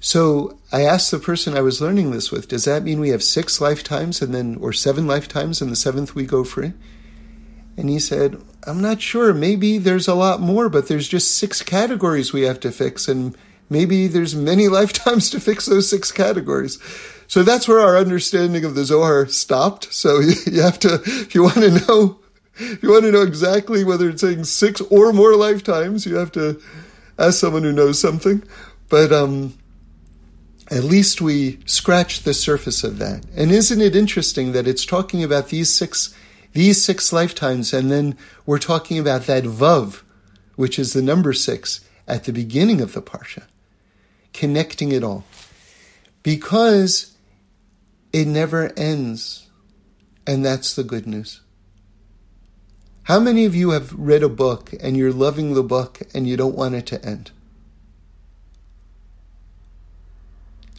So 0.00 0.58
I 0.70 0.82
asked 0.82 1.10
the 1.10 1.18
person 1.18 1.56
I 1.56 1.60
was 1.60 1.80
learning 1.80 2.10
this 2.10 2.30
with, 2.30 2.48
does 2.48 2.64
that 2.64 2.84
mean 2.84 3.00
we 3.00 3.08
have 3.08 3.22
six 3.22 3.60
lifetimes 3.60 4.22
and 4.22 4.34
then, 4.34 4.56
or 4.60 4.72
seven 4.72 5.06
lifetimes 5.06 5.60
and 5.60 5.72
the 5.72 5.76
seventh 5.76 6.14
we 6.14 6.24
go 6.24 6.44
free? 6.44 6.72
And 7.76 7.88
he 7.88 7.98
said, 7.98 8.40
I'm 8.64 8.80
not 8.80 9.00
sure. 9.00 9.32
Maybe 9.34 9.78
there's 9.78 10.08
a 10.08 10.14
lot 10.14 10.40
more, 10.40 10.68
but 10.68 10.88
there's 10.88 11.08
just 11.08 11.36
six 11.36 11.62
categories 11.62 12.32
we 12.32 12.42
have 12.42 12.60
to 12.60 12.72
fix. 12.72 13.08
And 13.08 13.36
maybe 13.70 14.06
there's 14.06 14.34
many 14.34 14.68
lifetimes 14.68 15.30
to 15.30 15.40
fix 15.40 15.66
those 15.66 15.88
six 15.88 16.12
categories. 16.12 16.78
So 17.26 17.42
that's 17.42 17.68
where 17.68 17.80
our 17.80 17.96
understanding 17.96 18.64
of 18.64 18.74
the 18.74 18.84
Zohar 18.84 19.26
stopped. 19.26 19.92
So 19.92 20.20
you 20.46 20.62
have 20.62 20.78
to, 20.80 21.00
if 21.04 21.34
you 21.34 21.42
want 21.42 21.56
to 21.56 21.70
know, 21.70 22.20
if 22.56 22.82
you 22.82 22.90
want 22.90 23.04
to 23.04 23.12
know 23.12 23.22
exactly 23.22 23.84
whether 23.84 24.08
it's 24.10 24.22
saying 24.22 24.44
six 24.44 24.80
or 24.80 25.12
more 25.12 25.34
lifetimes, 25.34 26.06
you 26.06 26.16
have 26.16 26.32
to 26.32 26.60
ask 27.18 27.38
someone 27.38 27.62
who 27.62 27.72
knows 27.72 28.00
something. 28.00 28.42
But, 28.88 29.12
um, 29.12 29.57
at 30.70 30.84
least 30.84 31.20
we 31.20 31.60
scratch 31.64 32.22
the 32.22 32.34
surface 32.34 32.84
of 32.84 32.98
that. 32.98 33.24
And 33.34 33.50
isn't 33.50 33.80
it 33.80 33.96
interesting 33.96 34.52
that 34.52 34.66
it's 34.66 34.84
talking 34.84 35.24
about 35.24 35.48
these 35.48 35.70
six 35.72 36.14
these 36.52 36.82
six 36.82 37.12
lifetimes, 37.12 37.72
and 37.74 37.90
then 37.90 38.16
we're 38.46 38.58
talking 38.58 38.98
about 38.98 39.26
that 39.26 39.44
vav, 39.44 40.02
which 40.56 40.78
is 40.78 40.92
the 40.92 41.02
number 41.02 41.32
six 41.32 41.84
at 42.06 42.24
the 42.24 42.32
beginning 42.32 42.80
of 42.80 42.94
the 42.94 43.02
parsha, 43.02 43.44
connecting 44.32 44.90
it 44.90 45.04
all, 45.04 45.24
because 46.22 47.14
it 48.12 48.26
never 48.26 48.72
ends, 48.78 49.48
and 50.26 50.44
that's 50.44 50.74
the 50.74 50.84
good 50.84 51.06
news. 51.06 51.42
How 53.04 53.20
many 53.20 53.44
of 53.44 53.54
you 53.54 53.70
have 53.70 53.92
read 53.92 54.22
a 54.22 54.28
book 54.28 54.72
and 54.80 54.96
you're 54.96 55.12
loving 55.12 55.54
the 55.54 55.62
book 55.62 56.00
and 56.12 56.26
you 56.26 56.36
don't 56.36 56.56
want 56.56 56.74
it 56.74 56.86
to 56.86 57.04
end? 57.04 57.30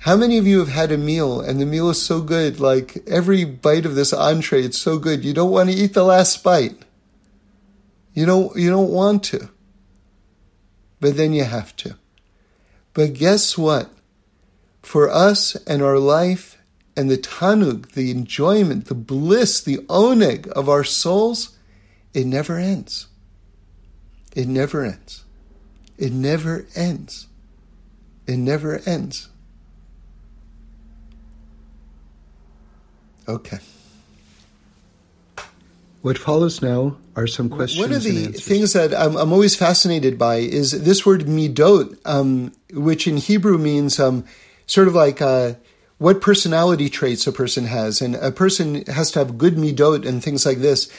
How 0.10 0.18
many 0.18 0.40
of 0.40 0.48
you 0.48 0.58
have 0.58 0.70
had 0.70 0.92
a 0.92 0.98
meal 0.98 1.40
and 1.40 1.62
the 1.62 1.68
meal 1.68 1.88
is 1.92 2.02
so 2.02 2.20
good, 2.24 2.60
like 2.60 2.98
every 3.06 3.46
bite 3.46 3.86
of 3.86 3.94
this 3.94 4.12
entree, 4.12 4.64
it's 4.64 4.80
so 4.80 4.98
good, 4.98 5.24
you 5.24 5.36
don't 5.36 5.52
want 5.52 5.70
to 5.70 5.76
eat 5.76 5.94
the 5.94 6.04
last 6.04 6.44
bite. 6.44 6.80
You 8.16 8.26
don't, 8.26 8.58
you 8.58 8.72
don't 8.72 8.90
want 8.90 9.24
to. 9.26 9.52
But 11.00 11.16
then 11.16 11.34
you 11.34 11.44
have 11.44 11.76
to. 11.76 11.96
But 12.96 13.14
guess 13.14 13.56
what? 13.56 13.92
For 14.82 15.12
us 15.12 15.54
and 15.68 15.84
our 15.84 16.00
life 16.00 16.58
and 16.98 17.08
the 17.08 17.20
tanug, 17.20 17.92
the 17.92 18.10
enjoyment, 18.10 18.86
the 18.86 18.96
bliss, 18.96 19.62
the 19.62 19.78
oneg 19.90 20.48
of 20.48 20.68
our 20.68 20.84
souls, 20.84 21.56
it 22.16 22.26
never 22.26 22.58
ends. 22.58 23.10
It 24.36 24.48
never 24.48 24.84
ends. 24.84 25.24
It 26.00 26.12
never 26.12 26.66
ends. 26.76 27.28
It 28.26 28.38
never 28.38 28.82
ends. 28.88 29.30
Okay. 33.30 33.60
What 36.02 36.18
follows 36.18 36.62
now 36.62 36.98
are 37.16 37.28
some 37.28 37.50
questions. 37.50 37.80
One 37.80 37.96
of 37.96 38.04
the 38.04 38.28
things 38.28 38.74
that 38.74 38.94
I'm, 38.94 39.16
I'm, 39.18 39.32
always 39.32 39.56
fascinated 39.56 40.18
by 40.18 40.38
is 40.38 40.72
this 40.72 41.06
word 41.06 41.26
midot, 41.26 41.96
um, 42.06 42.54
which 42.74 43.06
in 43.06 43.18
Hebrew 43.18 43.58
means 43.58 44.00
um, 44.00 44.24
sort 44.66 44.88
of 44.88 44.96
like 44.96 45.22
uh, 45.22 45.54
what 46.00 46.22
personality 46.22 46.90
traits 46.90 47.28
a 47.28 47.32
person 47.32 47.66
has, 47.66 48.02
and 48.02 48.16
a 48.16 48.32
person 48.32 48.86
has 48.86 49.12
to 49.12 49.20
have 49.20 49.38
good 49.38 49.56
midot 49.56 50.08
and 50.08 50.24
things 50.24 50.46
like 50.46 50.60
this. 50.60 50.90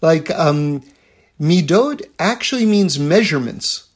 Like 0.00 0.30
um, 0.30 0.82
midot 1.40 2.02
actually 2.18 2.66
means 2.66 2.98
measurements. 2.98 3.88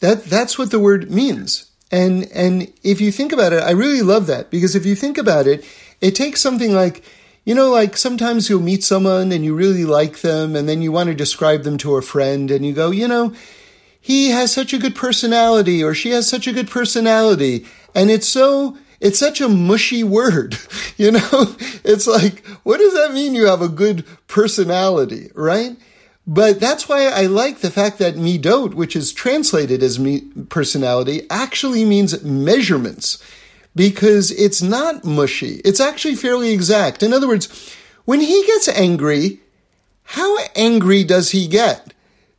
That 0.00 0.24
that's 0.24 0.58
what 0.58 0.72
the 0.72 0.80
word 0.80 1.10
means. 1.10 1.70
And 1.92 2.26
and 2.32 2.72
if 2.82 3.00
you 3.00 3.12
think 3.12 3.32
about 3.32 3.52
it, 3.52 3.62
I 3.62 3.70
really 3.70 4.02
love 4.02 4.26
that 4.26 4.50
because 4.50 4.74
if 4.74 4.86
you 4.86 4.96
think 4.96 5.18
about 5.18 5.46
it, 5.46 5.64
it 6.00 6.14
takes 6.14 6.40
something 6.40 6.72
like 6.72 7.04
you 7.46 7.54
know, 7.54 7.70
like 7.70 7.96
sometimes 7.96 8.50
you'll 8.50 8.60
meet 8.60 8.82
someone 8.82 9.30
and 9.30 9.44
you 9.44 9.54
really 9.54 9.84
like 9.84 10.20
them, 10.20 10.56
and 10.56 10.68
then 10.68 10.82
you 10.82 10.90
want 10.90 11.08
to 11.08 11.14
describe 11.14 11.62
them 11.62 11.78
to 11.78 11.94
a 11.94 12.02
friend, 12.02 12.50
and 12.50 12.66
you 12.66 12.74
go, 12.74 12.90
you 12.90 13.06
know, 13.06 13.32
he 13.98 14.30
has 14.30 14.52
such 14.52 14.74
a 14.74 14.78
good 14.78 14.96
personality, 14.96 15.82
or 15.82 15.94
she 15.94 16.10
has 16.10 16.28
such 16.28 16.48
a 16.48 16.52
good 16.52 16.68
personality. 16.68 17.64
And 17.94 18.10
it's 18.10 18.26
so, 18.26 18.76
it's 19.00 19.18
such 19.18 19.40
a 19.40 19.48
mushy 19.48 20.02
word, 20.02 20.58
you 20.96 21.12
know? 21.12 21.54
It's 21.84 22.08
like, 22.08 22.44
what 22.64 22.78
does 22.78 22.94
that 22.94 23.14
mean 23.14 23.36
you 23.36 23.46
have 23.46 23.62
a 23.62 23.68
good 23.68 24.04
personality, 24.26 25.30
right? 25.34 25.76
But 26.26 26.58
that's 26.58 26.88
why 26.88 27.06
I 27.06 27.26
like 27.26 27.58
the 27.58 27.70
fact 27.70 27.98
that 27.98 28.16
midot, 28.16 28.74
which 28.74 28.96
is 28.96 29.12
translated 29.12 29.84
as 29.84 30.00
me 30.00 30.22
personality, 30.48 31.22
actually 31.30 31.84
means 31.84 32.24
measurements 32.24 33.22
because 33.76 34.32
it's 34.32 34.62
not 34.62 35.04
mushy. 35.04 35.60
It's 35.64 35.80
actually 35.80 36.16
fairly 36.16 36.52
exact. 36.52 37.02
In 37.02 37.12
other 37.12 37.28
words, 37.28 37.76
when 38.06 38.20
he 38.20 38.44
gets 38.46 38.68
angry, 38.68 39.40
how 40.02 40.38
angry 40.56 41.04
does 41.04 41.30
he 41.30 41.46
get? 41.46 41.92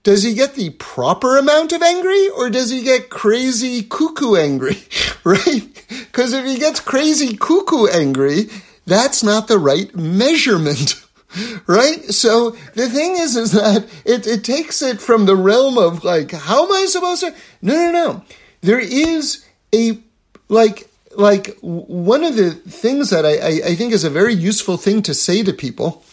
Does 0.03 0.23
he 0.23 0.33
get 0.33 0.55
the 0.55 0.71
proper 0.71 1.37
amount 1.37 1.73
of 1.73 1.81
angry 1.81 2.29
or 2.29 2.49
does 2.49 2.69
he 2.69 2.81
get 2.81 3.09
crazy 3.09 3.83
cuckoo 3.83 4.35
angry? 4.35 4.77
right? 5.23 5.85
Because 5.89 6.33
if 6.33 6.45
he 6.45 6.57
gets 6.57 6.79
crazy 6.79 7.37
cuckoo 7.37 7.87
angry, 7.87 8.45
that's 8.85 9.21
not 9.21 9.47
the 9.47 9.59
right 9.59 9.93
measurement. 9.95 11.03
right? 11.67 12.05
So 12.05 12.51
the 12.73 12.89
thing 12.89 13.17
is, 13.17 13.35
is 13.35 13.51
that 13.51 13.85
it, 14.05 14.25
it 14.25 14.43
takes 14.43 14.81
it 14.81 15.01
from 15.01 15.25
the 15.25 15.35
realm 15.35 15.77
of 15.77 16.03
like, 16.03 16.31
how 16.31 16.65
am 16.65 16.71
I 16.71 16.85
supposed 16.85 17.21
to? 17.21 17.35
No, 17.61 17.73
no, 17.73 17.91
no. 17.91 18.23
There 18.61 18.79
is 18.79 19.45
a, 19.75 19.99
like, 20.47 20.89
like 21.17 21.57
one 21.61 22.23
of 22.23 22.35
the 22.35 22.51
things 22.51 23.09
that 23.09 23.25
I, 23.25 23.69
I, 23.71 23.75
think 23.75 23.91
is 23.91 24.03
a 24.03 24.09
very 24.09 24.35
useful 24.35 24.77
thing 24.77 25.01
to 25.01 25.15
say 25.15 25.41
to 25.41 25.51
people, 25.51 26.03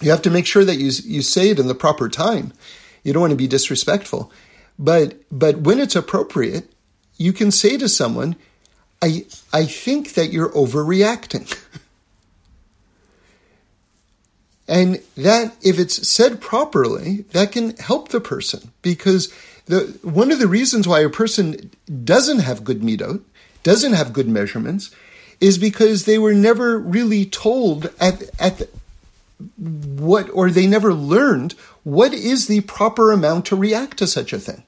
you 0.00 0.10
have 0.10 0.22
to 0.22 0.30
make 0.30 0.46
sure 0.46 0.64
that 0.64 0.76
you 0.76 0.90
you 1.04 1.22
say 1.22 1.50
it 1.50 1.60
in 1.60 1.68
the 1.68 1.76
proper 1.76 2.08
time. 2.08 2.52
You 3.04 3.12
don't 3.12 3.20
want 3.20 3.30
to 3.30 3.36
be 3.36 3.46
disrespectful, 3.46 4.32
but 4.78 5.14
but 5.30 5.58
when 5.58 5.78
it's 5.78 5.94
appropriate, 5.94 6.72
you 7.18 7.32
can 7.32 7.52
say 7.52 7.76
to 7.76 7.88
someone, 7.88 8.34
"I 9.00 9.26
I 9.52 9.64
think 9.64 10.14
that 10.14 10.32
you're 10.32 10.50
overreacting." 10.50 11.56
and 14.68 15.00
that 15.16 15.54
if 15.62 15.78
it's 15.78 16.08
said 16.08 16.40
properly, 16.40 17.26
that 17.30 17.52
can 17.52 17.76
help 17.76 18.08
the 18.08 18.20
person 18.20 18.72
because 18.82 19.32
the 19.66 19.98
one 20.02 20.32
of 20.32 20.40
the 20.40 20.48
reasons 20.48 20.88
why 20.88 21.00
a 21.00 21.10
person 21.10 21.70
doesn't 22.04 22.40
have 22.40 22.64
good 22.64 22.80
midot 22.80 23.22
doesn't 23.62 23.92
have 23.92 24.12
good 24.12 24.28
measurements 24.28 24.94
is 25.40 25.58
because 25.58 26.04
they 26.04 26.18
were 26.18 26.34
never 26.34 26.78
really 26.78 27.24
told 27.24 27.90
at, 28.00 28.22
at 28.38 28.68
what, 29.56 30.28
or 30.32 30.50
they 30.50 30.66
never 30.66 30.92
learned 30.92 31.52
what 31.82 32.12
is 32.12 32.46
the 32.46 32.60
proper 32.62 33.10
amount 33.10 33.46
to 33.46 33.56
react 33.56 33.98
to 33.98 34.06
such 34.06 34.32
a 34.32 34.38
thing. 34.38 34.62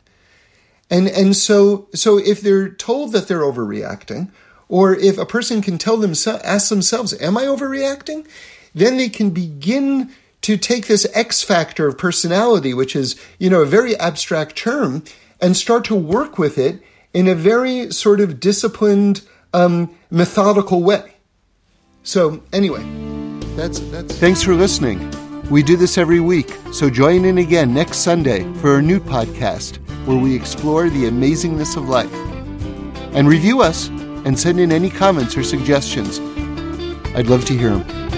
And, 0.90 1.08
and 1.08 1.36
so, 1.36 1.88
so 1.94 2.18
if 2.18 2.40
they're 2.40 2.68
told 2.68 3.12
that 3.12 3.28
they're 3.28 3.40
overreacting, 3.40 4.30
or 4.68 4.94
if 4.94 5.18
a 5.18 5.26
person 5.26 5.60
can 5.60 5.76
tell 5.76 5.98
themselves, 5.98 6.42
ask 6.44 6.68
themselves, 6.70 7.20
am 7.20 7.36
I 7.36 7.44
overreacting? 7.44 8.26
Then 8.74 8.96
they 8.96 9.10
can 9.10 9.30
begin 9.30 10.10
to 10.42 10.56
take 10.56 10.86
this 10.86 11.06
X 11.14 11.42
factor 11.42 11.86
of 11.86 11.98
personality, 11.98 12.74
which 12.74 12.96
is, 12.96 13.20
you 13.38 13.50
know, 13.50 13.60
a 13.60 13.66
very 13.66 13.96
abstract 13.98 14.56
term, 14.56 15.04
and 15.40 15.56
start 15.56 15.84
to 15.84 15.94
work 15.94 16.38
with 16.38 16.56
it 16.56 16.82
in 17.14 17.28
a 17.28 17.34
very 17.34 17.90
sort 17.90 18.20
of 18.20 18.40
disciplined, 18.40 19.22
um, 19.52 19.94
methodical 20.10 20.82
way. 20.82 21.14
So, 22.02 22.42
anyway, 22.52 22.82
that's 23.56 23.78
that's. 23.90 24.16
Thanks 24.18 24.42
for 24.42 24.54
listening. 24.54 25.10
We 25.50 25.62
do 25.62 25.76
this 25.76 25.98
every 25.98 26.20
week, 26.20 26.56
so 26.72 26.88
join 26.88 27.24
in 27.24 27.38
again 27.38 27.74
next 27.74 27.98
Sunday 27.98 28.50
for 28.54 28.78
a 28.78 28.82
new 28.82 29.00
podcast 29.00 29.76
where 30.06 30.16
we 30.16 30.34
explore 30.34 30.88
the 30.88 31.04
amazingness 31.04 31.76
of 31.76 31.88
life. 31.88 32.12
And 33.14 33.28
review 33.28 33.60
us 33.60 33.88
and 33.88 34.38
send 34.38 34.58
in 34.58 34.72
any 34.72 34.88
comments 34.88 35.36
or 35.36 35.42
suggestions. 35.42 36.20
I'd 37.14 37.26
love 37.26 37.44
to 37.46 37.56
hear 37.56 37.70
them. 37.70 38.11